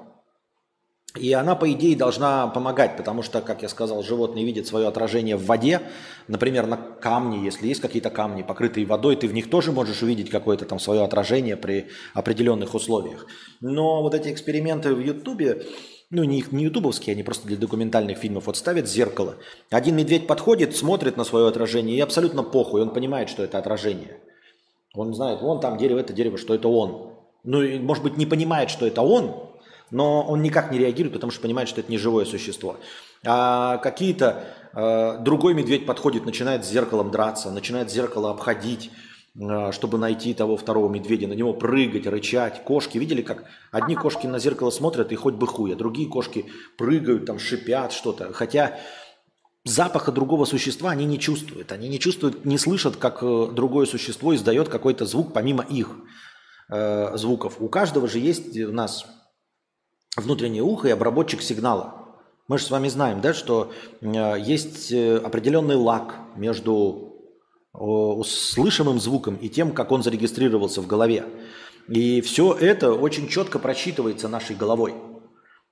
И 1.19 1.33
она, 1.33 1.55
по 1.55 1.71
идее, 1.73 1.97
должна 1.97 2.47
помогать, 2.49 2.97
потому 2.97 3.23
что, 3.23 3.41
как 3.41 3.63
я 3.63 3.69
сказал, 3.69 4.03
животные 4.03 4.45
видят 4.45 4.67
свое 4.67 4.87
отражение 4.87 5.37
в 5.37 5.47
воде. 5.47 5.83
Например, 6.29 6.67
на 6.67 6.77
камне, 6.77 7.45
если 7.45 7.69
есть 7.69 7.81
какие-то 7.81 8.11
камни, 8.11 8.43
покрытые 8.43 8.87
водой, 8.87 9.17
ты 9.17 9.29
в 9.29 9.35
них 9.35 9.51
тоже 9.51 9.73
можешь 9.73 10.03
увидеть 10.03 10.31
какое-то 10.31 10.65
там 10.65 10.79
свое 10.79 11.03
отражение 11.03 11.57
при 11.57 11.89
определенных 12.15 12.75
условиях. 12.75 13.27
Но 13.61 14.03
вот 14.03 14.15
эти 14.15 14.33
эксперименты 14.33 14.95
в 14.95 15.01
Ютубе, 15.01 15.63
ну 16.11 16.25
не, 16.25 16.45
не 16.51 16.65
ютубовские, 16.65 17.15
они 17.15 17.23
просто 17.23 17.47
для 17.47 17.57
документальных 17.57 18.19
фильмов, 18.19 18.47
вот 18.47 18.57
ставят 18.57 18.89
зеркало. 18.89 19.37
Один 19.71 19.97
медведь 19.97 20.27
подходит, 20.27 20.77
смотрит 20.77 21.17
на 21.17 21.25
свое 21.25 21.49
отражение 21.49 21.97
и 21.97 22.01
абсолютно 22.01 22.43
похуй, 22.43 22.83
он 22.83 22.91
понимает, 22.91 23.29
что 23.29 23.43
это 23.43 23.59
отражение. 23.59 24.19
Он 24.95 25.15
знает, 25.15 25.43
вон 25.43 25.61
там 25.61 25.77
дерево, 25.77 25.99
это 25.99 26.13
дерево, 26.13 26.39
что 26.39 26.55
это 26.55 26.69
он. 26.69 27.13
Ну, 27.45 27.63
может 27.81 28.03
быть, 28.03 28.17
не 28.17 28.27
понимает, 28.27 28.71
что 28.71 28.87
это 28.87 29.03
он, 29.03 29.46
но 29.91 30.23
он 30.23 30.43
никак 30.43 30.71
не 30.71 30.79
реагирует, 30.79 31.15
потому 31.15 31.31
что 31.31 31.41
понимает, 31.41 31.69
что 31.69 31.81
это 31.81 31.91
не 31.91 31.99
живое 31.99 32.25
существо. 32.25 32.77
А 33.25 33.79
какие-то 33.79 34.45
э, 34.75 35.19
другой 35.21 35.55
медведь 35.55 35.87
подходит, 35.87 36.27
начинает 36.27 36.65
с 36.65 36.69
зеркалом 36.69 37.11
драться, 37.11 37.51
начинает 37.51 37.91
зеркало 37.91 38.31
обходить, 38.31 38.91
э, 39.39 39.73
чтобы 39.73 39.99
найти 39.99 40.35
того 40.35 40.57
второго 40.57 40.93
медведя, 40.93 41.29
на 41.29 41.35
него 41.35 41.55
прыгать, 41.55 42.07
рычать. 42.07 42.65
Кошки, 42.65 42.99
видели, 42.99 43.23
как 43.23 43.45
одни 43.71 43.95
кошки 43.95 44.27
на 44.27 44.39
зеркало 44.39 44.71
смотрят 44.71 45.13
и 45.13 45.17
хоть 45.17 45.35
бы 45.35 45.47
хуй, 45.47 45.73
а 45.73 45.77
другие 45.77 46.09
кошки 46.09 46.47
прыгают, 46.77 47.27
там 47.27 47.39
шипят 47.39 47.93
что-то. 47.93 48.33
Хотя 48.33 48.79
запаха 49.65 50.13
другого 50.13 50.45
существа 50.45 50.91
они 50.91 51.05
не 51.05 51.19
чувствуют. 51.19 51.73
Они 51.73 51.89
не 51.89 51.99
чувствуют, 51.99 52.45
не 52.45 52.59
слышат, 52.59 52.97
как 52.97 53.23
э, 53.23 53.49
другое 53.53 53.87
существо 53.87 54.35
издает 54.35 54.69
какой-то 54.69 55.07
звук 55.07 55.33
помимо 55.33 55.65
их 55.65 55.91
э, 56.71 57.17
звуков. 57.17 57.57
У 57.61 57.69
каждого 57.69 58.09
же 58.09 58.19
есть 58.19 58.57
у 58.59 58.73
нас 58.73 59.07
внутреннее 60.17 60.63
ухо 60.63 60.89
и 60.89 60.93
обработчик 60.93 61.43
сигнала. 61.43 62.07
Мы 62.49 62.59
же 62.59 62.65
с 62.65 62.71
вами 62.71 62.89
знаем, 62.89 63.21
да, 63.21 63.35
что 63.35 63.73
э, 64.01 64.35
есть 64.39 64.93
э, 64.93 65.17
определенный 65.19 65.77
лак 65.77 66.15
между 66.37 67.13
слышимым 68.25 68.99
звуком 68.99 69.37
и 69.37 69.51
тем, 69.51 69.73
как 69.73 69.93
он 69.93 70.03
зарегистрировался 70.03 70.81
в 70.81 70.87
голове. 70.87 71.27
И 71.89 72.23
все 72.23 72.55
это 72.55 72.95
очень 72.95 73.29
четко 73.29 73.59
просчитывается 73.59 74.29
нашей 74.29 74.57
головой. 74.57 74.95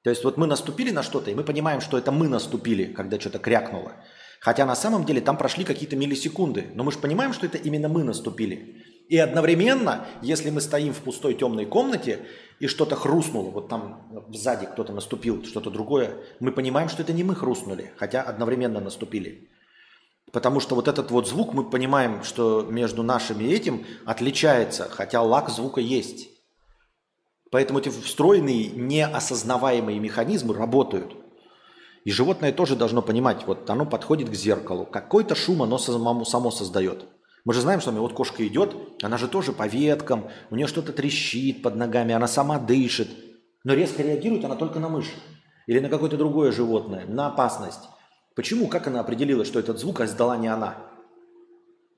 То 0.03 0.11
есть 0.11 0.23
вот 0.23 0.37
мы 0.37 0.47
наступили 0.47 0.91
на 0.91 1.03
что-то, 1.03 1.31
и 1.31 1.35
мы 1.35 1.45
понимаем, 1.45 1.81
что 1.81 1.97
это 1.97 2.13
мы 2.13 2.29
наступили, 2.29 2.85
когда 2.85 3.19
что-то 3.19 3.39
крякнуло. 3.39 3.93
Хотя 4.41 4.67
на 4.67 4.77
самом 4.77 5.07
деле 5.07 5.23
там 5.23 5.39
прошли 5.39 5.65
какие-то 5.65 5.97
миллисекунды. 5.97 6.67
Но 6.75 6.85
мы 6.85 6.93
же 6.93 6.99
понимаем, 6.99 7.33
что 7.33 7.47
это 7.47 7.57
именно 7.57 7.89
мы 7.89 8.05
наступили. 8.05 8.83
И 9.09 9.19
одновременно, 9.19 10.07
если 10.23 10.51
мы 10.51 10.61
стоим 10.61 10.95
в 10.95 11.01
пустой 11.01 11.35
темной 11.35 11.67
комнате, 11.67 12.27
и 12.59 12.67
что-то 12.67 12.97
хрустнуло, 12.97 13.51
вот 13.51 13.69
там 13.69 14.27
сзади 14.33 14.67
кто-то 14.67 14.93
наступил, 14.93 15.45
что-то 15.45 15.71
другое, 15.71 16.17
мы 16.41 16.53
понимаем, 16.53 16.89
что 16.89 17.03
это 17.03 17.13
не 17.13 17.25
мы 17.25 17.35
хрустнули, 17.35 17.93
хотя 17.97 18.23
одновременно 18.23 18.81
наступили. 18.81 19.51
Потому 20.33 20.61
что 20.61 20.75
вот 20.75 20.89
этот 20.89 21.11
вот 21.11 21.29
звук, 21.29 21.53
мы 21.53 21.69
понимаем, 21.69 22.25
что 22.25 22.63
между 22.63 23.03
нашими 23.03 23.45
этим 23.45 23.85
отличается, 24.07 24.89
хотя 24.91 25.21
лак 25.21 25.51
звука 25.51 25.81
есть. 25.81 26.31
Поэтому 27.51 27.81
эти 27.81 27.91
встроенные, 27.91 28.71
неосознаваемые 28.71 30.01
механизмы 30.01 30.55
работают. 30.55 31.15
И 32.05 32.11
животное 32.11 32.53
тоже 32.53 32.75
должно 32.75 33.03
понимать, 33.03 33.47
вот 33.47 33.69
оно 33.69 33.87
подходит 33.87 34.31
к 34.31 34.35
зеркалу, 34.35 34.87
какой-то 34.87 35.35
шум 35.35 35.63
оно 35.63 35.79
само 35.79 36.51
создает. 36.51 37.07
Мы 37.45 37.53
же 37.53 37.61
знаем, 37.61 37.81
что 37.81 37.91
вот 37.93 38.15
кошка 38.15 38.47
идет, 38.47 38.75
она 39.03 39.19
же 39.19 39.29
тоже 39.29 39.53
по 39.53 39.67
веткам, 39.67 40.31
у 40.51 40.57
нее 40.57 40.67
что-то 40.67 40.93
трещит 40.93 41.63
под 41.63 41.77
ногами, 41.77 42.15
она 42.15 42.27
сама 42.27 42.59
дышит. 42.59 43.09
Но 43.65 43.75
резко 43.75 44.03
реагирует 44.03 44.45
она 44.45 44.57
только 44.57 44.79
на 44.79 44.89
мышь 44.89 45.13
или 45.67 45.79
на 45.79 45.89
какое-то 45.89 46.17
другое 46.17 46.53
животное, 46.53 47.07
на 47.07 47.27
опасность. 47.27 47.81
Почему? 48.35 48.67
Как 48.67 48.87
она 48.87 49.01
определила, 49.01 49.45
что 49.45 49.59
этот 49.59 49.79
звук 49.79 50.01
издала 50.01 50.37
не 50.37 50.49
она? 50.49 50.77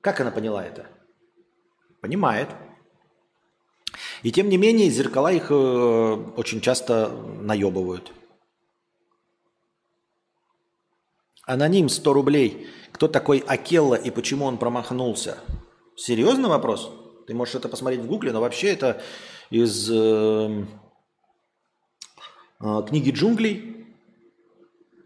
Как 0.01 0.19
она 0.19 0.31
поняла 0.31 0.63
это? 0.63 0.85
Понимает. 2.01 2.49
И 4.23 4.31
тем 4.31 4.49
не 4.49 4.57
менее, 4.57 4.89
зеркала 4.89 5.31
их 5.31 5.47
э, 5.49 5.53
очень 5.53 6.61
часто 6.61 7.09
наебывают. 7.09 8.11
Аноним 11.43 11.87
100 11.87 12.13
рублей. 12.13 12.67
Кто 12.97 13.07
такой 13.07 13.43
Акелла 13.45 13.93
и 13.93 14.09
почему 14.09 14.45
он 14.45 14.57
промахнулся? 14.57 15.37
Серьезный 15.95 16.49
вопрос? 16.49 16.91
Ты 17.27 17.35
можешь 17.35 17.53
это 17.53 17.69
посмотреть 17.69 18.01
в 18.01 18.07
гугле, 18.07 18.31
но 18.31 18.41
вообще 18.41 18.69
это 18.69 18.99
из 19.51 19.87
э, 19.91 20.65
э, 22.59 22.83
книги 22.89 23.11
джунглей, 23.11 23.85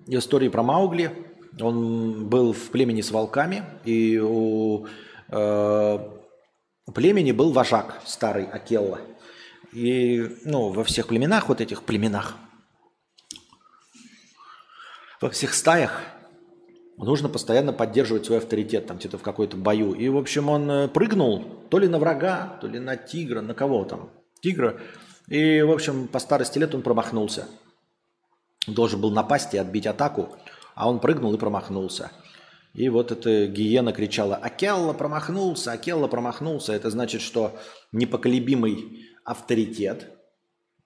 истории 0.08 0.48
про 0.48 0.64
Маугли. 0.64 1.12
Он 1.60 2.30
был 2.30 2.54
в 2.54 2.70
племени 2.70 3.02
с 3.02 3.12
волками, 3.12 3.66
и 3.84 4.18
у 4.20 4.88
э, 5.28 6.00
племени 6.96 7.34
был 7.34 7.52
вожак 7.52 8.02
старый 8.06 8.46
Акелла. 8.46 9.02
И 9.74 10.38
ну, 10.46 10.70
во 10.70 10.86
всех 10.86 11.08
племенах, 11.08 11.50
вот 11.50 11.60
этих 11.60 11.84
племенах, 11.84 12.38
во 15.20 15.30
всех 15.30 15.54
стаях 15.54 16.02
нужно 17.06 17.30
постоянно 17.30 17.74
поддерживать 17.74 18.26
свой 18.26 18.38
авторитет, 18.38 18.88
там 18.88 18.98
где-то 18.98 19.18
в 19.18 19.24
какой-то 19.24 19.58
бою. 19.58 19.94
И, 19.94 20.08
в 20.08 20.18
общем, 20.18 20.50
он 20.50 20.70
э, 20.70 20.88
прыгнул 20.88 21.44
то 21.70 21.80
ли 21.80 21.88
на 21.88 22.00
врага, 22.00 22.58
то 22.62 22.68
ли 22.68 22.80
на 22.80 22.96
тигра, 22.96 23.42
на 23.42 23.54
кого 23.54 23.84
там, 23.86 24.12
тигра. 24.42 24.80
И, 25.28 25.62
в 25.62 25.72
общем, 25.72 26.08
по 26.08 26.20
старости 26.20 26.60
лет 26.60 26.76
он 26.76 26.82
промахнулся. 26.82 27.48
Должен 28.68 29.02
был 29.02 29.12
напасть 29.12 29.54
и 29.54 29.58
отбить 29.58 29.88
атаку, 29.88 30.30
а 30.76 30.90
он 30.90 31.00
прыгнул 31.00 31.34
и 31.34 31.38
промахнулся. 31.38 32.12
И 32.74 32.88
вот 32.90 33.12
эта 33.12 33.48
гиена 33.48 33.92
кричала 33.92 34.36
«Акелла 34.36 34.94
промахнулся! 34.94 35.72
Акелла 35.72 36.08
промахнулся!» 36.08 36.74
Это 36.74 36.90
значит, 36.90 37.22
что 37.22 37.60
непоколебимый 37.92 39.08
авторитет, 39.26 40.12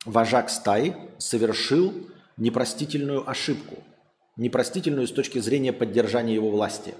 вожак 0.06 0.50
стаи, 0.50 0.96
совершил 1.18 1.94
непростительную 2.38 3.30
ошибку– 3.30 3.84
непростительную 4.38 5.08
с 5.08 5.12
точки 5.12 5.40
зрения 5.40 5.74
поддержания 5.74 6.36
его 6.36 6.50
власти. 6.50 6.94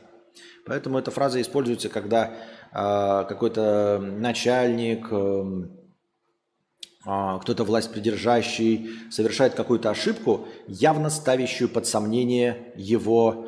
Поэтому 0.66 0.98
эта 0.98 1.12
фраза 1.12 1.40
используется, 1.42 1.90
когда 1.90 2.34
э, 2.72 3.26
какой-то 3.28 4.00
начальник, 4.00 5.08
э, 5.12 5.68
э, 7.06 7.40
кто-то 7.42 7.64
власть 7.64 7.92
придержащий 7.92 8.90
совершает 9.12 9.54
какую-то 9.54 9.92
ошибку, 9.92 10.48
явно 10.68 11.10
ставящую 11.10 11.70
под 11.70 11.86
сомнение 11.86 12.74
его 12.76 13.48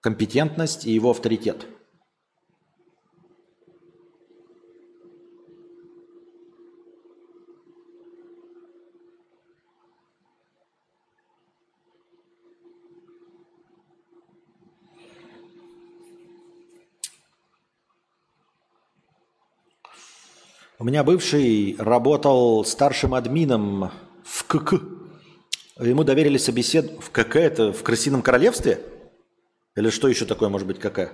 компетентность 0.00 0.86
и 0.86 0.92
его 0.92 1.10
авторитет. 1.10 1.66
Меня 20.86 21.02
бывший 21.02 21.74
работал 21.80 22.64
старшим 22.64 23.14
админом 23.14 23.90
в 24.22 24.44
КК. 24.44 24.78
Ему 25.80 26.04
доверили 26.04 26.38
собесед... 26.38 26.92
В 27.00 27.10
КК 27.10 27.40
это 27.40 27.72
в 27.72 27.82
Крысином 27.82 28.22
Королевстве? 28.22 28.78
Или 29.74 29.90
что 29.90 30.06
еще 30.06 30.26
такое 30.26 30.48
может 30.48 30.68
быть 30.68 30.78
КК? 30.78 31.10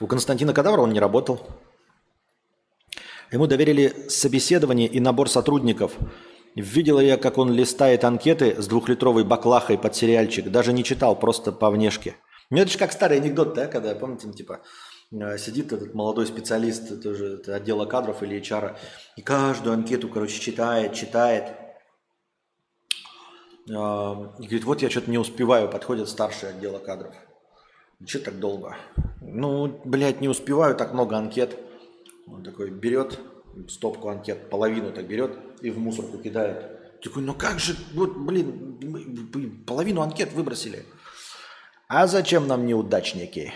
У 0.00 0.08
Константина 0.08 0.52
Кадавра 0.52 0.80
он 0.80 0.90
не 0.90 0.98
работал. 0.98 1.46
Ему 3.30 3.46
доверили 3.46 4.08
собеседование 4.08 4.88
и 4.88 4.98
набор 4.98 5.30
сотрудников. 5.30 5.92
Видела 6.56 6.98
я, 6.98 7.18
как 7.18 7.38
он 7.38 7.52
листает 7.52 8.02
анкеты 8.02 8.60
с 8.60 8.66
двухлитровой 8.66 9.22
баклахой 9.22 9.78
под 9.78 9.94
сериальчик. 9.94 10.50
Даже 10.50 10.72
не 10.72 10.82
читал, 10.82 11.14
просто 11.14 11.52
по 11.52 11.70
внешке. 11.70 12.16
Ну 12.50 12.58
это 12.58 12.68
же 12.68 12.78
как 12.78 12.90
старый 12.90 13.18
анекдот, 13.18 13.54
да, 13.54 13.68
когда, 13.68 13.94
помните, 13.94 14.32
типа, 14.32 14.60
сидит 15.10 15.72
этот 15.72 15.94
молодой 15.94 16.26
специалист 16.26 17.02
тоже 17.02 17.34
это 17.34 17.56
отдела 17.56 17.86
кадров 17.86 18.22
или 18.22 18.40
HR, 18.40 18.76
и 19.16 19.22
каждую 19.22 19.74
анкету, 19.74 20.08
короче, 20.08 20.40
читает, 20.40 20.94
читает. 20.94 21.56
Э, 23.68 23.72
и 24.38 24.44
говорит, 24.44 24.64
вот 24.64 24.82
я 24.82 24.90
что-то 24.90 25.10
не 25.10 25.18
успеваю, 25.18 25.68
подходит 25.70 26.08
старший 26.08 26.50
отдела 26.50 26.78
кадров. 26.78 27.14
Че 28.04 28.20
так 28.20 28.38
долго? 28.38 28.76
Ну, 29.20 29.80
блядь, 29.84 30.20
не 30.20 30.28
успеваю, 30.28 30.76
так 30.76 30.92
много 30.92 31.16
анкет. 31.16 31.58
Он 32.26 32.44
такой 32.44 32.70
берет 32.70 33.18
стопку 33.68 34.08
анкет, 34.08 34.50
половину 34.50 34.92
так 34.92 35.06
берет 35.06 35.36
и 35.60 35.70
в 35.70 35.78
мусорку 35.78 36.18
кидает. 36.18 37.00
Такой, 37.02 37.22
ну 37.22 37.34
как 37.34 37.58
же, 37.58 37.76
вот, 37.94 38.16
блин, 38.16 39.62
половину 39.66 40.02
анкет 40.02 40.32
выбросили. 40.32 40.84
А 41.88 42.06
зачем 42.06 42.46
нам 42.46 42.66
неудачники? 42.66 43.54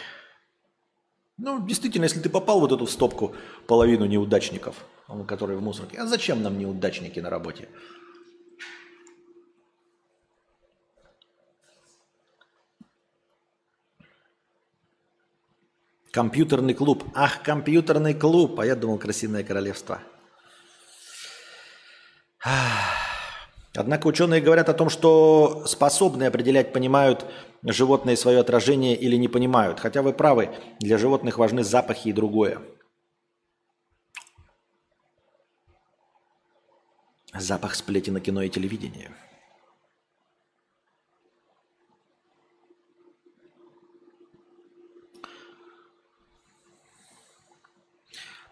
Ну, 1.45 1.61
действительно, 1.67 2.05
если 2.05 2.21
ты 2.21 2.29
попал 2.29 2.59
в 2.59 2.61
вот 2.61 2.71
эту 2.71 2.87
стопку 2.87 3.35
половину 3.67 4.07
неудачников, 4.07 4.77
которые 5.27 5.59
в 5.59 5.63
мусорке, 5.63 5.99
а 5.99 6.07
зачем 6.07 6.41
нам 6.41 6.57
неудачники 6.57 7.19
на 7.19 7.31
работе? 7.31 7.69
Компьютерный 16.13 16.75
клуб. 16.75 17.03
Ах, 17.13 17.43
компьютерный 17.43 18.15
клуб. 18.15 18.61
А 18.61 18.67
я 18.67 18.77
думал, 18.77 18.99
красивое 18.99 19.43
королевство. 19.43 20.01
Однако 23.75 24.07
ученые 24.07 24.41
говорят 24.41 24.69
о 24.69 24.75
том, 24.75 24.89
что 24.91 25.65
способные 25.67 26.29
определять, 26.29 26.73
понимают 26.73 27.27
животные 27.63 28.17
свое 28.17 28.41
отражение 28.41 28.97
или 28.97 29.17
не 29.17 29.29
понимают. 29.29 29.79
Хотя 29.79 30.03
вы 30.03 30.13
правы, 30.13 30.51
для 30.81 30.99
животных 30.99 31.39
важны 31.39 31.63
запахи 31.63 32.09
и 32.09 32.13
другое. 32.13 32.61
Запах 37.35 37.75
сплетен 37.75 38.15
на 38.15 38.21
кино 38.21 38.43
и 38.43 38.51
телевидении. 38.51 39.11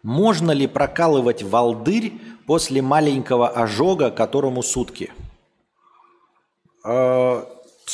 Можно 0.02 0.52
ли 0.52 0.66
прокалывать 0.66 1.42
волдырь 1.42 2.12
после 2.46 2.80
маленького 2.80 3.48
ожога, 3.48 4.10
которому 4.10 4.62
сутки? 4.62 5.12
Э, 6.82 7.19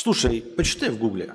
слушай, 0.07 0.41
почитай 0.41 0.89
в 0.89 0.97
гугле. 0.97 1.33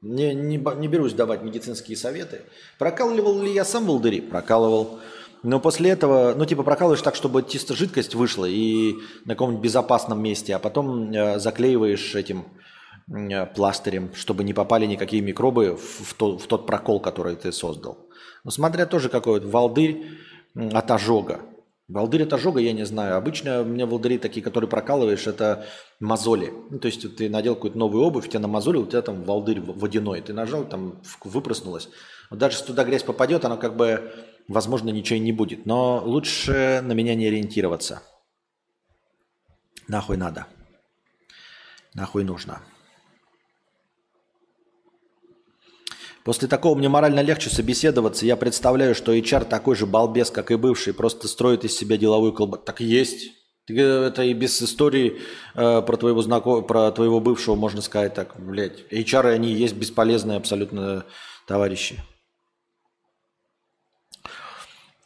Не, 0.00 0.32
не, 0.32 0.58
не 0.58 0.88
берусь 0.88 1.12
давать 1.12 1.42
медицинские 1.42 1.96
советы. 1.96 2.42
Прокалывал 2.78 3.42
ли 3.42 3.52
я 3.52 3.64
сам 3.64 3.86
волдыри? 3.86 4.20
Прокалывал. 4.20 5.00
Но 5.42 5.58
после 5.58 5.90
этого, 5.90 6.34
ну 6.36 6.46
типа 6.46 6.62
прокалываешь 6.62 7.02
так, 7.02 7.16
чтобы 7.16 7.42
чисто 7.42 7.74
жидкость 7.74 8.14
вышла 8.14 8.44
и 8.44 8.94
на 9.24 9.34
каком-нибудь 9.34 9.64
безопасном 9.64 10.22
месте, 10.22 10.54
а 10.54 10.60
потом 10.60 11.10
э, 11.10 11.40
заклеиваешь 11.40 12.14
этим 12.14 12.44
э, 13.08 13.46
пластырем, 13.46 14.14
чтобы 14.14 14.44
не 14.44 14.54
попали 14.54 14.86
никакие 14.86 15.20
микробы 15.20 15.76
в, 15.76 16.10
в, 16.10 16.14
то, 16.14 16.38
в 16.38 16.46
тот 16.46 16.64
прокол, 16.64 17.00
который 17.00 17.34
ты 17.34 17.50
создал. 17.50 17.98
Но 18.44 18.52
смотря 18.52 18.86
тоже 18.86 19.08
какой 19.08 19.40
вот 19.40 19.50
волдырь 19.50 20.06
от 20.54 20.90
ожога. 20.92 21.40
Волдырь 21.88 22.24
от 22.24 22.32
ожога 22.34 22.60
я 22.60 22.74
не 22.74 22.84
знаю. 22.84 23.16
Обычно 23.16 23.62
у 23.62 23.64
меня 23.64 23.86
волдыри 23.86 24.18
такие, 24.18 24.42
которые 24.42 24.68
прокалываешь, 24.68 25.26
это 25.26 25.64
мозоли. 26.00 26.52
Ну, 26.70 26.78
то 26.78 26.86
есть 26.86 27.16
ты 27.16 27.30
надел 27.30 27.54
какую-то 27.54 27.78
новую 27.78 28.04
обувь, 28.04 28.28
тебя 28.28 28.40
намазолил, 28.40 28.82
у 28.82 28.86
тебя 28.86 29.00
там 29.00 29.24
волдырь 29.24 29.60
водяной. 29.60 30.20
Ты 30.20 30.34
нажал, 30.34 30.68
там 30.68 31.00
выпроснулось. 31.24 31.88
Вот 32.28 32.38
даже 32.38 32.56
если 32.56 32.66
туда 32.66 32.84
грязь 32.84 33.04
попадет, 33.04 33.46
она 33.46 33.56
как 33.56 33.74
бы, 33.76 34.12
возможно, 34.48 34.90
ничего 34.90 35.16
и 35.16 35.20
не 35.20 35.32
будет. 35.32 35.64
Но 35.64 36.02
лучше 36.04 36.80
на 36.82 36.92
меня 36.92 37.14
не 37.14 37.26
ориентироваться. 37.26 38.02
Нахуй 39.88 40.18
надо. 40.18 40.46
Нахуй 41.94 42.22
нужно. 42.22 42.60
После 46.28 46.46
такого 46.46 46.74
мне 46.74 46.90
морально 46.90 47.20
легче 47.20 47.48
собеседоваться. 47.48 48.26
Я 48.26 48.36
представляю, 48.36 48.94
что 48.94 49.14
HR 49.14 49.46
такой 49.46 49.74
же 49.76 49.86
балбес, 49.86 50.30
как 50.30 50.50
и 50.50 50.56
бывший, 50.56 50.92
просто 50.92 51.26
строит 51.26 51.64
из 51.64 51.74
себя 51.74 51.96
деловую 51.96 52.34
колбасу. 52.34 52.64
Так 52.64 52.82
и 52.82 52.84
есть. 52.84 53.30
Это 53.66 54.24
и 54.24 54.34
без 54.34 54.60
истории 54.60 55.22
э, 55.54 55.80
про, 55.80 55.96
твоего 55.96 56.20
знаком... 56.20 56.66
про 56.66 56.92
твоего 56.92 57.20
бывшего 57.20 57.54
можно 57.54 57.80
сказать 57.80 58.12
так. 58.12 58.38
Блядь, 58.38 58.92
HR 58.92 59.30
они 59.30 59.54
есть 59.54 59.74
бесполезные 59.74 60.36
абсолютно 60.36 61.06
товарищи. 61.46 61.96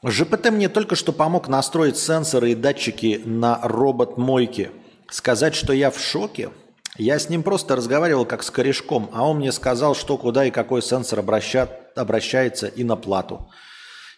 ЖПТ 0.05 0.51
мне 0.51 0.69
только 0.69 0.97
что 0.97 1.13
помог 1.13 1.47
настроить 1.47 1.99
сенсоры 1.99 2.51
и 2.51 2.57
датчики 2.57 3.23
на 3.25 3.61
робот-мойке. 3.63 4.73
Сказать, 5.09 5.55
что 5.55 5.73
я 5.73 5.93
в 5.93 6.01
шоке– 6.01 6.51
я 6.99 7.19
с 7.19 7.31
ним 7.31 7.43
просто 7.43 7.75
разговаривал 7.77 8.27
как 8.27 8.43
с 8.43 8.51
корешком, 8.51 9.09
а 9.13 9.27
он 9.27 9.39
мне 9.39 9.51
сказал, 9.53 9.95
что 9.95 10.19
куда 10.19 10.45
и 10.45 10.51
какой 10.51 10.83
сенсор 10.83 11.21
обращат, 11.21 11.93
обращается 11.97 12.67
и 12.67 12.85
на 12.85 12.97
плату. 12.97 13.51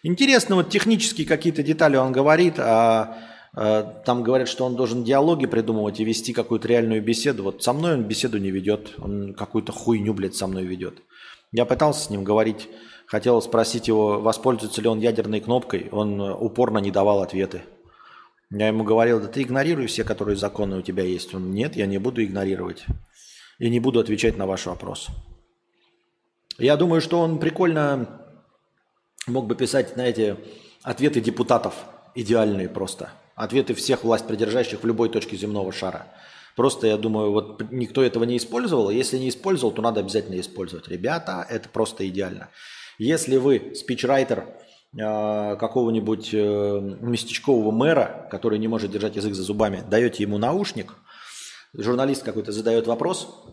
Интересно, 0.03 0.55
вот 0.55 0.69
технические 0.69 1.25
какие-то 1.25 1.63
детали 1.63 1.95
он 1.95 2.11
говорит, 2.11 2.55
а, 2.59 3.17
а 3.53 3.81
там 4.05 4.23
говорят, 4.23 4.49
что 4.49 4.65
он 4.65 4.75
должен 4.75 5.03
диалоги 5.03 5.45
придумывать 5.45 5.99
и 5.99 6.05
вести 6.05 6.33
какую-то 6.33 6.67
реальную 6.67 7.01
беседу. 7.01 7.43
Вот 7.43 7.63
со 7.63 7.73
мной 7.73 7.93
он 7.93 8.03
беседу 8.03 8.37
не 8.37 8.51
ведет, 8.51 8.93
он 8.99 9.33
какую-то 9.33 9.71
хуйню, 9.71 10.13
блядь, 10.13 10.35
со 10.35 10.45
мной 10.45 10.63
ведет. 10.65 11.01
Я 11.51 11.65
пытался 11.65 12.01
с 12.01 12.09
ним 12.09 12.25
говорить, 12.25 12.67
хотел 13.07 13.41
спросить 13.41 13.87
его, 13.87 14.19
воспользуется 14.19 14.81
ли 14.81 14.89
он 14.89 14.99
ядерной 14.99 15.39
кнопкой, 15.39 15.87
он 15.91 16.19
упорно 16.19 16.79
не 16.79 16.91
давал 16.91 17.21
ответы. 17.21 17.63
Я 18.57 18.67
ему 18.67 18.85
говорил, 18.85 19.19
да 19.19 19.27
ты 19.27 19.41
игнорируй 19.41 19.87
все, 19.87 20.05
которые 20.05 20.37
законы 20.37 20.77
у 20.77 20.81
тебя 20.81 21.03
есть. 21.03 21.35
Он, 21.35 21.51
нет, 21.51 21.75
я 21.75 21.85
не 21.87 21.97
буду 21.97 22.23
игнорировать. 22.23 22.85
И 23.59 23.69
не 23.69 23.81
буду 23.81 23.99
отвечать 23.99 24.37
на 24.37 24.45
ваш 24.45 24.65
вопрос. 24.65 25.09
Я 26.57 26.77
думаю, 26.77 27.01
что 27.01 27.19
он 27.19 27.37
прикольно 27.37 28.21
мог 29.27 29.47
бы 29.47 29.55
писать, 29.55 29.89
знаете, 29.95 30.37
ответы 30.83 31.19
депутатов. 31.19 31.73
Идеальные 32.15 32.69
просто. 32.69 33.09
Ответы 33.35 33.73
всех 33.73 34.05
власть 34.05 34.25
придержащих 34.25 34.83
в 34.83 34.87
любой 34.87 35.09
точке 35.09 35.35
земного 35.35 35.73
шара. 35.73 36.07
Просто, 36.55 36.87
я 36.87 36.95
думаю, 36.95 37.33
вот 37.33 37.69
никто 37.71 38.01
этого 38.01 38.23
не 38.23 38.37
использовал. 38.37 38.89
Если 38.89 39.17
не 39.17 39.27
использовал, 39.27 39.73
то 39.73 39.81
надо 39.81 39.99
обязательно 39.99 40.39
использовать. 40.39 40.87
Ребята, 40.87 41.45
это 41.49 41.67
просто 41.67 42.07
идеально. 42.07 42.47
Если 42.99 43.35
вы 43.35 43.73
спичрайтер, 43.75 44.45
какого-нибудь 44.97 46.29
э, 46.33 46.97
местечкового 47.01 47.71
мэра, 47.71 48.27
который 48.31 48.59
не 48.59 48.67
может 48.67 48.91
держать 48.91 49.17
язык 49.17 49.33
за 49.33 49.43
зубами, 49.43 49.83
даете 49.89 50.23
ему 50.23 50.37
наушник, 50.37 50.95
журналист 51.73 52.23
какой-то 52.23 52.53
задает 52.53 52.87
вопрос, 52.87 53.43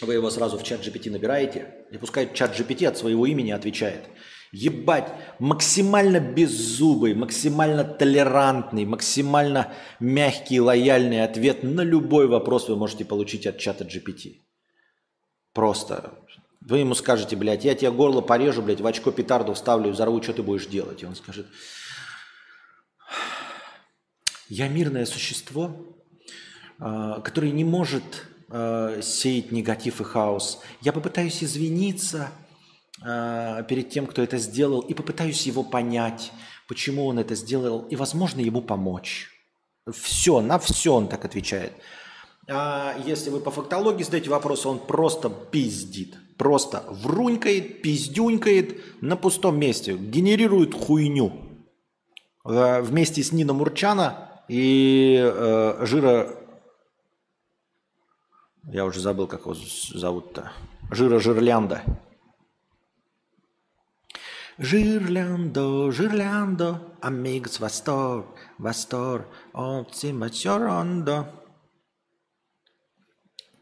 вы 0.00 0.14
его 0.14 0.30
сразу 0.30 0.56
в 0.58 0.62
чат 0.62 0.86
GPT 0.86 1.10
набираете, 1.10 1.74
и 1.90 1.98
пускай 1.98 2.32
чат 2.32 2.58
GPT 2.58 2.86
от 2.86 2.96
своего 2.96 3.26
имени 3.26 3.50
отвечает. 3.50 4.04
Ебать, 4.52 5.12
максимально 5.40 6.20
беззубый, 6.20 7.14
максимально 7.14 7.82
толерантный, 7.82 8.84
максимально 8.84 9.72
мягкий, 9.98 10.60
лояльный 10.60 11.24
ответ 11.24 11.64
на 11.64 11.80
любой 11.80 12.28
вопрос 12.28 12.68
вы 12.68 12.76
можете 12.76 13.04
получить 13.04 13.46
от 13.46 13.58
чата 13.58 13.84
GPT. 13.84 14.42
Просто 15.52 16.14
вы 16.66 16.78
ему 16.78 16.94
скажете, 16.94 17.36
блядь, 17.36 17.64
я 17.64 17.76
тебе 17.76 17.92
горло 17.92 18.20
порежу, 18.20 18.60
блядь, 18.60 18.80
в 18.80 18.86
очко 18.86 19.12
петарду 19.12 19.54
вставлю, 19.54 19.92
взорву, 19.92 20.20
что 20.20 20.32
ты 20.32 20.42
будешь 20.42 20.66
делать? 20.66 21.00
И 21.02 21.06
он 21.06 21.14
скажет, 21.14 21.46
я 24.48 24.66
мирное 24.66 25.06
существо, 25.06 25.96
а, 26.80 27.20
которое 27.20 27.52
не 27.52 27.64
может 27.64 28.26
а, 28.48 29.00
сеять 29.00 29.52
негатив 29.52 30.00
и 30.00 30.04
хаос. 30.04 30.60
Я 30.80 30.92
попытаюсь 30.92 31.42
извиниться 31.44 32.30
а, 33.00 33.62
перед 33.62 33.90
тем, 33.90 34.08
кто 34.08 34.20
это 34.22 34.36
сделал, 34.38 34.80
и 34.80 34.92
попытаюсь 34.92 35.46
его 35.46 35.62
понять, 35.62 36.32
почему 36.66 37.06
он 37.06 37.20
это 37.20 37.36
сделал, 37.36 37.82
и, 37.82 37.94
возможно, 37.94 38.40
ему 38.40 38.60
помочь. 38.60 39.30
Все, 39.88 40.40
на 40.40 40.58
все 40.58 40.94
он 40.94 41.06
так 41.06 41.24
отвечает. 41.24 41.72
А 42.48 42.96
если 43.06 43.30
вы 43.30 43.38
по 43.38 43.52
фактологии 43.52 44.02
задаете 44.02 44.30
вопрос, 44.30 44.66
он 44.66 44.80
просто 44.80 45.30
пиздит. 45.30 46.16
Просто 46.36 46.84
врунькает, 46.90 47.82
пиздюнькает 47.82 49.02
на 49.02 49.16
пустом 49.16 49.58
месте. 49.58 49.96
Генерирует 49.96 50.74
хуйню. 50.74 51.32
Э, 52.44 52.80
вместе 52.82 53.22
с 53.22 53.32
Нина 53.32 53.52
Мурчана 53.52 54.42
и 54.48 55.18
э, 55.18 55.86
Жира... 55.86 56.36
Я 58.64 58.84
уже 58.84 59.00
забыл, 59.00 59.26
как 59.26 59.42
его 59.42 59.54
зовут-то. 59.54 60.52
Жира 60.90 61.20
Жирлянда. 61.20 61.82
Жирляндо, 64.58 65.90
Жирляндо, 65.90 66.80
амигс 67.02 67.60
Востор, 67.60 68.26
Востор, 68.58 69.26
Оптимачорондо. 69.52 71.26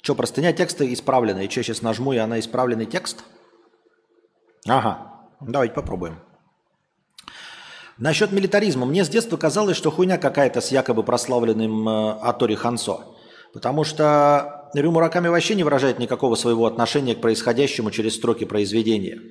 Что, 0.05 0.14
простыня 0.14 0.52
текста 0.52 0.92
исправлена. 0.92 1.44
И 1.44 1.48
что, 1.48 1.62
сейчас 1.62 1.80
нажму, 1.80 2.12
и 2.12 2.18
она 2.18 2.38
исправленный 2.38 2.84
текст? 2.84 3.24
Ага. 4.68 4.98
Давайте 5.40 5.74
попробуем. 5.74 6.18
Насчет 7.96 8.30
милитаризма. 8.30 8.84
Мне 8.84 9.02
с 9.07 9.09
детства 9.09 9.38
казалось, 9.38 9.78
что 9.78 9.90
хуйня 9.90 10.18
какая-то 10.18 10.61
с 10.61 10.70
якобы 10.70 11.05
прославленным 11.05 11.88
э, 11.88 12.12
Атори 12.20 12.55
Хансо. 12.55 12.98
Потому 13.55 13.82
что 13.84 14.68
Рю 14.74 14.92
Мураками 14.92 15.28
вообще 15.28 15.55
не 15.55 15.64
выражает 15.64 15.98
никакого 15.98 16.34
своего 16.34 16.66
отношения 16.66 17.14
к 17.14 17.22
происходящему 17.22 17.90
через 17.90 18.16
строки 18.16 18.44
произведения. 18.44 19.22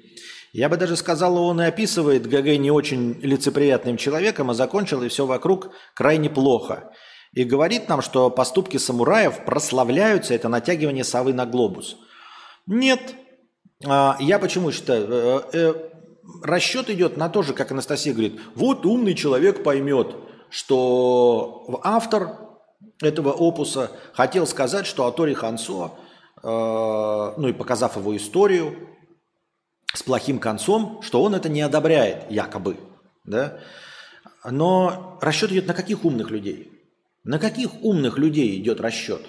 Я 0.53 0.69
бы 0.69 0.77
даже 0.77 0.95
сказал, 0.95 1.37
он 1.37 1.61
и 1.61 1.65
описывает 1.65 2.27
ГГ 2.27 2.57
не 2.57 2.71
очень 2.71 3.19
лицеприятным 3.21 3.97
человеком, 3.97 4.49
а 4.49 4.55
закончил 4.55 5.03
и 5.03 5.09
все 5.09 5.27
вокруг 5.27 5.69
крайне 5.93 6.31
плохо. 6.31 6.91
И 7.33 7.43
говорит 7.43 7.89
нам, 7.89 8.01
что 8.01 8.29
поступки 8.29 8.77
самураев 8.77 9.43
прославляются, 9.43 10.35
это 10.35 10.49
натягивание 10.49 11.03
совы 11.03 11.33
на 11.33 11.45
глобус. 11.45 11.97
Нет. 12.67 13.15
А, 13.85 14.17
я 14.19 14.37
почему 14.37 14.71
считаю? 14.71 15.07
Э, 15.09 15.41
э, 15.51 15.73
расчет 16.43 16.89
идет 16.89 17.17
на 17.17 17.29
то 17.29 17.41
же, 17.41 17.53
как 17.53 17.71
Анастасия 17.71 18.13
говорит. 18.13 18.39
Вот 18.55 18.85
умный 18.85 19.15
человек 19.15 19.63
поймет, 19.63 20.15
что 20.49 21.79
автор 21.83 22.37
этого 23.01 23.31
опуса 23.31 23.91
хотел 24.13 24.45
сказать, 24.45 24.85
что 24.85 25.07
Атори 25.07 25.33
Хансо, 25.33 25.91
э, 26.43 27.33
ну 27.37 27.47
и 27.47 27.53
показав 27.53 27.97
его 27.97 28.15
историю 28.15 28.89
с 29.91 30.03
плохим 30.03 30.37
концом, 30.37 31.01
что 31.01 31.23
он 31.23 31.33
это 31.33 31.49
не 31.49 31.61
одобряет, 31.61 32.29
якобы. 32.29 32.77
Да? 33.25 33.59
Но 34.45 35.17
расчет 35.19 35.51
идет 35.51 35.65
на 35.65 35.73
каких 35.73 36.05
умных 36.05 36.29
людей? 36.29 36.72
На 37.23 37.39
каких 37.39 37.83
умных 37.83 38.17
людей 38.17 38.59
идет 38.59 38.81
расчет? 38.81 39.21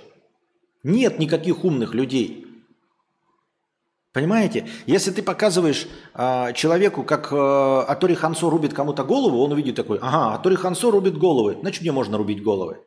Нет 0.83 1.19
никаких 1.19 1.65
умных 1.65 1.95
людей. 1.95 2.47
Понимаете? 4.13 4.69
Если 4.87 5.11
ты 5.11 5.23
показываешь 5.23 5.89
э, 6.15 6.53
человеку, 6.55 7.03
как 7.03 7.33
э, 7.33 7.85
Атори 7.89 8.15
Хансо 8.15 8.49
рубит 8.49 8.73
кому-то 8.73 9.03
голову, 9.03 9.43
он 9.43 9.53
увидит 9.53 9.75
такой, 9.75 9.99
ага, 10.01 10.35
Атори 10.35 10.57
Хансо 10.57 10.91
рубит 10.91 11.19
головы, 11.19 11.57
значит 11.61 11.83
мне 11.83 11.91
можно 11.91 12.17
рубить 12.17 12.43
головы. 12.43 12.79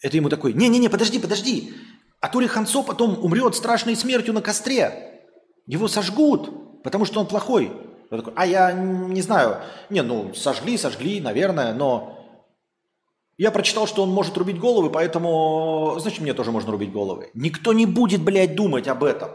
Это 0.00 0.16
ему 0.16 0.28
такой, 0.28 0.52
не-не-не, 0.52 0.88
подожди, 0.88 1.18
подожди. 1.18 1.74
Атори 2.20 2.46
Хансо 2.46 2.82
потом 2.82 3.18
умрет 3.24 3.56
страшной 3.56 3.96
смертью 3.96 4.32
на 4.32 4.42
костре. 4.42 5.22
Его 5.66 5.88
сожгут, 5.88 6.82
потому 6.82 7.04
что 7.04 7.20
он 7.20 7.26
плохой. 7.26 7.72
Он 8.10 8.18
такой, 8.18 8.32
а 8.36 8.46
я 8.46 8.72
не 8.72 9.22
знаю. 9.22 9.58
Не, 9.90 10.02
ну, 10.02 10.34
сожгли, 10.34 10.76
сожгли, 10.76 11.20
наверное, 11.20 11.72
но... 11.74 12.17
Я 13.38 13.52
прочитал, 13.52 13.86
что 13.86 14.02
он 14.02 14.10
может 14.10 14.36
рубить 14.36 14.58
головы, 14.58 14.90
поэтому, 14.90 15.96
значит, 16.00 16.20
мне 16.20 16.34
тоже 16.34 16.50
можно 16.50 16.72
рубить 16.72 16.90
головы. 16.90 17.30
Никто 17.34 17.72
не 17.72 17.86
будет, 17.86 18.20
блядь, 18.20 18.56
думать 18.56 18.88
об 18.88 19.04
этом. 19.04 19.30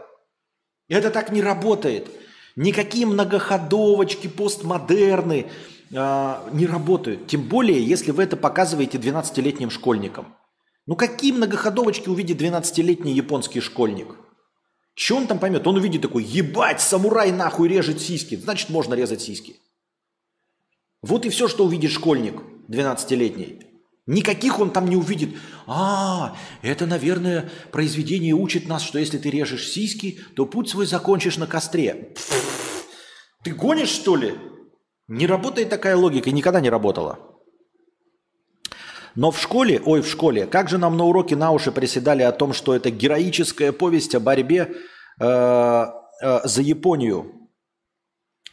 Это 0.88 1.10
так 1.10 1.32
не 1.32 1.40
работает. 1.40 2.10
Никакие 2.54 3.06
многоходовочки, 3.06 4.28
постмодерны 4.28 5.50
э, 5.90 6.36
не 6.52 6.66
работают. 6.66 7.26
Тем 7.28 7.48
более, 7.48 7.82
если 7.82 8.10
вы 8.10 8.24
это 8.24 8.36
показываете 8.36 8.98
12-летним 8.98 9.70
школьникам. 9.70 10.36
Ну 10.86 10.96
какие 10.96 11.32
многоходовочки 11.32 12.10
увидит 12.10 12.42
12-летний 12.42 13.14
японский 13.14 13.60
школьник? 13.60 14.16
Что 14.94 15.16
он 15.16 15.26
там 15.26 15.38
поймет? 15.38 15.66
Он 15.66 15.76
увидит 15.76 16.02
такой, 16.02 16.24
ебать, 16.24 16.82
самурай 16.82 17.32
нахуй 17.32 17.68
режет 17.68 18.02
сиськи. 18.02 18.36
Значит, 18.36 18.68
можно 18.68 18.92
резать 18.92 19.22
сиськи. 19.22 19.56
Вот 21.00 21.24
и 21.24 21.30
все, 21.30 21.48
что 21.48 21.64
увидит 21.64 21.90
школьник 21.90 22.42
12-летний. 22.68 23.73
Никаких 24.06 24.60
он 24.60 24.70
там 24.70 24.86
не 24.86 24.96
увидит. 24.96 25.36
А, 25.66 26.36
это, 26.60 26.84
наверное, 26.84 27.50
произведение 27.72 28.34
учит 28.34 28.68
нас, 28.68 28.82
что 28.82 28.98
если 28.98 29.16
ты 29.16 29.30
режешь 29.30 29.68
сиськи, 29.68 30.20
то 30.36 30.44
путь 30.44 30.68
свой 30.68 30.86
закончишь 30.86 31.38
на 31.38 31.46
костре. 31.46 32.14
Ты 33.42 33.52
гонишь, 33.54 33.88
что 33.88 34.16
ли? 34.16 34.34
Не 35.08 35.26
работает 35.26 35.70
такая 35.70 35.96
логика, 35.96 36.30
никогда 36.30 36.60
не 36.60 36.68
работала. 36.68 37.18
Но 39.14 39.30
в 39.30 39.40
школе, 39.40 39.80
ой, 39.84 40.02
в 40.02 40.08
школе, 40.08 40.46
как 40.46 40.68
же 40.68 40.76
нам 40.76 40.96
на 40.96 41.04
уроке 41.04 41.36
на 41.36 41.52
уши 41.52 41.72
приседали 41.72 42.22
о 42.22 42.32
том, 42.32 42.52
что 42.52 42.74
это 42.74 42.90
героическая 42.90 43.72
повесть 43.72 44.14
о 44.14 44.20
борьбе 44.20 44.74
э, 45.20 45.24
э, 45.24 46.40
за 46.44 46.62
Японию, 46.62 47.43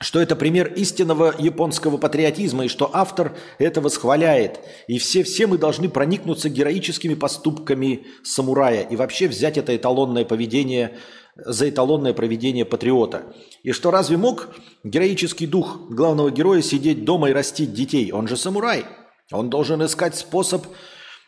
что 0.02 0.20
это 0.20 0.36
пример 0.36 0.74
истинного 0.74 1.34
японского 1.38 1.98
патриотизма, 1.98 2.66
и 2.66 2.68
что 2.68 2.90
автор 2.92 3.38
это 3.60 3.80
восхваляет. 3.80 4.60
И 4.88 4.98
все, 4.98 5.24
все 5.24 5.48
мы 5.48 5.58
должны 5.58 5.88
проникнуться 5.88 6.50
героическими 6.50 7.14
поступками 7.14 8.08
самурая 8.24 8.82
и 8.82 8.96
вообще 8.96 9.28
взять 9.28 9.58
это 9.58 9.76
эталонное 9.76 10.26
поведение 10.26 10.98
за 11.38 11.70
эталонное 11.70 12.14
проведение 12.14 12.66
патриота. 12.66 13.34
И 13.64 13.72
что 13.72 13.92
разве 13.92 14.18
мог 14.18 14.50
героический 14.84 15.48
дух 15.48 15.90
главного 15.90 16.30
героя 16.30 16.62
сидеть 16.62 17.06
дома 17.06 17.30
и 17.30 17.34
растить 17.34 17.74
детей? 17.74 18.12
Он 18.12 18.28
же 18.28 18.36
самурай– 18.36 18.86
он 19.32 19.50
должен 19.50 19.84
искать 19.84 20.16
способ 20.16 20.66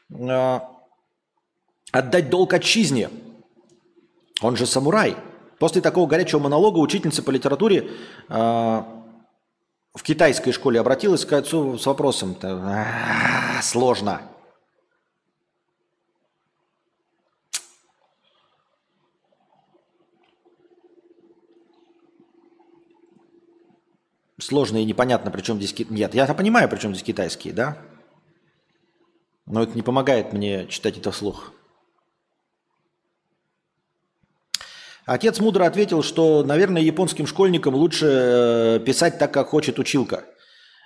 э, 0.10 0.60
отдать 1.92 2.30
долг 2.30 2.54
отчизне. 2.54 3.10
Он 4.42 4.58
же 4.58 4.66
самурай. 4.66 5.16
После 5.64 5.82
такого 5.82 6.08
горячего 6.08 6.42
монолога 6.42 6.80
учительница 6.80 7.24
по 7.24 7.32
литературе 7.32 7.90
э, 8.28 8.34
в 8.34 10.04
китайской 10.04 10.52
школе 10.52 10.78
обратилась 10.78 11.24
к 11.24 11.32
отцу 11.32 11.78
с 11.78 11.86
вопросом. 11.86 12.36
Сложно. 13.62 14.24
Сложно 24.38 24.82
и 24.82 24.84
непонятно, 24.84 25.32
при 25.32 25.44
чем 25.44 25.62
здесь... 25.62 25.74
Нет, 25.90 26.14
я 26.14 26.26
понимаю, 26.34 26.68
при 26.68 26.78
чем 26.78 26.94
здесь 26.94 27.06
китайские, 27.06 27.54
да? 27.54 27.78
Но 29.46 29.64
это 29.64 29.76
не 29.76 29.82
помогает 29.82 30.34
мне 30.34 30.68
читать 30.68 30.98
это 30.98 31.12
вслух. 31.12 31.54
Отец 35.06 35.40
мудро 35.40 35.66
ответил, 35.66 36.02
что, 36.02 36.44
наверное, 36.44 36.82
японским 36.82 37.28
школьникам 37.28 37.76
лучше 37.76 38.06
э, 38.08 38.80
писать 38.86 39.20
так, 39.20 39.34
как 39.34 39.50
хочет 39.50 39.78
училка, 39.78 40.24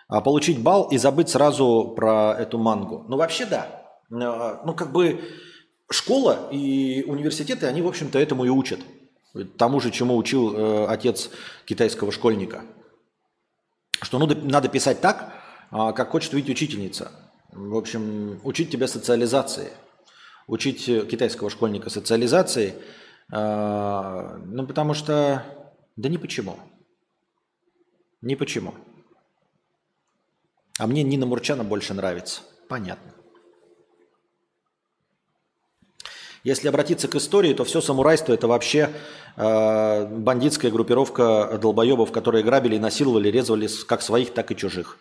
а 0.08 0.22
получить 0.22 0.60
балл 0.60 0.86
и 0.90 0.98
забыть 0.98 1.30
сразу 1.30 1.94
про 1.96 2.36
эту 2.38 2.58
мангу. 2.58 3.06
Ну, 3.08 3.18
вообще, 3.18 3.46
да. 3.46 3.86
Э, 4.10 4.58
ну, 4.66 4.74
как 4.74 4.92
бы 4.92 5.22
школа 5.92 6.50
и 6.52 7.04
университеты, 7.04 7.68
они, 7.68 7.84
в 7.84 7.88
общем-то, 7.88 8.18
этому 8.18 8.46
и 8.46 8.50
учат. 8.50 8.80
Тому 9.58 9.80
же, 9.80 9.92
чему 9.92 10.18
учил 10.18 10.56
э, 10.56 10.86
отец 10.88 11.30
китайского 11.66 12.12
школьника. 12.12 12.64
Что 14.02 14.18
ну, 14.18 14.28
надо 14.28 14.68
писать 14.68 15.00
так, 15.00 15.34
а, 15.70 15.92
как 15.92 16.10
хочет 16.10 16.34
видеть 16.34 16.52
учительница. 16.52 17.12
В 17.52 17.76
общем, 17.76 18.40
учить 18.44 18.72
тебя 18.72 18.88
социализации. 18.88 19.70
Учить 20.48 20.86
китайского 20.86 21.50
школьника 21.50 21.90
социализации. 21.90 22.76
Э, 23.32 24.38
ну, 24.46 24.66
потому 24.66 24.94
что... 24.94 25.44
Да 25.96 26.10
не 26.10 26.18
почему. 26.18 26.58
Не 28.22 28.36
почему. 28.36 28.74
А 30.80 30.88
мне 30.88 31.04
Нина 31.04 31.26
Мурчана 31.26 31.64
больше 31.64 31.94
нравится. 31.94 32.42
Понятно. 32.68 33.14
Если 36.44 36.70
обратиться 36.70 37.08
к 37.08 37.16
истории, 37.16 37.54
то 37.54 37.66
все 37.66 37.82
самурайство 37.82 38.32
это 38.32 38.48
вообще 38.48 38.92
э, 39.36 40.06
бандитская 40.06 40.72
группировка 40.72 41.58
долбоебов, 41.62 42.12
которые 42.12 42.44
грабили, 42.44 42.78
насиловали, 42.78 43.30
резали 43.30 43.68
как 43.88 44.02
своих, 44.02 44.34
так 44.34 44.52
и 44.52 44.56
чужих. 44.56 44.98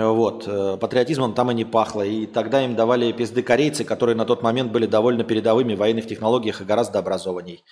Вот. 0.00 0.44
Э, 0.46 0.78
патриотизмом 0.78 1.34
там 1.34 1.50
и 1.50 1.54
не 1.54 1.64
пахло. 1.64 2.02
И 2.02 2.26
тогда 2.26 2.64
им 2.64 2.74
давали 2.74 3.12
пизды 3.12 3.42
корейцы, 3.42 3.84
которые 3.84 4.16
на 4.16 4.24
тот 4.24 4.42
момент 4.42 4.72
были 4.72 4.86
довольно 4.86 5.22
передовыми 5.22 5.74
в 5.74 5.78
военных 5.78 6.06
технологиях 6.06 6.60
и 6.60 6.64
гораздо 6.64 6.98
образованней. 6.98 7.62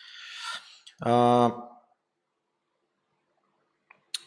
А, 1.02 1.70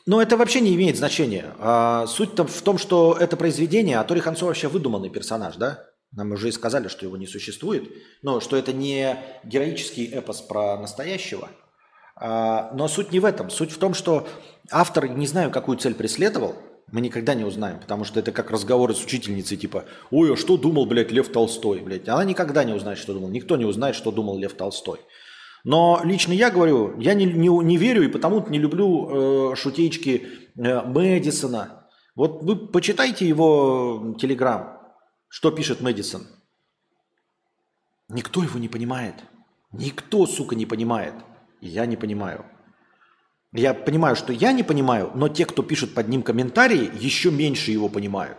но 0.05 0.21
это 0.21 0.37
вообще 0.37 0.59
не 0.59 0.75
имеет 0.75 0.97
значения. 0.97 1.53
А, 1.59 2.07
суть 2.07 2.37
в 2.37 2.61
том, 2.63 2.77
что 2.77 3.15
это 3.19 3.37
произведение, 3.37 3.99
а 3.99 4.03
Тори 4.03 4.21
Хансо 4.21 4.45
вообще 4.45 4.67
выдуманный 4.67 5.09
персонаж, 5.09 5.55
да? 5.55 5.85
Нам 6.11 6.31
уже 6.31 6.49
и 6.49 6.51
сказали, 6.51 6.87
что 6.87 7.05
его 7.05 7.17
не 7.17 7.25
существует, 7.25 7.89
но 8.21 8.39
что 8.39 8.55
это 8.55 8.71
не 8.71 9.17
героический 9.43 10.05
эпос 10.05 10.41
про 10.41 10.77
настоящего. 10.77 11.49
А, 12.15 12.71
но 12.73 12.87
суть 12.87 13.11
не 13.11 13.19
в 13.19 13.25
этом. 13.25 13.49
Суть 13.49 13.71
в 13.71 13.77
том, 13.77 13.93
что 13.93 14.27
автор, 14.71 15.07
не 15.07 15.27
знаю, 15.27 15.51
какую 15.51 15.77
цель 15.77 15.95
преследовал, 15.95 16.55
мы 16.93 17.01
никогда 17.01 17.33
не 17.33 17.43
узнаем, 17.43 17.79
потому 17.79 18.03
что 18.03 18.19
это 18.19 18.31
как 18.31 18.51
разговоры 18.51 18.93
с 18.93 19.03
учительницей, 19.03 19.57
типа, 19.57 19.85
ой, 20.11 20.33
а 20.33 20.37
что 20.37 20.57
думал, 20.57 20.85
блядь, 20.85 21.11
Лев 21.11 21.27
Толстой, 21.29 21.79
блядь. 21.79 22.07
Она 22.07 22.23
никогда 22.23 22.63
не 22.63 22.73
узнает, 22.73 22.99
что 22.99 23.15
думал. 23.15 23.29
Никто 23.29 23.57
не 23.57 23.65
узнает, 23.65 23.95
что 23.95 24.11
думал 24.11 24.37
Лев 24.37 24.53
Толстой. 24.53 24.99
Но 25.63 26.01
лично 26.03 26.33
я 26.33 26.51
говорю, 26.51 26.99
я 26.99 27.15
не, 27.15 27.25
не, 27.25 27.49
не 27.49 27.77
верю 27.77 28.03
и 28.03 28.09
потому 28.09 28.47
не 28.47 28.59
люблю 28.59 29.53
э, 29.53 29.55
шутеечки 29.55 30.27
э, 30.55 30.81
Мэдисона. 30.83 31.87
Вот 32.15 32.43
вы 32.43 32.67
почитайте 32.67 33.27
его 33.27 34.15
телеграм, 34.19 34.77
что 35.29 35.49
пишет 35.49 35.81
Мэдисон. 35.81 36.27
Никто 38.07 38.43
его 38.43 38.59
не 38.59 38.67
понимает. 38.67 39.15
Никто, 39.71 40.27
сука, 40.27 40.53
не 40.55 40.67
понимает. 40.67 41.15
И 41.59 41.69
я 41.69 41.87
не 41.87 41.95
понимаю. 41.95 42.45
Я 43.53 43.75
понимаю, 43.75 44.15
что 44.15 44.33
я 44.33 44.51
не 44.51 44.63
понимаю, 44.63 45.11
но 45.13 45.29
те, 45.29 45.45
кто 45.45 45.61
пишут 45.61 45.93
под 45.93 46.07
ним 46.07 46.23
комментарии, 46.23 46.89
еще 46.99 47.29
меньше 47.29 47.71
его 47.71 47.87
понимают. 47.87 48.37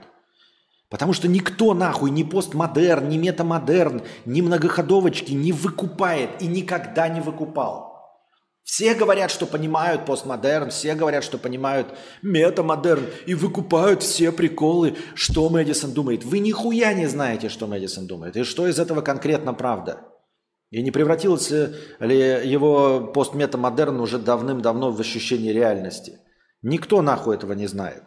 Потому 0.90 1.12
что 1.12 1.28
никто 1.28 1.72
нахуй, 1.72 2.10
ни 2.10 2.24
постмодерн, 2.24 3.08
ни 3.08 3.16
метамодерн, 3.16 4.02
ни 4.24 4.40
многоходовочки 4.40 5.32
не 5.32 5.52
выкупает 5.52 6.42
и 6.42 6.46
никогда 6.46 7.08
не 7.08 7.20
выкупал. 7.20 7.94
Все 8.64 8.94
говорят, 8.94 9.30
что 9.30 9.46
понимают 9.46 10.06
постмодерн, 10.06 10.70
все 10.70 10.94
говорят, 10.94 11.22
что 11.22 11.38
понимают 11.38 11.88
метамодерн 12.22 13.06
и 13.26 13.34
выкупают 13.34 14.02
все 14.02 14.32
приколы, 14.32 14.96
что 15.14 15.48
Мэдисон 15.48 15.92
думает. 15.92 16.24
Вы 16.24 16.38
нихуя 16.38 16.92
не 16.94 17.06
знаете, 17.06 17.50
что 17.50 17.66
Мэдисон 17.66 18.06
думает 18.06 18.36
и 18.36 18.42
что 18.42 18.66
из 18.66 18.78
этого 18.78 19.00
конкретно 19.00 19.52
правда. 19.52 20.13
И 20.74 20.82
не 20.82 20.90
превратился 20.90 21.72
ли 22.00 22.18
его 22.18 23.12
постметамодерн 23.14 24.00
уже 24.00 24.18
давным-давно 24.18 24.90
в 24.90 25.00
ощущение 25.00 25.52
реальности? 25.52 26.18
Никто 26.62 27.00
нахуй 27.00 27.36
этого 27.36 27.52
не 27.52 27.68
знает. 27.68 28.02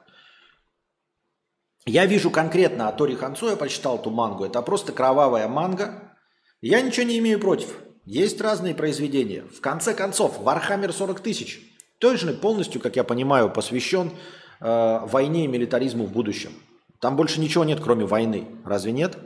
Я 1.86 2.05
вижу 2.05 2.30
конкретно 2.30 2.89
Хаттори 2.89 3.15
Хандзо, 3.15 3.51
я 3.51 3.55
прочитал 3.55 3.97
эту 3.97 4.09
мангу. 4.09 4.43
Это 4.43 4.61
просто 4.61 4.91
кровавая 4.91 5.47
манга. 5.47 6.18
Я 6.59 6.82
ничего 6.82 7.05
не 7.05 7.18
имею 7.20 7.39
против. 7.39 7.74
Есть 8.03 8.41
разные 8.41 8.76
произведения. 8.76 9.43
В 9.43 9.61
конце 9.61 9.93
концов, 9.93 10.38
Warhammer 10.41 10.91
40 10.91 11.22
тысяч 11.22 11.61
тоже 11.99 12.34
полностью, 12.34 12.82
как 12.82 12.97
я 12.97 13.05
понимаю, 13.05 13.49
посвящен 13.49 14.11
э, 14.59 14.99
войне 15.05 15.45
и 15.45 15.47
милитаризму 15.47 16.03
в 16.03 16.11
будущем. 16.11 16.51
Там 16.99 17.15
больше 17.15 17.39
ничего 17.39 17.63
нет, 17.63 17.80
кроме 17.82 18.03
войны. 18.03 18.45
Разве 18.65 18.91
нет? 18.91 19.18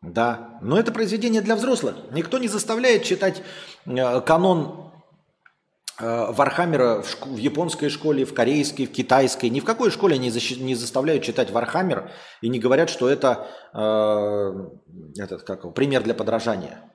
Да, 0.00 0.58
но 0.62 0.78
это 0.78 0.92
произведение 0.92 1.42
для 1.42 1.56
взрослых. 1.56 1.96
Никто 2.12 2.38
не 2.38 2.46
заставляет 2.46 3.02
читать 3.02 3.42
э, 3.84 4.20
канон 4.20 4.92
э, 5.98 6.32
Warhammer 6.32 6.89
'а 6.89 7.02
в, 7.02 7.26
в 7.26 7.36
японской 7.36 7.88
школе, 7.88 8.24
в 8.24 8.32
корейской, 8.32 8.86
в 8.86 8.92
китайской. 8.92 9.46
Ни 9.50 9.58
в 9.58 9.64
какой 9.64 9.90
школе 9.90 10.16
не, 10.16 10.30
защ... 10.30 10.56
не 10.56 10.76
заставляют 10.76 11.24
читать 11.24 11.50
Warhammer 11.50 12.12
и 12.42 12.48
не 12.48 12.60
говорят, 12.60 12.90
что 12.90 13.08
это 13.08 13.48
э, 13.74 15.20
этот, 15.20 15.42
как, 15.42 15.74
пример 15.74 16.04
для 16.04 16.14
подражания. 16.14 16.88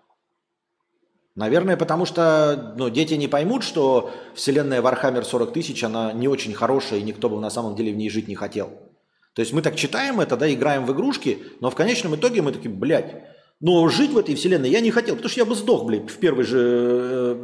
Наверное, 1.35 1.75
потому 1.75 2.05
что 2.05 2.73
ну, 2.77 2.89
дети 2.89 3.15
не 3.15 3.27
поймут, 3.27 3.63
что 3.63 4.11
вселенная 4.33 4.81
Warhammer 4.81 5.25
40 5.25 5.51
тысяч, 5.51 5.83
она 5.83 6.13
не 6.13 6.29
очень 6.29 6.53
хорошая, 6.53 6.99
и 6.99 7.03
никто 7.03 7.27
бы 7.27 7.41
на 7.41 7.49
самом 7.49 7.75
деле 7.75 7.91
в 7.91 7.97
ней 7.97 8.09
жить 8.09 8.29
не 8.29 8.35
хотел. 8.35 8.92
То 9.33 9.41
есть 9.41 9.53
мы 9.53 9.61
так 9.61 9.75
читаем 9.75 10.19
это, 10.19 10.37
да, 10.37 10.51
играем 10.51 10.85
в 10.85 10.91
игрушки, 10.91 11.39
но 11.59 11.69
в 11.69 11.75
конечном 11.75 12.15
итоге 12.15 12.41
мы 12.41 12.51
такие, 12.51 12.69
блядь, 12.69 13.23
но 13.59 13.87
жить 13.87 14.11
в 14.11 14.17
этой 14.17 14.35
вселенной 14.35 14.69
я 14.69 14.79
не 14.79 14.91
хотел, 14.91 15.15
потому 15.15 15.29
что 15.29 15.39
я 15.39 15.45
бы 15.45 15.55
сдох, 15.55 15.85
блядь, 15.85 16.09
в 16.09 16.17
первой 16.17 16.43
же, 16.43 16.59
э, 16.59 17.35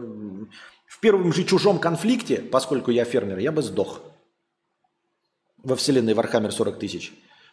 в 0.88 1.00
первом 1.00 1.34
же 1.34 1.44
чужом 1.44 1.80
конфликте, 1.80 2.38
поскольку 2.38 2.92
я 2.92 3.06
фермер, 3.06 3.40
я 3.40 3.52
бы 3.52 3.62
сдох 3.62 4.02
во 5.64 5.76
вселенной 5.76 6.14
Warhammer 6.14 6.52
40 6.52 6.80
тысяч. 6.80 7.12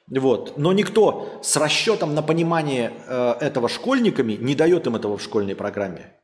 Вот. 0.08 0.56
Но 0.56 0.72
никто 0.72 1.40
с 1.42 1.56
расчетом 1.56 2.14
на 2.14 2.22
понимание 2.22 2.92
э, 3.06 3.32
этого 3.40 3.68
школьниками 3.68 4.34
не 4.34 4.54
дает 4.54 4.86
им 4.86 4.96
этого 4.96 5.16
в 5.16 5.22
школьной 5.22 5.56
программе. 5.56 6.14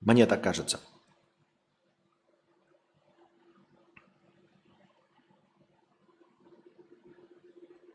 Мне 0.00 0.26
так 0.26 0.42
кажется. 0.42 0.80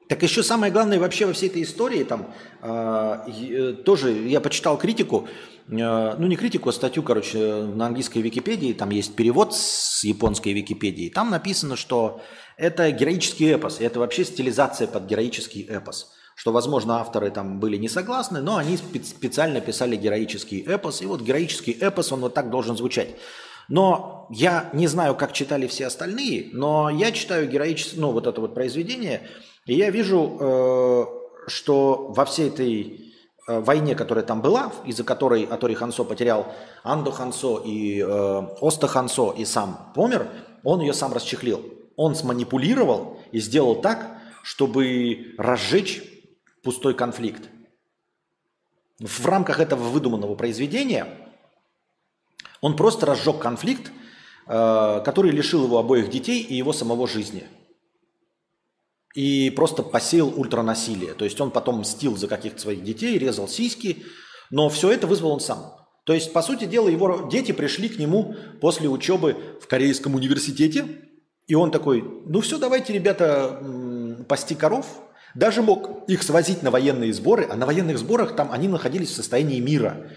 Так 0.07 0.23
еще 0.23 0.41
самое 0.41 0.71
главное 0.71 0.99
вообще 0.99 1.25
во 1.25 1.33
всей 1.33 1.49
этой 1.49 1.63
истории, 1.63 2.03
там 2.05 2.33
э, 2.61 3.75
тоже 3.85 4.11
я 4.11 4.39
почитал 4.39 4.77
критику, 4.77 5.27
э, 5.67 5.73
ну 5.73 6.27
не 6.27 6.37
критику, 6.37 6.69
а 6.69 6.71
статью, 6.71 7.03
короче, 7.03 7.63
на 7.63 7.87
английской 7.87 8.19
Википедии, 8.19 8.71
там 8.71 8.89
есть 8.91 9.15
перевод 9.15 9.53
с 9.53 10.05
японской 10.05 10.53
Википедии, 10.53 11.09
там 11.09 11.29
написано, 11.29 11.75
что 11.75 12.21
это 12.55 12.89
героический 12.91 13.47
эпос, 13.47 13.81
это 13.81 13.99
вообще 13.99 14.23
стилизация 14.23 14.87
под 14.87 15.07
героический 15.07 15.63
эпос, 15.63 16.13
что, 16.35 16.53
возможно, 16.53 17.01
авторы 17.01 17.29
там 17.29 17.59
были 17.59 17.75
не 17.75 17.89
согласны, 17.89 18.41
но 18.41 18.55
они 18.55 18.77
специально 18.77 19.59
писали 19.59 19.97
героический 19.97 20.61
эпос, 20.61 21.01
и 21.01 21.05
вот 21.05 21.21
героический 21.21 21.73
эпос, 21.73 22.13
он 22.13 22.21
вот 22.21 22.33
так 22.33 22.49
должен 22.49 22.77
звучать. 22.77 23.09
Но 23.67 24.27
я 24.29 24.69
не 24.71 24.87
знаю, 24.87 25.15
как 25.15 25.33
читали 25.33 25.67
все 25.67 25.87
остальные, 25.87 26.51
но 26.53 26.89
я 26.89 27.11
читаю 27.11 27.49
героическое, 27.49 27.99
ну 27.99 28.11
вот 28.11 28.25
это 28.25 28.39
вот 28.39 28.53
произведение– 28.53 29.23
и 29.67 29.75
я 29.75 29.89
вижу, 29.89 30.37
э, 30.39 31.05
что 31.47 32.07
во 32.09 32.25
всей 32.25 32.47
этой 32.47 33.13
э, 33.47 33.59
войне, 33.59 33.95
которая 33.95 34.23
там 34.23 34.41
была, 34.41 34.71
из-за 34.85 35.03
которой 35.03 35.43
Атори 35.43 35.75
Хансо 35.75 36.05
потерял 36.05 36.47
Андо 36.83 37.11
Хансо 37.11 37.61
и 37.63 38.01
э, 38.01 38.41
Оста 38.61 38.87
Хансо 38.87 39.31
и 39.31 39.43
сам 39.43 39.91
помер, 39.93 40.29
он 40.63 40.79
ее 40.79 40.93
сам 40.93 41.13
расчехлил. 41.13 41.61
Он 41.97 42.15
сманипулировал 42.15 43.19
и 43.33 43.39
сделал 43.39 43.81
так, 43.81 44.17
чтобы 44.41 45.35
разжечь 45.37 46.01
пустой 46.63 46.93
конфликт. 46.93 47.49
В 48.99 49.25
рамках 49.25 49.59
этого 49.59 49.83
выдуманного 49.83 50.35
произведения 50.35 51.07
он 52.61 52.75
просто 52.75 53.05
разжег 53.05 53.39
конфликт, 53.39 53.91
который 54.45 55.31
лишил 55.31 55.65
его 55.65 55.77
обоих 55.77 56.09
детей 56.09 56.41
и 56.41 56.55
его 56.55 56.71
самого 56.71 57.07
жизни– 57.07 57.43
и 59.15 59.49
просто 59.49 59.83
посеял 59.83 60.31
ультранасилие. 60.35 61.13
То 61.13 61.25
есть 61.25 61.39
он 61.41 61.51
потом 61.51 61.79
мстил 61.79 62.15
за 62.17 62.27
каких-то 62.27 62.61
своих 62.61 62.83
детей, 62.83 63.17
резал 63.17 63.47
сиськи, 63.47 64.03
но 64.51 64.69
все 64.69 64.91
это 64.91 65.07
вызвал 65.07 65.31
он 65.31 65.39
сам. 65.39 65.73
То 66.03 66.13
есть, 66.13 66.31
по 66.31 66.41
сути 66.41 66.65
дела, 66.65 66.87
его 66.87 67.27
дети 67.29 67.51
пришли 67.51 67.89
к 67.89 67.99
нему 67.99 68.35
после 68.61 68.87
учебы 68.87 69.35
в 69.61 69.67
Корейском 69.67 70.15
университете, 70.15 70.85
и 71.47 71.55
он 71.55 71.71
такой, 71.71 72.01
ну 72.01 72.39
все, 72.41 72.57
давайте, 72.57 72.93
ребята, 72.93 73.61
пасти 74.27 74.55
коров. 74.55 74.85
Даже 75.35 75.61
мог 75.61 76.07
их 76.07 76.23
свозить 76.23 76.63
на 76.63 76.71
военные 76.71 77.13
сборы, 77.13 77.47
а 77.49 77.55
на 77.55 77.65
военных 77.65 77.99
сборах 77.99 78.35
там 78.35 78.51
они 78.51 78.67
находились 78.67 79.09
в 79.09 79.15
состоянии 79.15 79.59
мира. 79.59 80.11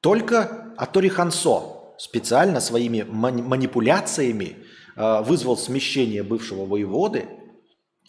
Только 0.00 0.72
Атори 0.76 1.08
Хансо 1.08 1.94
специально 1.98 2.60
своими 2.60 3.02
манипуляциями 3.02 4.56
э, 4.96 5.22
вызвал 5.22 5.56
смещение 5.56 6.22
бывшего 6.22 6.64
воеводы– 6.66 7.26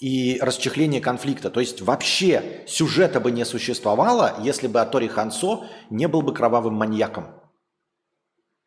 и 0.03 0.37
расчехление 0.41 0.99
конфликта. 0.99 1.49
То 1.49 1.61
есть 1.61 1.81
вообще 1.81 2.65
сюжета 2.67 3.21
бы 3.21 3.31
не 3.31 3.45
существовало, 3.45 4.35
если 4.41 4.67
бы 4.67 4.81
Атори 4.81 5.07
Хансо 5.07 5.63
не 5.89 6.09
был 6.09 6.21
бы 6.21 6.33
кровавым 6.33 6.73
маньяком. 6.73 7.27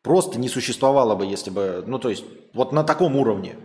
Просто 0.01 0.39
не 0.39 0.49
существовало 0.49 1.13
бы, 1.13 1.27
если 1.27 1.51
бы... 1.51 1.83
Ну, 1.85 1.99
то 1.99 2.09
есть 2.09 2.23
вот 2.55 2.71
на 2.71 2.83
таком 2.83 3.15
уровне. 3.15 3.55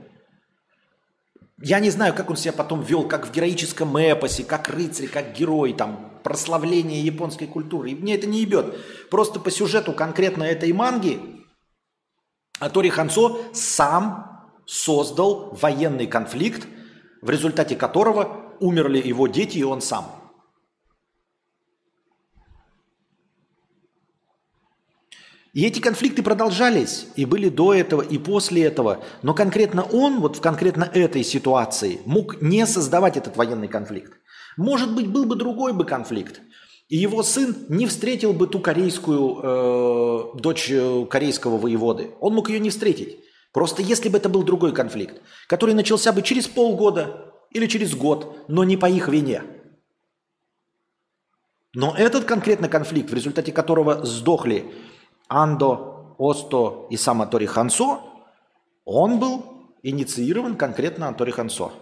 Я 1.62 1.80
не 1.80 1.88
знаю, 1.88 2.12
как 2.12 2.28
он 2.28 2.36
себя 2.36 2.52
потом 2.52 2.82
вел, 2.82 3.08
как 3.08 3.26
в 3.26 3.32
героическом 3.32 3.96
эпосе, 3.96 4.44
как 4.44 4.68
рыцарь, 4.68 5.08
как 5.08 5.32
герой, 5.32 5.72
там, 5.72 6.20
прославление 6.22 7.00
японской 7.00 7.46
культуры. 7.46 7.92
И 7.92 7.94
мне 7.94 8.16
это 8.16 8.26
не 8.26 8.40
ебет. 8.40 8.76
Просто 9.08 9.40
по 9.40 9.50
сюжету 9.50 9.94
конкретно 9.94 10.42
этой 10.42 10.74
манги 10.74 11.20
Атори 12.60 12.90
Хансо 12.90 13.38
сам 13.54 14.52
создал 14.66 15.56
военный 15.58 16.06
конфликт, 16.06 16.68
в 17.22 17.30
результате 17.30 17.76
которого 17.76 18.52
умерли 18.60 19.00
его 19.02 19.26
дети 19.28 19.58
и 19.58 19.62
он 19.62 19.80
сам. 19.80 20.06
И 25.54 25.66
эти 25.66 25.80
конфликты 25.80 26.22
продолжались, 26.22 27.06
и 27.14 27.26
были 27.26 27.50
до 27.50 27.74
этого, 27.74 28.00
и 28.00 28.16
после 28.16 28.64
этого. 28.64 29.04
Но 29.20 29.34
конкретно 29.34 29.82
он, 29.82 30.20
вот 30.20 30.36
в 30.36 30.40
конкретно 30.40 30.84
этой 30.84 31.22
ситуации, 31.22 32.00
мог 32.06 32.40
не 32.40 32.66
создавать 32.66 33.18
этот 33.18 33.36
военный 33.36 33.68
конфликт. 33.68 34.14
Может 34.56 34.94
быть, 34.94 35.08
был 35.08 35.26
бы 35.26 35.36
другой 35.36 35.74
бы 35.74 35.84
конфликт. 35.84 36.40
И 36.88 36.96
его 36.96 37.22
сын 37.22 37.54
не 37.68 37.86
встретил 37.86 38.32
бы 38.32 38.46
ту 38.46 38.60
корейскую 38.60 39.40
э, 39.42 40.40
дочь 40.40 40.70
э, 40.70 41.06
корейского 41.10 41.58
воеводы. 41.58 42.10
Он 42.20 42.34
мог 42.34 42.48
ее 42.48 42.58
не 42.58 42.70
встретить. 42.70 43.18
Просто 43.52 43.82
если 43.82 44.08
бы 44.08 44.18
это 44.18 44.28
был 44.28 44.42
другой 44.42 44.74
конфликт, 44.74 45.20
который 45.46 45.74
начался 45.74 46.12
бы 46.12 46.22
через 46.22 46.48
полгода 46.48 47.34
или 47.50 47.66
через 47.66 47.94
год, 47.94 48.48
но 48.48 48.64
не 48.64 48.76
по 48.76 48.86
их 48.86 49.08
вине. 49.08 49.42
Но 51.74 51.94
этот 51.96 52.24
конкретный 52.24 52.68
конфликт, 52.68 53.10
в 53.10 53.14
результате 53.14 53.52
которого 53.52 54.04
сдохли 54.04 54.72
Андо, 55.28 56.16
Осто 56.18 56.86
и 56.90 56.96
сам 56.96 57.22
Атори 57.22 57.46
Хансо, 57.46 58.00
он 58.84 59.18
был 59.18 59.70
инициирован 59.82 60.56
конкретно 60.56 61.08
Атори 61.08 61.30
Хансо. 61.30 61.72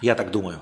Я 0.00 0.14
так 0.14 0.30
думаю. 0.30 0.60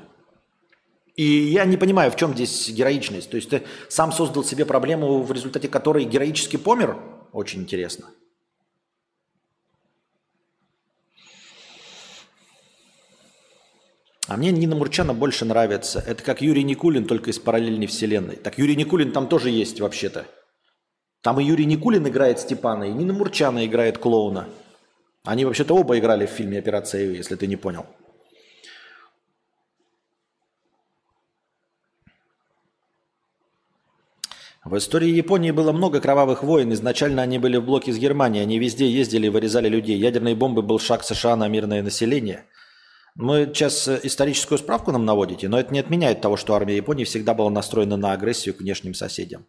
И 1.14 1.24
я 1.24 1.64
не 1.64 1.76
понимаю, 1.76 2.10
в 2.10 2.16
чем 2.16 2.34
здесь 2.34 2.70
героичность. 2.70 3.30
То 3.30 3.36
есть 3.36 3.50
ты 3.50 3.62
сам 3.88 4.12
создал 4.12 4.44
себе 4.44 4.64
проблему, 4.64 5.22
в 5.22 5.32
результате 5.32 5.68
которой 5.68 6.04
героически 6.04 6.56
помер? 6.56 6.96
Очень 7.32 7.62
интересно. 7.62 8.06
А 14.28 14.36
мне 14.36 14.50
Нина 14.50 14.74
Мурчана 14.74 15.12
больше 15.12 15.44
нравится. 15.44 16.02
Это 16.06 16.22
как 16.22 16.40
Юрий 16.40 16.64
Никулин, 16.64 17.06
только 17.06 17.30
из 17.30 17.38
параллельной 17.38 17.86
вселенной. 17.86 18.36
Так 18.36 18.56
Юрий 18.56 18.76
Никулин 18.76 19.12
там 19.12 19.28
тоже 19.28 19.50
есть 19.50 19.80
вообще-то. 19.80 20.26
Там 21.20 21.38
и 21.38 21.44
Юрий 21.44 21.66
Никулин 21.66 22.08
играет 22.08 22.40
Степана, 22.40 22.84
и 22.84 22.92
Нина 22.92 23.12
Мурчана 23.12 23.66
играет 23.66 23.98
клоуна. 23.98 24.48
Они 25.24 25.44
вообще-то 25.44 25.74
оба 25.74 25.98
играли 25.98 26.26
в 26.26 26.30
фильме 26.30 26.58
«Операция 26.58 27.04
Ю», 27.04 27.12
если 27.12 27.36
ты 27.36 27.46
не 27.46 27.56
понял. 27.56 27.86
В 34.64 34.76
истории 34.76 35.08
Японии 35.10 35.50
было 35.50 35.72
много 35.72 36.00
кровавых 36.00 36.44
войн. 36.44 36.72
Изначально 36.72 37.22
они 37.22 37.38
были 37.38 37.56
в 37.56 37.64
блоке 37.64 37.92
с 37.92 37.98
Германией. 37.98 38.44
Они 38.44 38.60
везде 38.60 38.88
ездили 38.88 39.26
и 39.26 39.30
вырезали 39.30 39.68
людей. 39.68 39.98
Ядерные 39.98 40.36
бомбы 40.36 40.62
был 40.62 40.78
шаг 40.78 41.02
США 41.02 41.34
на 41.34 41.48
мирное 41.48 41.82
население. 41.82 42.44
Мы 43.16 43.46
сейчас 43.46 43.88
э, 43.88 44.00
историческую 44.04 44.58
справку 44.58 44.92
нам 44.92 45.04
наводите, 45.04 45.48
но 45.48 45.58
это 45.58 45.72
не 45.72 45.80
отменяет 45.80 46.20
того, 46.20 46.36
что 46.36 46.54
армия 46.54 46.76
Японии 46.76 47.04
всегда 47.04 47.34
была 47.34 47.50
настроена 47.50 47.96
на 47.96 48.12
агрессию 48.12 48.54
к 48.54 48.60
внешним 48.60 48.94
соседям. 48.94 49.46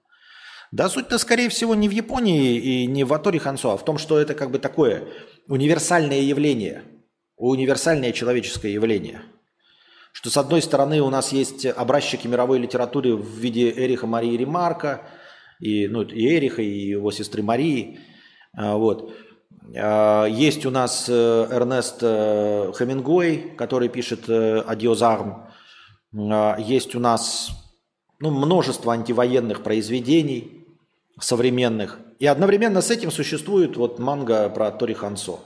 Да, 0.72 0.90
суть-то, 0.90 1.18
скорее 1.20 1.50
всего, 1.50 1.76
не 1.76 1.88
в 1.88 1.92
Японии 1.92 2.58
и 2.58 2.88
не 2.88 3.04
в 3.04 3.14
Аторе 3.14 3.40
Хансо, 3.40 3.74
а 3.74 3.78
в 3.78 3.86
том, 3.86 4.00
что 4.00 4.18
это 4.18 4.34
как 4.34 4.50
бы 4.52 4.58
такое 4.58 5.08
универсальное 5.48 6.22
явление, 6.22 6.84
универсальное 7.38 8.12
человеческое 8.12 8.74
явление. 8.74 9.22
Что, 10.14 10.30
с 10.30 10.38
одной 10.38 10.62
стороны, 10.62 11.02
у 11.02 11.10
нас 11.10 11.34
есть 11.34 11.66
образчики 11.66 12.28
мировой 12.28 12.60
литературы 12.60 13.16
в 13.18 13.38
виде 13.38 13.70
Эриха 13.70 14.08
Марии 14.08 14.38
Ремарка, 14.38 15.02
и, 15.60 15.88
ну, 15.90 16.04
и 16.04 16.38
Эриха, 16.38 16.62
и 16.62 16.88
его 16.88 17.12
сестры 17.12 17.44
Марии. 17.44 18.00
А, 18.56 18.78
вот. 18.78 19.14
А, 19.76 20.26
есть 20.26 20.66
у 20.66 20.72
нас 20.72 21.08
э, 21.10 21.48
Эрнест 21.52 21.98
э, 22.02 22.72
Хемингуэй, 22.78 23.56
который 23.58 23.90
пишет 23.90 24.30
«Адиозарм». 24.30 25.50
А, 26.16 26.58
есть 26.58 26.96
у 26.96 27.02
нас 27.02 27.50
ну, 28.22 28.32
множество 28.32 28.94
антивоенных 28.94 29.62
произведений– 29.62 30.60
современных. 31.20 32.00
И 32.20 32.26
одновременно 32.26 32.82
с 32.82 32.90
этим 32.90 33.12
существует 33.12 33.78
вот 33.78 34.00
манга 34.00 34.50
про 34.50 34.72
Тори 34.72 34.94
Хансо. 34.94 35.40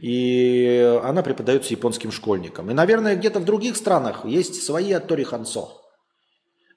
И 0.00 0.98
она 1.04 1.22
преподается 1.22 1.74
японским 1.74 2.10
школьникам. 2.10 2.70
И, 2.70 2.74
наверное, 2.74 3.16
где-то 3.16 3.38
в 3.38 3.44
других 3.44 3.76
странах 3.76 4.24
есть 4.24 4.62
свои 4.62 4.92
от 4.92 5.06
Тори 5.06 5.24
Хансо. 5.24 5.68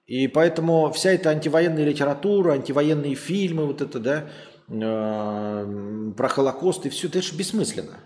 И 0.05 0.27
поэтому 0.27 0.91
вся 0.91 1.11
эта 1.11 1.29
антивоенная 1.29 1.85
литература, 1.85 2.51
антивоенные 2.51 3.15
фильмы, 3.15 3.65
вот 3.65 3.81
это, 3.81 3.99
да, 3.99 4.29
э, 4.67 6.11
про 6.17 6.27
Холокост 6.27 6.85
и 6.85 6.89
все, 6.89 7.07
это 7.07 7.21
же 7.21 7.33
бессмысленно. 7.35 7.99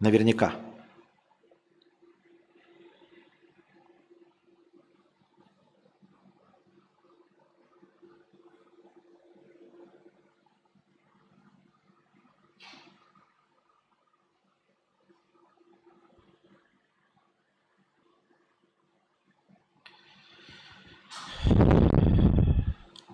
Наверняка. 0.00 0.54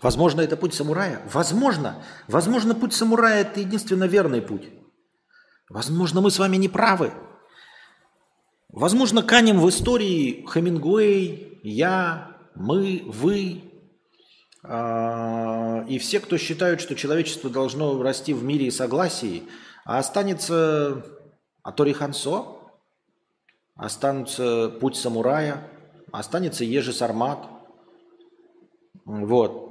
Возможно, 0.03 0.41
это 0.43 0.57
путь 0.57 0.75
самурая? 0.75 1.23
Возможно. 1.33 2.03
Возможно, 2.29 2.75
путь 2.75 2.93
самурая– 2.93 3.41
это 3.43 3.61
единственно 3.61 4.05
верный 4.05 4.43
путь. 4.43 4.69
Возможно, 5.69 6.21
мы 6.21 6.31
с 6.31 6.39
вами 6.39 6.57
не 6.57 6.69
правы. 6.69 7.13
Возможно, 8.69 9.23
канем 9.23 9.61
в 9.61 9.69
истории 9.69 10.47
Хемингуэй, 10.47 11.61
я, 11.63 12.37
мы, 12.55 13.03
вы 13.07 13.63
э, 14.63 15.85
и 15.89 15.99
все, 15.99 16.21
кто 16.21 16.39
считают, 16.39 16.81
что 16.81 16.95
человечество 16.95 17.51
должно 17.51 18.01
расти 18.03 18.33
в 18.33 18.45
мире 18.45 18.67
и 18.67 18.71
согласии, 18.71 19.43
а 19.85 19.99
останется 19.99 21.05
Атори 21.63 21.93
Хансо, 21.93 22.59
останется 23.75 24.69
путь 24.81 24.97
самурая, 24.97 25.69
останется 26.13 26.65
Ежи 26.65 26.93
Сармат. 26.93 27.47
Вот 29.05 29.68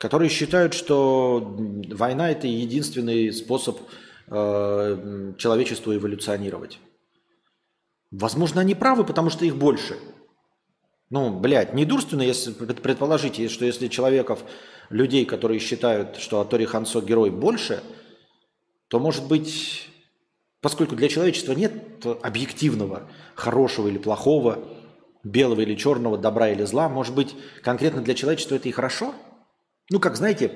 которые 0.00 0.30
считают, 0.30 0.72
что 0.72 1.56
война 1.90 2.30
это 2.30 2.46
единственный 2.46 3.30
способ 3.34 3.78
э, 4.28 5.34
человечеству 5.36 5.94
эволюционировать. 5.94 6.78
Возможно, 8.10 8.62
они 8.62 8.74
правы, 8.74 9.04
потому 9.04 9.28
что 9.28 9.44
их 9.44 9.56
больше. 9.56 9.98
Ну, 11.10 11.38
блядь, 11.38 11.74
недурственно, 11.74 12.22
если 12.22 12.52
предположить, 12.52 13.50
что 13.50 13.66
если 13.66 13.88
человеков, 13.88 14.42
людей, 14.88 15.26
которые 15.26 15.60
считают, 15.60 16.16
что 16.16 16.40
Атори 16.40 16.64
Хансо 16.64 17.02
герой 17.02 17.30
больше, 17.30 17.82
то, 18.88 18.98
может 18.98 19.28
быть, 19.28 19.86
поскольку 20.62 20.96
для 20.96 21.08
человечества 21.08 21.52
нет 21.52 22.06
объективного 22.22 23.10
хорошего 23.34 23.88
или 23.88 23.98
плохого, 23.98 24.66
белого 25.24 25.60
или 25.60 25.74
черного, 25.74 26.16
добра 26.16 26.48
или 26.48 26.64
зла, 26.64 26.88
может 26.88 27.14
быть, 27.14 27.36
конкретно 27.62 28.00
для 28.00 28.14
человечества 28.14 28.54
это 28.54 28.66
и 28.66 28.72
хорошо– 28.72 29.14
ну, 29.90 29.98
как 29.98 30.16
знаете, 30.16 30.52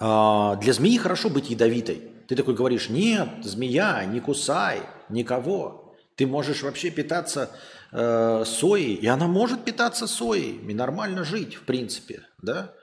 а, 0.00 0.56
для 0.56 0.72
змеи 0.72 0.98
хорошо 0.98 1.30
быть 1.30 1.50
ядовитой. 1.50 2.12
Ты 2.28 2.36
такой 2.36 2.54
говоришь, 2.54 2.90
нет, 2.90 3.28
змея, 3.42 4.04
не 4.04 4.20
кусай 4.20 4.82
никого. 5.08 5.96
Ты 6.14 6.26
можешь 6.26 6.62
вообще 6.62 6.90
питаться 6.90 7.50
э, 7.92 8.42
соей, 8.44 8.96
и 8.96 9.06
она 9.06 9.28
может 9.28 9.64
питаться 9.64 10.08
соей, 10.08 10.58
и 10.58 10.74
нормально 10.74 11.24
жить, 11.24 11.54
в 11.54 11.62
принципе, 11.62 12.26
да? 12.42 12.74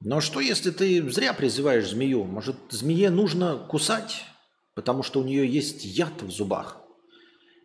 Но 0.00 0.20
что, 0.20 0.40
если 0.40 0.70
ты 0.70 1.10
зря 1.10 1.32
призываешь 1.32 1.88
змею? 1.88 2.24
Может, 2.24 2.56
змее 2.70 3.10
нужно 3.10 3.56
кусать, 3.56 4.24
потому 4.74 5.02
что 5.02 5.20
у 5.20 5.24
нее 5.24 5.48
есть 5.48 5.84
яд 5.84 6.22
в 6.22 6.30
зубах? 6.30 6.78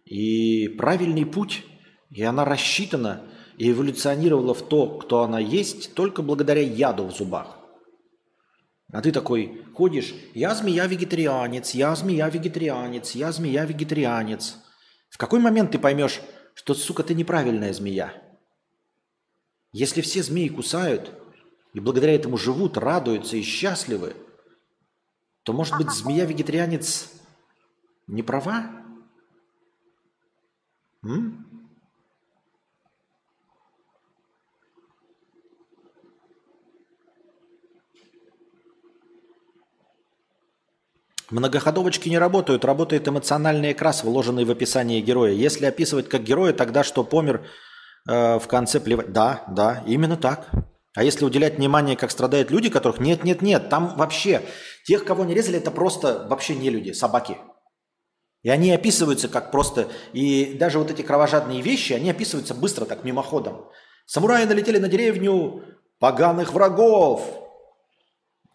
И 0.05 0.69
правильный 0.69 1.25
путь, 1.25 1.63
и 2.11 2.23
она 2.23 2.45
рассчитана 2.45 3.23
и 3.57 3.71
эволюционировала 3.71 4.53
в 4.53 4.67
то, 4.67 4.97
кто 4.99 5.21
она 5.21 5.39
есть, 5.39 5.93
только 5.93 6.21
благодаря 6.21 6.61
яду 6.61 7.05
в 7.05 7.11
зубах. 7.11 7.57
А 8.91 9.01
ты 9.01 9.11
такой 9.11 9.65
ходишь, 9.73 10.13
я 10.33 10.53
змея-вегетарианец, 10.53 11.71
я 11.71 11.95
змея-вегетарианец, 11.95 13.11
я 13.11 13.31
змея-вегетарианец. 13.31 14.57
В 15.09 15.17
какой 15.17 15.39
момент 15.39 15.71
ты 15.71 15.79
поймешь, 15.79 16.21
что, 16.53 16.73
сука, 16.73 17.03
ты 17.03 17.13
неправильная 17.13 17.73
змея? 17.73 18.13
Если 19.71 20.01
все 20.01 20.23
змеи 20.23 20.47
кусают 20.47 21.11
и 21.73 21.79
благодаря 21.79 22.15
этому 22.15 22.37
живут, 22.37 22.77
радуются 22.77 23.35
и 23.35 23.41
счастливы, 23.41 24.15
то, 25.43 25.53
может 25.53 25.77
быть, 25.77 25.91
змея-вегетарианец 25.91 27.11
не 28.07 28.23
права? 28.23 28.71
М? 31.03 31.54
Многоходовочки 41.35 42.07
не 42.07 42.17
работают, 42.17 42.63
работает 42.63 43.09
эмоциональный 43.09 43.71
окрас, 43.71 44.05
вложенный 44.05 44.45
в 44.45 44.51
описание 44.51 45.01
героя. 45.01 45.33
Если 45.33 45.65
описывать 45.65 46.07
как 46.07 46.23
героя, 46.23 46.53
тогда 46.53 46.81
что 46.81 47.03
помер 47.03 47.45
э, 48.07 48.39
в 48.39 48.47
конце 48.47 48.79
плевать. 48.79 49.11
Да, 49.11 49.43
да, 49.49 49.83
именно 49.85 50.15
так. 50.15 50.49
А 50.95 51.03
если 51.03 51.25
уделять 51.25 51.57
внимание, 51.57 51.97
как 51.97 52.11
страдают 52.11 52.51
люди, 52.51 52.69
которых 52.69 53.01
нет, 53.01 53.25
нет, 53.25 53.41
нет, 53.41 53.67
там 53.67 53.97
вообще 53.97 54.43
тех, 54.85 55.03
кого 55.03 55.25
не 55.25 55.33
резали, 55.33 55.57
это 55.57 55.71
просто 55.71 56.25
вообще 56.29 56.55
не 56.55 56.69
люди, 56.69 56.93
собаки. 56.93 57.35
И 58.43 58.49
они 58.49 58.71
описываются 58.71 59.27
как 59.27 59.51
просто, 59.51 59.89
и 60.13 60.55
даже 60.57 60.79
вот 60.79 60.89
эти 60.89 61.01
кровожадные 61.01 61.61
вещи, 61.61 61.91
они 61.91 62.11
описываются 62.11 62.53
быстро, 62.53 62.85
так 62.85 63.03
мимоходом. 63.03 63.65
Самураи 64.05 64.45
налетели 64.45 64.77
на 64.77 64.87
деревню 64.87 65.65
поганых 65.99 66.53
врагов, 66.53 67.44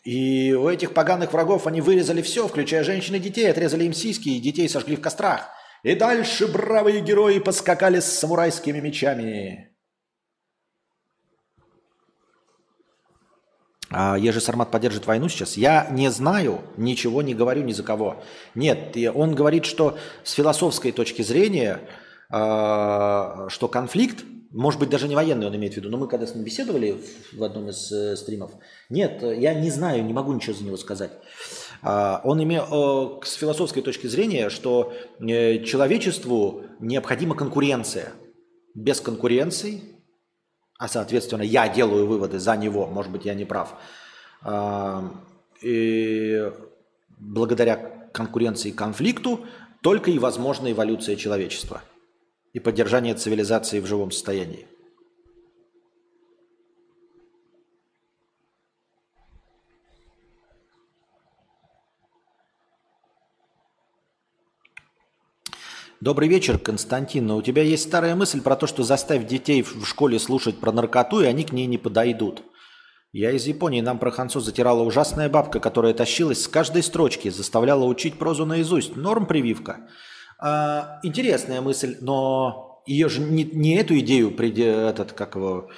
и 0.05 0.53
у 0.53 0.69
этих 0.69 0.95
поганых 0.95 1.33
врагов 1.33 1.67
они 1.67 1.81
вырезали 1.81 2.23
все, 2.23 2.49
включая 2.49 2.85
женщин 2.85 3.17
и 3.17 3.19
детей, 3.19 3.51
отрезали 3.51 3.85
им 3.85 3.93
сиськи 3.93 4.31
и 4.31 4.41
детей 4.41 4.69
сожгли 4.69 4.97
в 4.97 5.01
кострах. 5.01 5.49
И 5.83 5.95
дальше 5.95 6.47
бравые 6.47 7.01
герои 7.01 7.39
поскакали 7.39 8.01
с 8.01 8.07
самурайскими 8.07 8.81
мечами. 8.81 9.71
А 13.93 14.17
Ежи 14.17 14.41
Сармат 14.41 14.71
поддержит 14.71 15.07
войну 15.07 15.29
сейчас? 15.29 15.57
Я 15.57 15.89
не 15.91 16.11
знаю, 16.11 16.61
ничего 16.77 17.23
не 17.23 17.35
говорю 17.35 17.63
ни 17.63 17.73
за 17.73 17.83
кого. 17.83 18.23
Нет, 18.55 18.97
он 19.15 19.35
говорит, 19.35 19.65
что 19.65 19.99
с 20.23 20.33
философской 20.33 20.93
точки 20.93 21.23
зрения, 21.23 21.81
а, 22.31 23.49
что 23.49 23.67
конфликт 23.67 24.25
может 24.51 24.81
быть, 24.81 24.91
даже 24.91 25.09
не 25.09 25.15
военный 25.15 25.47
он 25.47 25.57
имеет 25.57 25.75
в 25.75 25.77
виду, 25.77 25.91
но 25.91 25.97
мы 25.97 26.09
когда 26.09 26.27
с 26.27 26.35
ним 26.35 26.45
беседовали 26.45 27.01
в 27.33 27.43
одном 27.43 27.71
из 27.71 27.91
э, 27.93 28.17
стримов, 28.17 28.53
нет, 28.89 29.23
я 29.23 29.55
не 29.55 29.71
знаю, 29.71 30.05
не 30.05 30.13
могу 30.13 30.33
ничего 30.33 30.55
за 30.55 30.65
него 30.65 30.77
сказать. 30.77 31.13
А, 31.83 32.21
он 32.25 32.43
имел 32.43 33.21
с 33.25 33.35
философской 33.35 33.83
точки 33.83 34.07
зрения, 34.07 34.51
что 34.51 34.93
э, 35.21 35.63
человечеству 35.65 36.65
необходима 36.81 37.35
конкуренция. 37.35 38.13
Без 38.75 39.01
конкуренции 39.01 39.83
а 40.81 40.89
соответственно 40.89 41.43
я 41.43 41.69
делаю 41.69 42.07
выводы 42.07 42.39
за 42.39 42.57
него, 42.57 42.87
может 42.87 43.13
быть, 43.13 43.27
я 43.27 43.35
не 43.35 43.45
прав, 43.45 43.75
а, 44.41 45.13
и 45.61 46.51
благодаря 47.19 47.77
конкуренции 48.15 48.71
и 48.71 48.73
конфликту 48.73 49.45
только 49.83 50.11
и 50.11 50.19
возможна 50.19 50.73
эволюция 50.73 51.17
человечества 51.17 51.83
и 52.53 52.61
поддержание 52.61 53.15
цивилизации 53.15 53.81
в 53.81 53.87
живом 53.87 54.11
состоянии. 54.11 54.67
Добрый 66.01 66.29
вечер, 66.29 66.59
Константин. 66.59 67.27
Но 67.27 67.37
у 67.37 67.43
тебя 67.43 67.63
есть 67.63 67.83
старая 67.83 68.15
мысль 68.17 68.41
про 68.41 68.57
то, 68.57 68.67
что 68.67 68.83
заставь 68.83 69.27
детей 69.27 69.63
в 69.63 69.85
школе 69.85 70.19
слушать 70.19 70.59
про 70.59 70.73
наркоту, 70.73 71.21
и 71.21 71.27
они 71.27 71.45
к 71.45 71.53
ней 71.53 71.67
не 71.67 71.77
подойдут. 71.77 72.43
Я 73.13 73.33
из 73.33 73.47
Японии, 73.47 73.83
нам 73.83 73.99
про 73.99 74.11
Хансу 74.11 74.41
затирала 74.41 74.83
ужасная 74.83 75.29
бабка, 75.29 75.61
которая 75.61 75.93
тащилась 75.93 76.45
с 76.45 76.49
каждой 76.49 76.83
строчки, 76.83 77.29
заставляла 77.29 77.85
учить 77.85 78.19
прозу 78.19 78.47
наизусть. 78.47 78.97
Норм 78.97 79.27
прививка. 79.27 79.91
А, 80.41 81.01
интересная 81.03 81.61
мысль, 81.61 81.97
но 82.01 82.83
ее 82.87 83.09
же 83.09 83.21
не, 83.21 83.45
не 83.45 83.77
эту 83.77 83.99
идею 83.99 84.35
этот, 84.37 85.13
как 85.13 85.37
его, 85.37 85.69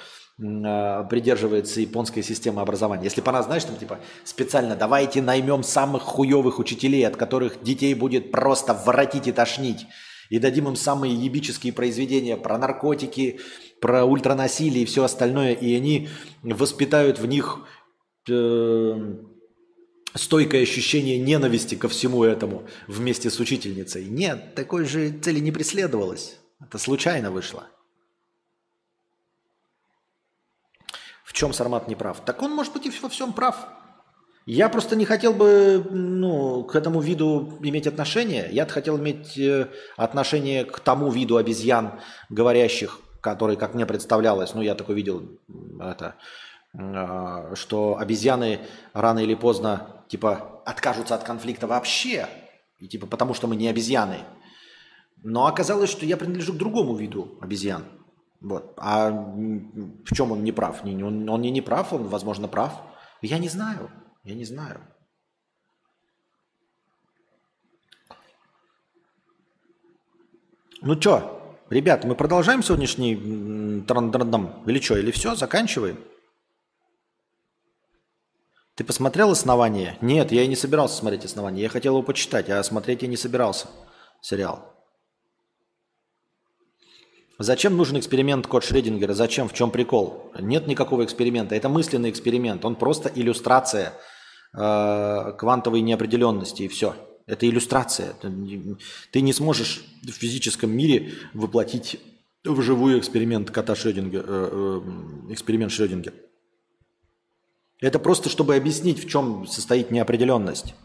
а, 0.41 1.03
придерживается 1.03 1.81
японская 1.81 2.23
система 2.23 2.61
образования. 2.61 3.03
Если 3.03 3.21
бы 3.21 3.29
она, 3.29 3.43
знаешь, 3.43 3.65
там 3.65 3.75
типа 3.75 3.99
специально 4.23 4.75
давайте 4.75 5.21
наймем 5.21 5.63
самых 5.63 6.03
хуевых 6.03 6.59
учителей, 6.59 7.05
от 7.05 7.17
которых 7.17 7.61
детей 7.61 7.93
будет 7.93 8.31
просто 8.31 8.73
воротить 8.73 9.27
и 9.27 9.31
тошнить 9.31 9.85
и 10.29 10.39
дадим 10.39 10.67
им 10.67 10.75
самые 10.75 11.13
ебические 11.13 11.73
произведения 11.73 12.37
про 12.37 12.57
наркотики, 12.57 13.39
про 13.79 14.05
ультранасилие 14.05 14.83
и 14.83 14.85
все 14.85 15.03
остальное, 15.03 15.53
и 15.53 15.75
они 15.75 16.09
воспитают 16.41 17.19
в 17.19 17.27
них 17.27 17.59
э, 18.29 19.15
стойкое 20.15 20.63
ощущение 20.63 21.17
ненависти 21.17 21.75
ко 21.75 21.87
всему 21.87 22.23
этому 22.23 22.67
вместе 22.87 23.29
с 23.29 23.39
учительницей. 23.39 24.05
Нет, 24.05 24.55
такой 24.55 24.85
же 24.85 25.11
цели 25.11 25.39
не 25.39 25.51
преследовалось. 25.51 26.37
Это 26.61 26.77
случайно 26.77 27.31
вышло. 27.31 27.67
В 31.23 31.33
чем 31.33 31.53
Сармат 31.53 31.87
не 31.87 31.95
прав? 31.95 32.23
Так 32.23 32.41
он, 32.41 32.51
может 32.51 32.73
быть, 32.73 32.85
и 32.85 32.91
во 33.01 33.09
всем 33.09 33.33
прав. 33.33 33.67
Я 34.45 34.67
просто 34.67 34.95
не 34.95 35.05
хотел 35.05 35.33
бы 35.33 35.85
ну, 35.89 36.63
к 36.63 36.75
этому 36.75 36.99
виду 36.99 37.57
иметь 37.61 37.87
отношение. 37.87 38.49
Я 38.51 38.65
хотел 38.65 38.99
иметь 38.99 39.37
э, 39.37 39.69
отношение 39.95 40.65
к 40.65 40.79
тому 40.81 41.09
виду 41.09 41.37
обезьян, 41.37 41.93
говорящих, 42.29 42.99
который, 43.21 43.55
как 43.55 43.73
мне 43.73 43.85
представлялось, 43.85 44.53
ну, 44.53 44.61
я 44.61 44.75
такой 44.75 44.95
видел 44.95 45.23
это, 45.79 46.15
а, 46.77 47.55
что 47.55 47.97
обезьяны 47.97 48.59
рано 48.93 49.19
или 49.19 49.33
поздно, 49.33 50.02
типа, 50.13 50.61
откажутся 50.63 51.15
от 51.15 51.23
конфликта 51.23 51.65
вообще, 51.65 52.27
и, 52.77 52.87
типа, 52.87 53.07
потому 53.07 53.33
что 53.33 53.47
мы 53.47 53.55
не 53.55 53.67
обезьяны. 53.67 54.19
Но 55.23 55.47
оказалось, 55.47 55.89
что 55.89 56.05
я 56.05 56.17
принадлежу 56.17 56.53
к 56.53 56.57
другому 56.57 56.95
виду 56.95 57.39
обезьян. 57.41 57.83
Вот. 58.39 58.75
А 58.77 59.09
в 59.09 60.13
чем 60.13 60.31
он 60.31 60.43
не 60.43 60.51
прав? 60.51 60.85
Он, 60.85 61.29
он 61.29 61.41
не 61.41 61.49
не 61.49 61.61
прав, 61.61 61.93
он, 61.93 62.03
возможно, 62.03 62.47
прав. 62.47 62.79
Я 63.23 63.39
не 63.39 63.49
знаю. 63.49 63.89
Я 64.23 64.35
не 64.35 64.45
знаю. 64.45 64.81
Ну 70.81 71.01
что, 71.01 71.57
ребят, 71.71 72.03
мы 72.03 72.13
продолжаем 72.13 72.61
сегодняшний 72.61 73.81
трандардам 73.87 74.63
или 74.67 74.79
что, 74.79 74.95
или 74.95 75.09
все, 75.09 75.33
заканчиваем? 75.33 75.97
Ты 78.75 78.83
посмотрел 78.83 79.29
«Основание»? 79.29 79.97
Нет, 80.01 80.31
я 80.31 80.43
и 80.43 80.47
не 80.47 80.55
собирался 80.55 80.97
смотреть 80.97 81.25
«Основание». 81.25 81.61
Я 81.61 81.69
хотел 81.69 81.93
его 81.93 82.03
почитать, 82.03 82.49
а 82.49 82.63
смотреть 82.63 83.03
я 83.03 83.07
не 83.07 83.17
собирался. 83.17 83.67
Сериал. 84.21 84.73
Зачем 87.37 87.77
нужен 87.77 87.99
эксперимент 87.99 88.47
код 88.47 88.63
Шредингера? 88.63 89.13
Зачем? 89.13 89.47
В 89.47 89.53
чем 89.53 89.69
прикол? 89.69 90.31
Нет 90.39 90.65
никакого 90.65 91.03
эксперимента. 91.03 91.55
Это 91.55 91.69
мысленный 91.69 92.09
эксперимент. 92.09 92.63
Он 92.65 92.75
просто 92.75 93.11
иллюстрация 93.13 93.93
э, 94.53 95.33
квантовой 95.37 95.81
неопределенности 95.81 96.63
и 96.63 96.67
все. 96.67 96.95
Это 97.25 97.47
иллюстрация. 97.47 98.13
Ты 99.11 99.21
не 99.21 99.33
сможешь 99.33 99.83
в 100.03 100.11
физическом 100.11 100.71
мире 100.71 101.13
воплотить 101.33 101.99
в 102.43 102.61
живую 102.61 102.99
эксперимент 102.99 103.51
кота 103.51 103.75
Шрёдингера, 103.75 104.25
э, 104.27 104.49
э, 104.51 105.33
эксперимент 105.33 105.71
Шрёдингера. 105.71 106.15
Это 107.79 107.99
просто, 107.99 108.29
чтобы 108.29 108.55
объяснить, 108.55 109.03
в 109.03 109.09
чем 109.09 109.45
состоит 109.47 109.91
неопределенность. 109.91 110.75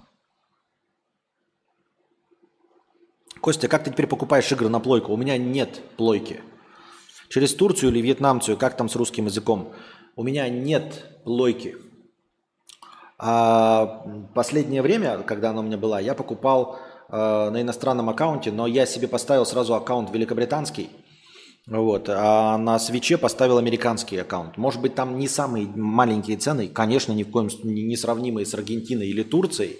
Костя, 3.40 3.68
как 3.68 3.84
ты 3.84 3.90
теперь 3.90 4.06
покупаешь 4.06 4.50
игры 4.50 4.68
на 4.68 4.80
плойку? 4.80 5.12
У 5.12 5.16
меня 5.16 5.38
нет 5.38 5.80
плойки. 5.96 6.40
Через 7.28 7.54
Турцию 7.54 7.90
или 7.90 8.00
Вьетнамцию, 8.00 8.56
как 8.56 8.76
там 8.76 8.88
с 8.88 8.96
русским 8.96 9.26
языком? 9.26 9.72
У 10.16 10.22
меня 10.22 10.48
нет 10.48 11.04
плойки. 11.24 11.76
А 13.18 14.04
последнее 14.34 14.82
время, 14.82 15.18
когда 15.18 15.50
она 15.50 15.60
у 15.60 15.62
меня 15.62 15.76
была, 15.76 16.00
я 16.00 16.14
покупал 16.14 16.78
э, 17.08 17.50
на 17.50 17.62
иностранном 17.62 18.08
аккаунте, 18.08 18.50
но 18.50 18.66
я 18.66 18.86
себе 18.86 19.08
поставил 19.08 19.44
сразу 19.44 19.74
аккаунт 19.74 20.10
великобританский. 20.10 20.90
Вот, 21.70 22.08
а 22.08 22.56
на 22.56 22.78
свече 22.78 23.18
поставил 23.18 23.58
американский 23.58 24.16
аккаунт. 24.16 24.56
Может 24.56 24.80
быть, 24.80 24.94
там 24.94 25.18
не 25.18 25.28
самые 25.28 25.66
маленькие 25.66 26.38
цены, 26.38 26.68
конечно, 26.68 27.12
ни 27.12 27.24
в 27.24 27.30
коем 27.30 27.50
случае 27.50 27.84
не 27.84 27.96
сравнимые 27.96 28.46
с 28.46 28.54
Аргентиной 28.54 29.08
или 29.08 29.22
Турцией, 29.22 29.78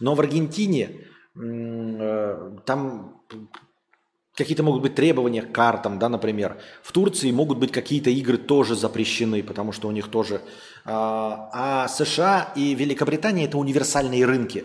но 0.00 0.16
в 0.16 0.20
Аргентине 0.20 1.06
э, 1.40 2.58
там 2.66 3.22
какие-то 4.34 4.64
могут 4.64 4.82
быть 4.82 4.96
требования 4.96 5.42
к 5.42 5.52
картам, 5.52 6.00
да, 6.00 6.08
например. 6.08 6.56
В 6.82 6.90
Турции 6.90 7.30
могут 7.30 7.58
быть 7.58 7.70
какие-то 7.70 8.10
игры 8.10 8.36
тоже 8.36 8.74
запрещены, 8.74 9.42
потому 9.44 9.70
что 9.70 9.86
у 9.86 9.92
них 9.92 10.08
тоже... 10.08 10.40
А, 10.84 11.50
а 11.52 11.88
США 11.88 12.52
и 12.56 12.74
Великобритания– 12.74 13.44
это 13.46 13.58
универсальные 13.58 14.24
рынки. 14.24 14.64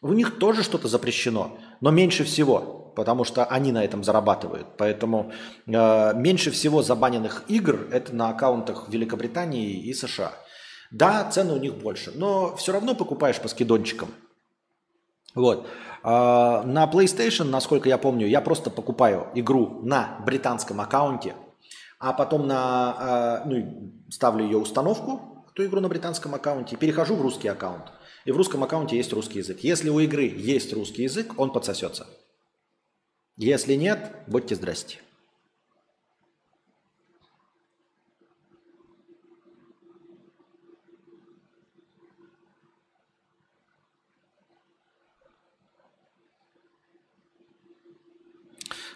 У 0.00 0.12
них 0.12 0.38
тоже 0.38 0.62
что-то 0.62 0.86
запрещено, 0.86 1.58
но 1.80 1.90
меньше 1.90 2.22
всего, 2.22 2.77
потому 2.98 3.22
что 3.22 3.44
они 3.44 3.70
на 3.70 3.84
этом 3.84 4.02
зарабатывают. 4.02 4.66
Поэтому 4.76 5.30
э, 5.68 6.14
меньше 6.16 6.50
всего 6.50 6.82
забаненных 6.82 7.44
игр– 7.46 7.86
это 7.92 8.12
на 8.12 8.30
аккаунтах 8.30 8.88
Великобритании 8.88 9.70
и 9.84 9.94
США. 9.94 10.32
Да, 10.90 11.30
цены 11.30 11.52
у 11.52 11.58
них 11.58 11.74
больше, 11.76 12.10
но 12.16 12.56
все 12.56 12.72
равно 12.72 12.96
покупаешь 12.96 13.38
по 13.38 13.46
скидончикам. 13.46 14.08
Вот. 15.36 15.68
А, 16.02 16.64
на 16.64 16.86
PlayStation, 16.86 17.44
насколько 17.44 17.88
я 17.88 17.98
помню, 17.98 18.26
я 18.26 18.40
просто 18.40 18.68
покупаю 18.68 19.28
игру 19.36 19.78
на 19.84 20.18
британском 20.26 20.80
аккаунте, 20.80 21.36
а 22.00 22.12
потом 22.12 22.48
на, 22.48 22.96
а, 22.98 23.42
ну, 23.46 23.92
ставлю 24.10 24.44
ее 24.44 24.58
установку, 24.58 25.46
эту 25.52 25.64
игру 25.66 25.80
на 25.80 25.88
британском 25.88 26.34
аккаунте, 26.34 26.76
перехожу 26.76 27.14
в 27.14 27.22
русский 27.22 27.46
аккаунт. 27.46 27.92
И 28.24 28.32
в 28.32 28.36
русском 28.36 28.64
аккаунте 28.64 28.96
есть 28.96 29.12
русский 29.12 29.38
язык. 29.38 29.60
Если 29.60 29.88
у 29.88 30.00
игры 30.00 30.24
есть 30.24 30.72
русский 30.72 31.04
язык, 31.04 31.34
он 31.36 31.52
подсосется. 31.52 32.04
Если 33.40 33.74
нет, 33.74 34.16
будьте 34.26 34.56
здрасте. 34.56 34.98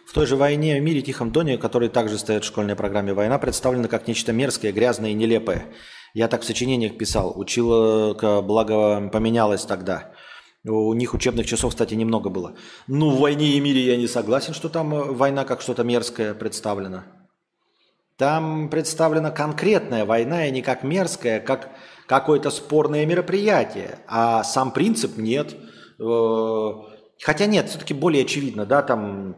В 0.04 0.12
той 0.12 0.26
же 0.26 0.34
«Войне 0.34 0.78
в 0.80 0.82
мире 0.82 1.02
Тихом 1.02 1.30
Доне», 1.30 1.56
который 1.56 1.88
также 1.88 2.18
стоит 2.18 2.42
в 2.42 2.46
школьной 2.48 2.74
программе 2.74 3.14
«Война», 3.14 3.38
представлена 3.38 3.86
как 3.86 4.08
нечто 4.08 4.32
мерзкое, 4.32 4.72
грязное 4.72 5.10
и 5.10 5.14
нелепое. 5.14 5.72
Я 6.14 6.26
так 6.26 6.42
в 6.42 6.44
сочинениях 6.44 6.98
писал. 6.98 7.32
Училка, 7.38 8.42
благо, 8.42 9.08
поменялась 9.08 9.64
тогда. 9.64 10.12
У 10.64 10.94
них 10.94 11.12
учебных 11.12 11.46
часов, 11.46 11.72
кстати, 11.72 11.94
немного 11.94 12.30
было. 12.30 12.54
Ну, 12.86 13.10
в 13.10 13.20
«Войне 13.20 13.56
и 13.56 13.60
мире» 13.60 13.80
я 13.80 13.96
не 13.96 14.06
согласен, 14.06 14.54
что 14.54 14.68
там 14.68 14.94
э, 14.94 15.12
война 15.12 15.44
как 15.44 15.60
что-то 15.60 15.82
мерзкое 15.82 16.34
представлена. 16.34 17.04
Там 18.16 18.68
представлена 18.70 19.32
конкретная 19.32 20.04
война, 20.04 20.46
и 20.46 20.52
не 20.52 20.62
как 20.62 20.84
мерзкая, 20.84 21.40
как 21.40 21.70
какое-то 22.06 22.50
спорное 22.50 23.04
мероприятие. 23.06 23.98
А 24.06 24.44
сам 24.44 24.70
принцип 24.70 25.16
нет. 25.16 25.56
Э, 25.98 26.70
хотя 27.20 27.46
нет, 27.46 27.68
все-таки 27.68 27.92
более 27.92 28.22
очевидно, 28.22 28.64
да, 28.64 28.82
там 28.82 29.34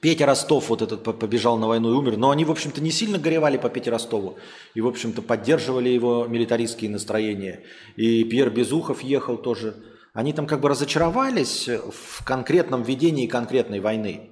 Петя 0.00 0.26
Ростов 0.26 0.68
вот 0.68 0.82
этот 0.82 1.02
побежал 1.02 1.58
на 1.58 1.66
войну 1.66 1.92
и 1.92 1.96
умер, 1.96 2.16
но 2.16 2.30
они, 2.30 2.44
в 2.44 2.50
общем-то, 2.52 2.80
не 2.80 2.92
сильно 2.92 3.18
горевали 3.18 3.56
по 3.56 3.68
Пете 3.68 3.90
Ростову 3.90 4.36
и, 4.74 4.80
в 4.80 4.86
общем-то, 4.86 5.20
поддерживали 5.20 5.88
его 5.88 6.26
милитаристские 6.26 6.90
настроения. 6.92 7.64
И 7.96 8.22
Пьер 8.22 8.50
Безухов 8.50 9.02
ехал 9.02 9.36
тоже. 9.36 9.74
Они 10.12 10.32
там 10.32 10.46
как 10.46 10.60
бы 10.60 10.68
разочаровались 10.68 11.68
в 11.68 12.24
конкретном 12.24 12.82
ведении 12.82 13.26
конкретной 13.26 13.80
войны, 13.80 14.30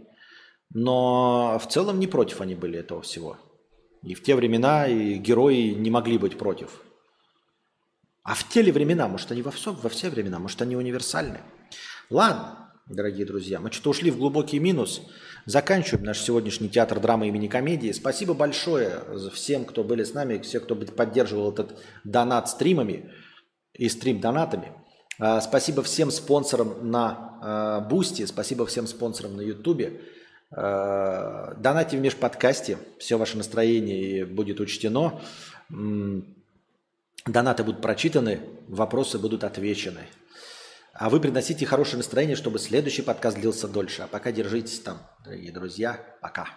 но 0.72 1.58
в 1.58 1.66
целом 1.68 1.98
не 1.98 2.06
против 2.06 2.40
они 2.40 2.54
были 2.54 2.78
этого 2.78 3.00
всего. 3.00 3.38
И 4.02 4.14
в 4.14 4.22
те 4.22 4.34
времена 4.34 4.86
и 4.86 5.14
герои 5.14 5.70
не 5.70 5.90
могли 5.90 6.18
быть 6.18 6.38
против. 6.38 6.82
А 8.22 8.34
в 8.34 8.46
те 8.48 8.62
ли 8.62 8.70
времена, 8.70 9.08
может, 9.08 9.32
они 9.32 9.42
во 9.42 9.50
все, 9.50 9.72
во 9.72 9.88
все 9.88 10.10
времена, 10.10 10.38
может, 10.38 10.60
они 10.60 10.76
универсальны. 10.76 11.40
Ладно, 12.10 12.72
дорогие 12.86 13.26
друзья, 13.26 13.58
мы 13.60 13.72
что-то 13.72 13.90
ушли 13.90 14.10
в 14.10 14.18
глубокий 14.18 14.58
минус. 14.58 15.02
Заканчиваем 15.46 16.04
наш 16.04 16.20
сегодняшний 16.20 16.68
театр 16.68 17.00
драмы 17.00 17.28
имени 17.28 17.48
комедии. 17.48 17.92
Спасибо 17.92 18.34
большое 18.34 19.02
всем, 19.32 19.64
кто 19.64 19.82
были 19.82 20.04
с 20.04 20.12
нами, 20.12 20.38
всем, 20.38 20.62
кто 20.62 20.76
поддерживал 20.76 21.52
этот 21.52 21.82
донат 22.04 22.50
стримами 22.50 23.10
и 23.72 23.88
стрим 23.88 24.20
донатами. 24.20 24.68
А, 24.68 24.79
спасибо 25.40 25.82
всем 25.82 26.10
спонсорам 26.10 26.90
на 26.90 27.30
а, 27.42 27.80
Boosty, 27.80 28.26
спасибо 28.26 28.66
всем 28.66 28.86
спонсорам 28.86 29.36
на 29.36 29.40
Ютубе. 29.40 30.00
А, 30.50 31.54
донатьте 31.56 31.96
в 31.96 32.00
межподкасте, 32.00 32.78
все 32.98 33.18
ваше 33.18 33.36
настроение 33.36 34.26
будет 34.26 34.60
учтено. 34.60 35.20
Донаты 37.26 37.64
будут 37.64 37.82
прочитаны, 37.82 38.40
вопросы 38.68 39.18
будут 39.18 39.44
отвечены. 39.44 40.00
А 40.92 41.08
вы 41.08 41.20
приносите 41.20 41.66
хорошее 41.66 41.98
настроение, 41.98 42.36
чтобы 42.36 42.58
следующий 42.58 43.02
подкаст 43.02 43.38
длился 43.38 43.68
дольше. 43.68 44.02
А 44.02 44.06
пока 44.06 44.32
держитесь 44.32 44.80
там, 44.80 44.98
дорогие 45.24 45.52
друзья. 45.52 46.00
Пока. 46.20 46.48